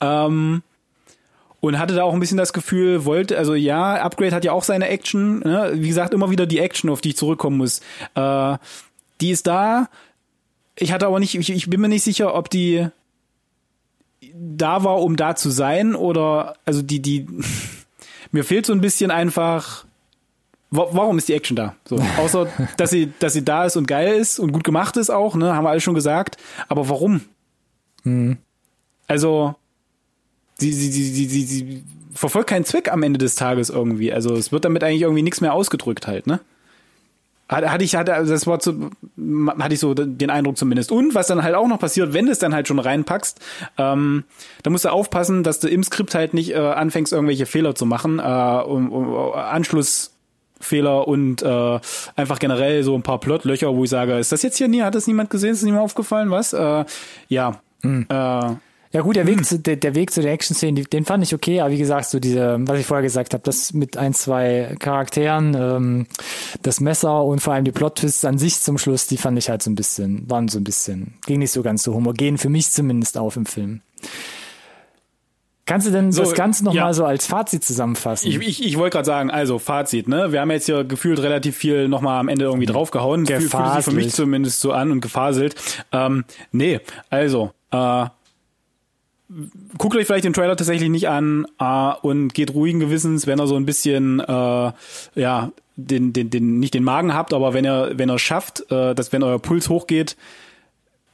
Ähm, 0.00 0.62
und 1.62 1.78
hatte 1.78 1.94
da 1.94 2.02
auch 2.02 2.12
ein 2.12 2.20
bisschen 2.20 2.36
das 2.36 2.52
Gefühl, 2.52 3.04
wollte, 3.06 3.38
also 3.38 3.54
ja, 3.54 3.94
Upgrade 4.02 4.34
hat 4.34 4.44
ja 4.44 4.52
auch 4.52 4.64
seine 4.64 4.88
Action, 4.88 5.38
ne? 5.38 5.70
wie 5.76 5.88
gesagt, 5.88 6.12
immer 6.12 6.28
wieder 6.30 6.44
die 6.44 6.58
Action, 6.58 6.90
auf 6.90 7.00
die 7.00 7.10
ich 7.10 7.16
zurückkommen 7.16 7.56
muss. 7.56 7.80
Äh, 8.14 8.58
die 9.20 9.30
ist 9.30 9.46
da. 9.46 9.88
Ich 10.76 10.92
hatte 10.92 11.06
aber 11.06 11.20
nicht, 11.20 11.34
ich, 11.36 11.50
ich 11.50 11.70
bin 11.70 11.80
mir 11.80 11.88
nicht 11.88 12.02
sicher, 12.02 12.34
ob 12.34 12.50
die 12.50 12.88
da 14.34 14.82
war, 14.84 15.00
um 15.02 15.16
da 15.16 15.36
zu 15.36 15.50
sein, 15.50 15.94
oder 15.94 16.56
also 16.64 16.82
die, 16.82 17.00
die 17.00 17.26
mir 18.32 18.44
fehlt 18.44 18.66
so 18.66 18.72
ein 18.72 18.80
bisschen 18.80 19.10
einfach. 19.12 19.84
wa- 20.70 20.88
Warum 20.90 21.18
ist 21.18 21.28
die 21.28 21.34
Action 21.34 21.54
da? 21.56 21.76
So, 21.84 21.96
außer 22.18 22.46
dass 22.76 22.90
sie, 22.90 23.12
dass 23.20 23.34
sie 23.34 23.44
da 23.44 23.66
ist 23.66 23.76
und 23.76 23.86
geil 23.86 24.14
ist 24.16 24.38
und 24.40 24.50
gut 24.52 24.64
gemacht 24.64 24.96
ist 24.96 25.10
auch, 25.10 25.36
ne, 25.36 25.54
haben 25.54 25.64
wir 25.64 25.70
alles 25.70 25.82
schon 25.84 25.94
gesagt. 25.94 26.38
Aber 26.68 26.88
warum? 26.88 27.20
Also 29.06 29.54
sie, 30.70 30.90
sie, 30.90 31.02
sie, 31.02 31.26
sie, 31.26 31.42
sie, 31.42 31.84
verfolgt 32.14 32.50
keinen 32.50 32.64
Zweck 32.64 32.92
am 32.92 33.02
Ende 33.02 33.18
des 33.18 33.34
Tages 33.34 33.70
irgendwie. 33.70 34.12
Also 34.12 34.34
es 34.34 34.52
wird 34.52 34.64
damit 34.64 34.84
eigentlich 34.84 35.02
irgendwie 35.02 35.22
nichts 35.22 35.40
mehr 35.40 35.54
ausgedrückt 35.54 36.06
halt, 36.06 36.26
ne? 36.26 36.40
Hatte 37.48 37.70
hatte 37.70 37.84
ich, 37.84 37.96
hatte, 37.96 38.14
also 38.14 38.32
das 38.32 38.46
war 38.46 38.60
zu, 38.60 38.90
hatte 39.58 39.74
ich 39.74 39.80
so 39.80 39.92
den 39.94 40.30
Eindruck 40.30 40.56
zumindest. 40.56 40.90
Und 40.90 41.14
was 41.14 41.26
dann 41.26 41.42
halt 41.42 41.54
auch 41.54 41.68
noch 41.68 41.78
passiert, 41.78 42.14
wenn 42.14 42.26
du 42.26 42.32
es 42.32 42.38
dann 42.38 42.54
halt 42.54 42.66
schon 42.66 42.78
reinpackst, 42.78 43.40
ähm, 43.76 44.24
da 44.62 44.70
musst 44.70 44.86
du 44.86 44.88
aufpassen, 44.88 45.42
dass 45.42 45.60
du 45.60 45.68
im 45.68 45.82
Skript 45.82 46.14
halt 46.14 46.32
nicht 46.32 46.52
äh, 46.52 46.56
anfängst, 46.56 47.12
irgendwelche 47.12 47.44
Fehler 47.44 47.74
zu 47.74 47.84
machen, 47.84 48.20
äh, 48.20 48.22
um, 48.22 48.90
um, 48.90 49.34
Anschlussfehler 49.34 51.06
und 51.06 51.42
äh, 51.42 51.80
einfach 52.16 52.38
generell 52.38 52.84
so 52.84 52.94
ein 52.94 53.02
paar 53.02 53.20
Plotlöcher, 53.20 53.74
wo 53.74 53.84
ich 53.84 53.90
sage, 53.90 54.18
ist 54.18 54.32
das 54.32 54.42
jetzt 54.42 54.56
hier 54.56 54.68
nie, 54.68 54.82
hat 54.82 54.94
das 54.94 55.06
niemand 55.06 55.28
gesehen, 55.28 55.50
ist 55.50 55.60
das 55.60 55.66
niemand 55.66 55.84
aufgefallen, 55.84 56.30
was? 56.30 56.54
Äh, 56.54 56.84
ja. 57.28 57.60
Äh, 57.82 58.54
Ja 58.92 59.00
gut, 59.00 59.16
der 59.16 59.26
Weg 59.26 59.44
zu 59.46 59.58
der, 59.58 59.76
der 59.76 59.94
Weg 59.94 60.12
zu 60.12 60.20
der 60.20 60.32
Action-Szene, 60.32 60.82
den 60.84 61.04
fand 61.06 61.24
ich 61.24 61.34
okay, 61.34 61.60
aber 61.60 61.70
wie 61.70 61.78
gesagt, 61.78 62.06
so 62.10 62.20
diese, 62.20 62.58
was 62.60 62.78
ich 62.78 62.84
vorher 62.86 63.02
gesagt 63.02 63.32
habe, 63.32 63.42
das 63.42 63.72
mit 63.72 63.96
ein, 63.96 64.12
zwei 64.12 64.76
Charakteren, 64.78 65.54
ähm, 65.58 66.06
das 66.62 66.78
Messer 66.80 67.24
und 67.24 67.40
vor 67.40 67.54
allem 67.54 67.64
die 67.64 67.72
Plot-Twists 67.72 68.24
an 68.26 68.36
sich 68.36 68.60
zum 68.60 68.76
Schluss, 68.76 69.06
die 69.06 69.16
fand 69.16 69.38
ich 69.38 69.48
halt 69.48 69.62
so 69.62 69.70
ein 69.70 69.74
bisschen, 69.76 70.28
waren 70.30 70.48
so 70.48 70.58
ein 70.58 70.64
bisschen, 70.64 71.14
ging 71.26 71.38
nicht 71.38 71.52
so 71.52 71.62
ganz 71.62 71.82
so 71.82 71.94
homogen, 71.94 72.36
für 72.36 72.50
mich 72.50 72.70
zumindest 72.70 73.16
auf 73.16 73.36
im 73.36 73.46
Film. 73.46 73.80
Kannst 75.64 75.86
du 75.86 75.90
denn 75.92 76.10
So, 76.12 76.22
das 76.24 76.34
Ganze 76.34 76.64
nochmal 76.64 76.88
ja. 76.88 76.92
so 76.92 77.04
als 77.06 77.24
Fazit 77.26 77.64
zusammenfassen? 77.64 78.28
Ich, 78.28 78.36
ich, 78.40 78.64
ich 78.66 78.76
wollte 78.76 78.94
gerade 78.96 79.06
sagen, 79.06 79.30
also 79.30 79.58
Fazit, 79.60 80.08
ne? 80.08 80.32
Wir 80.32 80.40
haben 80.40 80.50
jetzt 80.50 80.66
hier 80.66 80.82
gefühlt 80.84 81.20
relativ 81.22 81.56
viel 81.56 81.88
nochmal 81.88 82.18
am 82.18 82.28
Ende 82.28 82.44
irgendwie 82.46 82.66
draufgehauen. 82.66 83.24
Gefühl- 83.24 83.48
Fühlt 83.48 83.72
sich 83.76 83.84
für 83.84 83.92
mich 83.92 84.12
zumindest 84.12 84.60
so 84.60 84.72
an 84.72 84.90
und 84.90 85.00
gefaselt. 85.00 85.54
Ähm, 85.92 86.24
nee, 86.50 86.80
also, 87.10 87.52
äh, 87.70 88.06
guckt 89.78 89.96
euch 89.96 90.06
vielleicht 90.06 90.24
den 90.24 90.32
Trailer 90.32 90.56
tatsächlich 90.56 90.90
nicht 90.90 91.08
an 91.08 91.46
äh, 91.58 91.92
und 92.02 92.34
geht 92.34 92.54
ruhigen 92.54 92.80
Gewissens, 92.80 93.26
wenn 93.26 93.40
ihr 93.40 93.46
so 93.46 93.56
ein 93.56 93.66
bisschen, 93.66 94.20
äh, 94.20 94.72
ja, 95.14 95.52
den, 95.76 96.12
den, 96.12 96.30
den, 96.30 96.58
nicht 96.58 96.74
den 96.74 96.84
Magen 96.84 97.14
habt, 97.14 97.32
aber 97.32 97.54
wenn 97.54 97.64
ihr, 97.64 97.92
wenn 97.94 98.10
ihr 98.10 98.18
schafft, 98.18 98.70
äh, 98.70 98.94
dass 98.94 99.12
wenn 99.12 99.22
euer 99.22 99.38
Puls 99.38 99.68
hochgeht, 99.68 100.16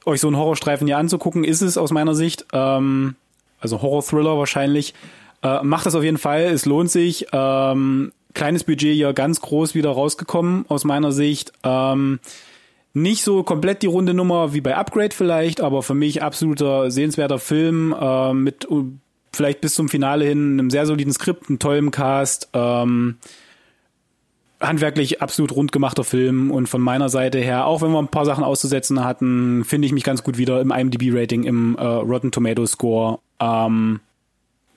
euch 0.05 0.21
so 0.21 0.27
einen 0.27 0.37
Horrorstreifen 0.37 0.87
hier 0.87 0.97
anzugucken, 0.97 1.43
ist 1.43 1.61
es 1.61 1.77
aus 1.77 1.91
meiner 1.91 2.15
Sicht, 2.15 2.45
ähm, 2.53 3.15
also 3.59 3.81
Horror-Thriller 3.81 4.37
wahrscheinlich. 4.37 4.93
Äh, 5.41 5.63
macht 5.63 5.85
das 5.85 5.95
auf 5.95 6.03
jeden 6.03 6.17
Fall, 6.17 6.41
es 6.43 6.65
lohnt 6.65 6.91
sich. 6.91 7.27
Ähm, 7.31 8.11
kleines 8.33 8.63
Budget 8.63 8.95
hier 8.95 9.13
ganz 9.13 9.41
groß 9.41 9.75
wieder 9.75 9.89
rausgekommen 9.89 10.65
aus 10.67 10.83
meiner 10.83 11.11
Sicht. 11.11 11.53
Ähm, 11.63 12.19
Nicht 12.93 13.23
so 13.23 13.43
komplett 13.43 13.83
die 13.83 13.87
runde 13.87 14.13
Nummer 14.13 14.53
wie 14.53 14.61
bei 14.61 14.75
Upgrade 14.75 15.15
vielleicht, 15.15 15.61
aber 15.61 15.83
für 15.83 15.93
mich 15.93 16.23
absoluter 16.23 16.89
sehenswerter 16.89 17.37
Film 17.37 17.95
äh, 17.99 18.33
mit 18.33 18.69
uh, 18.69 18.85
vielleicht 19.31 19.61
bis 19.61 19.75
zum 19.75 19.89
Finale 19.89 20.25
hin 20.25 20.53
einem 20.53 20.69
sehr 20.69 20.85
soliden 20.85 21.13
Skript, 21.13 21.49
einem 21.49 21.59
tollen 21.59 21.91
Cast. 21.91 22.49
Ähm, 22.53 23.17
handwerklich 24.59 25.21
absolut 25.21 25.55
rund 25.55 25.71
gemachter 25.71 26.03
Film 26.03 26.51
und 26.51 26.67
von 26.67 26.81
meiner 26.81 27.09
Seite 27.09 27.39
her, 27.39 27.65
auch 27.65 27.81
wenn 27.81 27.91
wir 27.91 27.99
ein 27.99 28.09
paar 28.09 28.25
Sachen 28.25 28.43
auszusetzen 28.43 29.03
hatten, 29.05 29.63
finde 29.63 29.85
ich 29.85 29.93
mich 29.93 30.03
ganz 30.03 30.23
gut 30.23 30.37
wieder 30.37 30.59
im 30.59 30.71
IMDb-Rating, 30.71 31.43
im 31.43 31.77
äh, 31.77 31.83
Rotten 31.83 32.31
Tomato 32.31 32.65
Score. 32.65 33.19
Ähm, 33.39 34.01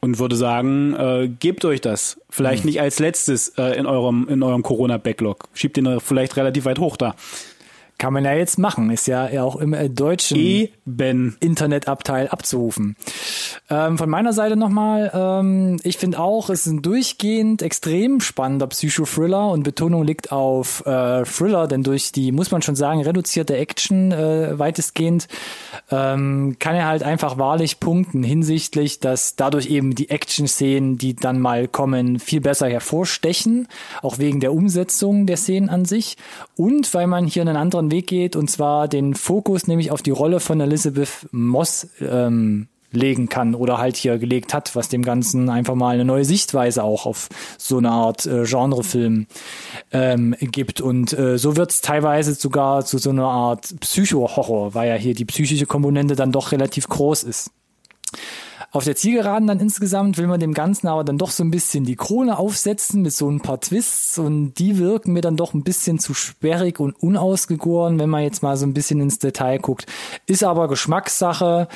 und 0.05 0.19
würde 0.19 0.35
sagen, 0.35 0.95
äh, 0.97 1.29
gebt 1.29 1.65
euch 1.65 1.81
das. 1.81 2.21
Vielleicht 2.29 2.65
mhm. 2.65 2.71
nicht 2.71 2.81
als 2.81 2.99
letztes 2.99 3.51
äh, 3.51 3.79
in 3.79 3.87
eurem, 3.87 4.27
in 4.29 4.43
eurem 4.43 4.65
Corona-Backlog. 4.65 5.49
Schiebt 5.55 5.79
ihn 5.79 6.01
vielleicht 6.01 6.37
relativ 6.37 6.65
weit 6.65 6.81
hoch 6.81 6.97
da. 6.97 7.15
Kann 7.99 8.13
man 8.13 8.25
ja 8.25 8.33
jetzt 8.33 8.59
machen, 8.59 8.91
ist 8.91 9.07
ja 9.07 9.29
auch 9.43 9.57
im 9.57 9.75
äh, 9.75 9.89
deutschen 9.89 10.37
Eben. 10.37 11.37
Internetabteil 11.39 12.29
abzurufen. 12.29 12.97
Ähm, 13.71 13.97
von 13.97 14.11
meiner 14.11 14.33
Seite 14.33 14.57
nochmal, 14.57 15.11
ähm, 15.15 15.79
ich 15.85 15.99
finde 15.99 16.19
auch, 16.19 16.51
es 16.51 16.67
ist 16.67 16.73
ein 16.73 16.83
durchgehend 16.83 17.63
extrem 17.63 18.21
spannender 18.21 18.67
Psychothriller 18.67 19.51
und 19.51 19.63
Betonung 19.63 20.03
liegt 20.03 20.33
auf 20.33 20.85
äh, 20.85 21.23
Thriller, 21.25 21.69
denn 21.69 21.85
durch 21.85 22.11
die, 22.11 22.33
muss 22.33 22.51
man 22.51 22.61
schon 22.61 22.75
sagen, 22.75 23.03
reduzierte 23.03 23.57
Action 23.57 24.11
äh, 24.11 24.59
weitestgehend 24.59 25.29
ähm, 25.91 26.57
kann 26.59 26.75
er 26.75 26.87
halt 26.87 27.05
einfach 27.05 27.39
wahrlich 27.39 27.79
punkten 27.79 28.25
hinsichtlich, 28.25 28.99
dass 28.99 29.37
dadurch 29.37 29.71
eben 29.71 29.95
die 29.95 30.11
Action-Szenen, 30.11 30.99
die 30.99 31.15
dann 31.15 31.41
mal 31.41 31.69
kommen, 31.69 32.19
viel 32.19 32.41
besser 32.41 32.69
hervorstechen, 32.69 33.69
auch 34.03 34.19
wegen 34.19 34.41
der 34.41 34.53
Umsetzung 34.53 35.27
der 35.27 35.37
Szenen 35.37 35.69
an 35.69 35.85
sich 35.85 36.17
und 36.57 36.93
weil 36.95 37.07
man 37.07 37.27
hier 37.27 37.43
einen 37.43 37.57
anderen 37.57 37.92
Weg 37.93 38.09
geht 38.09 38.35
und 38.35 38.51
zwar 38.51 38.89
den 38.89 39.15
Fokus 39.15 39.69
nämlich 39.69 39.93
auf 39.93 40.03
die 40.03 40.11
Rolle 40.11 40.41
von 40.41 40.61
Elizabeth 40.61 41.29
Moss 41.31 41.87
ähm, 42.01 42.67
legen 42.93 43.29
kann 43.29 43.55
oder 43.55 43.79
halt 43.79 43.97
hier 43.97 44.19
gelegt 44.19 44.55
hat, 44.55 44.75
was 44.77 44.89
dem 44.89 45.03
Ganzen 45.03 45.49
einfach 45.49 45.75
mal 45.75 45.95
eine 45.95 46.05
neue 46.05 46.25
Sichtweise 46.25 46.85
auch 46.85 47.07
auf 47.07 47.29
so 47.59 47.79
eine 47.79 47.91
Art 47.91 48.27
äh, 48.27 48.45
Genrefilm 48.45 49.27
ähm, 49.93 50.37
gibt. 50.41 50.81
Und 50.81 51.13
äh, 51.13 51.39
so 51.39 51.57
wird 51.57 51.71
es 51.71 51.81
teilweise 51.81 52.35
sogar 52.35 52.85
zu 52.85 52.99
so 52.99 53.11
einer 53.11 53.29
Art 53.29 53.75
Psycho-Horror, 53.81 54.75
weil 54.75 54.89
ja 54.89 54.95
hier 54.97 55.15
die 55.15 55.25
psychische 55.25 55.67
Komponente 55.67 56.17
dann 56.17 56.33
doch 56.33 56.53
relativ 56.53 56.89
groß 56.89 57.23
ist. 57.25 57.51
Auf 58.75 58.85
der 58.85 58.97
Zielgeraden 58.97 59.47
dann 59.49 59.61
insgesamt 59.61 60.17
will 60.17 60.27
man 60.27 60.41
dem 60.41 60.55
Ganzen 60.55 60.89
aber 60.89 61.05
dann 61.05 61.19
doch 61.19 61.31
so 61.31 61.45
ein 61.45 61.51
bisschen 61.51 61.85
die 61.85 61.95
Krone 61.95 62.39
aufsetzen 62.39 63.03
mit 63.03 63.13
so 63.13 63.29
ein 63.29 63.43
paar 63.43 63.61
Twists 63.61 64.19
und 64.19 64.55
die 64.55 64.79
wirken 64.79 65.13
mir 65.13 65.21
dann 65.21 65.37
doch 65.37 65.53
ein 65.53 65.63
bisschen 65.63 65.99
zu 65.99 66.15
sperrig 66.15 66.81
und 66.81 66.95
unausgegoren, 67.03 67.99
wenn 67.99 68.09
man 68.09 68.23
jetzt 68.23 68.43
mal 68.43 68.57
so 68.57 68.65
ein 68.65 68.73
bisschen 68.73 69.03
ins 69.03 69.19
Detail 69.19 69.59
guckt. 69.59 69.85
Ist 70.25 70.43
aber 70.43 70.69
Geschmackssache, 70.69 71.69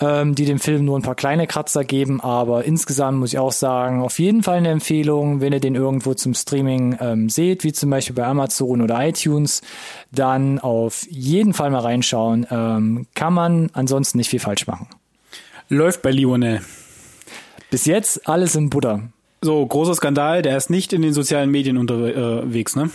ähm, 0.00 0.34
die 0.34 0.46
dem 0.46 0.58
Film 0.58 0.86
nur 0.86 0.98
ein 0.98 1.02
paar 1.02 1.16
kleine 1.16 1.46
Kratzer 1.46 1.84
geben, 1.84 2.22
aber 2.22 2.64
insgesamt 2.64 3.18
muss 3.18 3.34
ich 3.34 3.38
auch 3.38 3.52
sagen, 3.52 4.00
auf 4.00 4.18
jeden 4.18 4.42
Fall 4.42 4.56
eine 4.56 4.70
Empfehlung, 4.70 5.42
wenn 5.42 5.52
ihr 5.52 5.60
den 5.60 5.74
irgendwo 5.74 6.14
zum 6.14 6.32
Streaming 6.32 6.96
ähm, 6.98 7.28
seht, 7.28 7.62
wie 7.62 7.74
zum 7.74 7.90
Beispiel 7.90 8.16
bei 8.16 8.24
Amazon 8.24 8.80
oder 8.80 9.06
iTunes, 9.06 9.60
dann 10.12 10.60
auf 10.60 11.06
jeden 11.10 11.52
Fall 11.52 11.68
mal 11.68 11.80
reinschauen. 11.80 12.46
Ähm, 12.50 13.06
kann 13.14 13.34
man 13.34 13.68
ansonsten 13.74 14.16
nicht 14.16 14.30
viel 14.30 14.40
falsch 14.40 14.66
machen. 14.66 14.88
Läuft 15.68 16.02
bei 16.02 16.10
Lionel. 16.10 16.62
Bis 17.70 17.84
jetzt 17.84 18.26
alles 18.26 18.54
in 18.54 18.70
Butter. 18.70 19.02
So, 19.42 19.64
großer 19.64 19.94
Skandal, 19.94 20.42
der 20.42 20.56
ist 20.56 20.70
nicht 20.70 20.92
in 20.92 21.02
den 21.02 21.12
sozialen 21.12 21.50
Medien 21.50 21.76
unterwegs, 21.76 22.74
ne? 22.74 22.90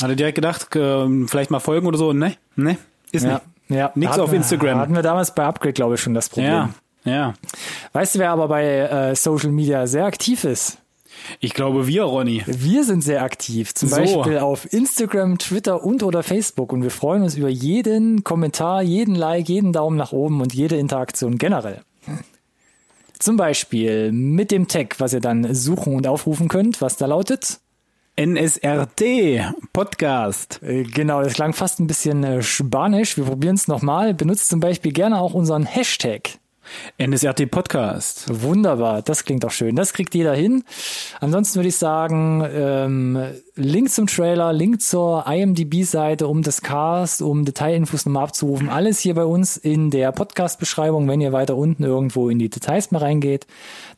Hat 0.00 0.08
er 0.08 0.16
direkt 0.16 0.36
gedacht, 0.36 0.74
äh, 0.74 1.26
vielleicht 1.26 1.50
mal 1.50 1.60
folgen 1.60 1.86
oder 1.86 1.98
so? 1.98 2.12
Ne? 2.12 2.36
Ne? 2.56 2.78
Ist 3.12 3.24
ja, 3.24 3.42
nicht. 3.68 3.78
Ja. 3.78 3.92
Nichts 3.94 4.18
auf 4.18 4.32
Instagram. 4.32 4.78
Hatten 4.78 4.94
wir 4.94 5.02
damals 5.02 5.34
bei 5.34 5.44
Upgrade, 5.44 5.74
glaube 5.74 5.96
ich, 5.96 6.00
schon 6.00 6.14
das 6.14 6.30
Problem. 6.30 6.50
Ja, 6.50 6.70
ja. 7.04 7.34
Weißt 7.92 8.14
du, 8.14 8.20
wer 8.20 8.30
aber 8.30 8.48
bei 8.48 8.64
äh, 8.64 9.14
Social 9.14 9.50
Media 9.50 9.86
sehr 9.86 10.06
aktiv 10.06 10.44
ist? 10.44 10.78
Ich 11.40 11.52
glaube, 11.52 11.86
wir, 11.86 12.04
Ronny. 12.04 12.42
Wir 12.46 12.84
sind 12.84 13.02
sehr 13.02 13.22
aktiv. 13.22 13.74
Zum 13.74 13.88
so. 13.88 13.96
Beispiel 13.96 14.38
auf 14.38 14.72
Instagram, 14.72 15.38
Twitter 15.38 15.84
und 15.84 16.02
oder 16.02 16.22
Facebook. 16.22 16.72
Und 16.72 16.82
wir 16.82 16.90
freuen 16.90 17.22
uns 17.22 17.36
über 17.36 17.48
jeden 17.48 18.24
Kommentar, 18.24 18.82
jeden 18.82 19.14
Like, 19.14 19.48
jeden 19.48 19.72
Daumen 19.72 19.96
nach 19.96 20.12
oben 20.12 20.40
und 20.40 20.54
jede 20.54 20.76
Interaktion 20.76 21.36
generell. 21.36 21.82
Zum 23.18 23.36
Beispiel 23.36 24.12
mit 24.12 24.50
dem 24.50 24.68
Tag, 24.68 25.00
was 25.00 25.12
ihr 25.12 25.20
dann 25.20 25.54
suchen 25.54 25.94
und 25.94 26.06
aufrufen 26.06 26.48
könnt, 26.48 26.80
was 26.80 26.96
da 26.96 27.06
lautet. 27.06 27.60
NSRT 28.16 29.54
Podcast. 29.72 30.60
Äh, 30.62 30.82
genau, 30.82 31.22
das 31.22 31.34
klang 31.34 31.52
fast 31.52 31.78
ein 31.78 31.86
bisschen 31.86 32.24
äh, 32.24 32.42
spanisch. 32.42 33.16
Wir 33.16 33.24
probieren 33.24 33.54
es 33.54 33.68
nochmal. 33.68 34.14
Benutzt 34.14 34.48
zum 34.48 34.60
Beispiel 34.60 34.92
gerne 34.92 35.20
auch 35.20 35.34
unseren 35.34 35.66
Hashtag. 35.66 36.38
NSRT 36.98 37.50
Podcast. 37.50 38.26
Wunderbar, 38.42 39.02
das 39.02 39.24
klingt 39.24 39.44
doch 39.44 39.50
schön. 39.50 39.76
Das 39.76 39.92
kriegt 39.92 40.14
jeder 40.14 40.34
hin. 40.34 40.64
Ansonsten 41.20 41.56
würde 41.56 41.68
ich 41.68 41.76
sagen, 41.76 42.46
ähm, 42.52 43.24
Link 43.60 43.90
zum 43.90 44.06
Trailer, 44.06 44.52
Link 44.52 44.80
zur 44.80 45.26
IMDb-Seite, 45.26 46.28
um 46.28 46.42
das 46.42 46.62
Cast, 46.62 47.22
um 47.22 47.44
Detailinfos 47.44 48.06
nochmal 48.06 48.22
abzurufen. 48.22 48.68
Alles 48.68 49.00
hier 49.00 49.14
bei 49.14 49.24
uns 49.24 49.56
in 49.56 49.90
der 49.90 50.12
Podcast-Beschreibung, 50.12 51.08
wenn 51.08 51.20
ihr 51.20 51.32
weiter 51.32 51.56
unten 51.56 51.82
irgendwo 51.82 52.28
in 52.28 52.38
die 52.38 52.50
Details 52.50 52.92
mal 52.92 53.00
reingeht. 53.00 53.48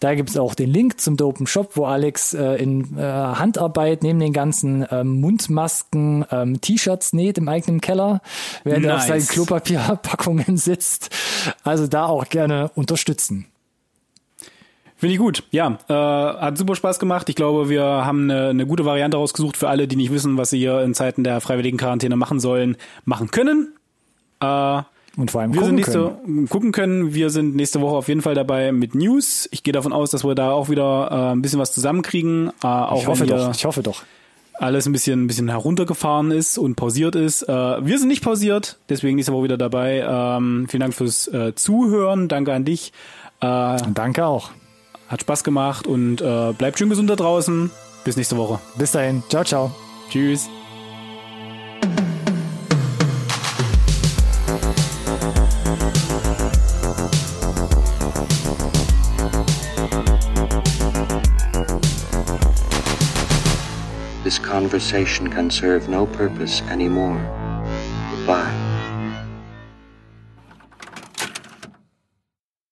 Da 0.01 0.15
gibt 0.15 0.31
es 0.31 0.39
auch 0.39 0.55
den 0.55 0.71
Link 0.71 0.99
zum 0.99 1.19
Dopen 1.19 1.47
Shop, 1.47 1.73
wo 1.75 1.85
Alex 1.85 2.33
äh, 2.33 2.55
in 2.55 2.97
äh, 2.97 3.03
Handarbeit 3.03 4.03
neben 4.03 4.19
den 4.19 4.33
ganzen 4.33 4.87
ähm, 4.91 5.21
Mundmasken 5.21 6.25
ähm, 6.31 6.63
T-Shirts 6.63 7.13
näht 7.13 7.37
im 7.37 7.47
eigenen 7.47 7.83
Keller, 7.83 8.23
während 8.65 8.87
nice. 8.87 8.93
er 8.93 8.97
auf 8.97 9.03
seinen 9.09 9.29
Klopapierpackungen 9.29 10.57
sitzt. 10.57 11.11
Also 11.65 11.87
da 11.87 12.07
auch 12.07 12.31
gerne 12.31 12.71
unterstützen. 12.75 13.50
Finde 15.01 15.15
ich 15.15 15.19
gut. 15.19 15.45
Ja, 15.51 15.79
äh, 15.89 15.95
hat 15.95 16.59
super 16.59 16.75
Spaß 16.75 16.99
gemacht. 16.99 17.31
Ich 17.31 17.35
glaube, 17.35 17.71
wir 17.71 17.83
haben 17.83 18.31
eine, 18.31 18.49
eine 18.49 18.67
gute 18.67 18.85
Variante 18.85 19.17
rausgesucht 19.17 19.57
für 19.57 19.71
alle, 19.71 19.89
die 19.89 19.97
nicht 19.97 20.13
wissen, 20.13 20.37
was 20.37 20.51
sie 20.51 20.59
hier 20.59 20.83
in 20.83 20.93
Zeiten 20.93 21.25
der 21.25 21.41
freiwilligen 21.41 21.79
Quarantäne 21.79 22.17
machen 22.17 22.39
sollen, 22.39 22.77
machen 23.07 23.31
können. 23.31 23.73
Äh, 24.41 24.83
und 25.17 25.31
vor 25.31 25.41
allem 25.41 25.55
wir 25.55 25.63
gucken, 25.63 25.77
nächste, 25.77 26.17
können. 26.23 26.49
gucken 26.51 26.73
können. 26.73 27.15
Wir 27.15 27.31
sind 27.31 27.57
nächste 27.57 27.81
Woche 27.81 27.97
auf 27.97 28.09
jeden 28.09 28.21
Fall 28.21 28.35
dabei 28.35 28.73
mit 28.73 28.95
News. 28.95 29.49
Ich 29.53 29.63
gehe 29.63 29.73
davon 29.73 29.95
aus, 29.95 30.11
dass 30.11 30.23
wir 30.23 30.35
da 30.35 30.53
auch 30.53 30.69
wieder 30.69 31.09
äh, 31.11 31.33
ein 31.33 31.41
bisschen 31.41 31.61
was 31.61 31.73
zusammenkriegen. 31.73 32.51
Äh, 32.63 32.67
auch 32.67 33.01
ich 33.01 33.07
hoffe 33.07 33.25
doch. 33.25 33.55
Ich 33.55 33.65
hoffe 33.65 33.83
doch. 33.83 34.03
Alles 34.53 34.85
ein 34.85 34.93
bisschen, 34.93 35.25
ein 35.25 35.27
bisschen 35.29 35.49
heruntergefahren 35.49 36.31
ist 36.31 36.59
und 36.59 36.75
pausiert 36.75 37.15
ist. 37.15 37.45
Äh, 37.45 37.49
wir 37.49 37.99
sind 37.99 38.09
nicht 38.09 38.23
pausiert, 38.23 38.77
deswegen 38.91 39.17
nächste 39.17 39.33
Woche 39.33 39.45
wieder 39.45 39.57
dabei. 39.57 40.05
Ähm, 40.07 40.67
vielen 40.69 40.83
Dank 40.83 40.93
fürs 40.93 41.27
äh, 41.29 41.55
Zuhören. 41.55 42.29
Danke 42.29 42.53
an 42.53 42.67
dich. 42.67 42.93
Äh, 43.41 43.79
Danke 43.95 44.27
auch. 44.27 44.51
Hat 45.11 45.23
Spaß 45.23 45.43
gemacht 45.43 45.89
und 45.89 46.21
äh, 46.21 46.53
bleibt 46.53 46.79
schön 46.79 46.89
gesund 46.89 47.11
da 47.11 47.17
draußen. 47.17 47.73
Bis 48.05 48.17
nächste 48.17 48.37
Woche. 48.37 48.61
Bis 48.77 48.93
dahin. 48.93 49.25
Ciao, 49.29 49.43
ciao. 49.43 49.75
Tschüss. 50.09 50.49
This 64.23 64.41
conversation 64.41 65.29
can 65.29 65.51
serve 65.51 65.89
no 65.89 66.07
purpose 66.07 66.63
anymore. 66.71 67.19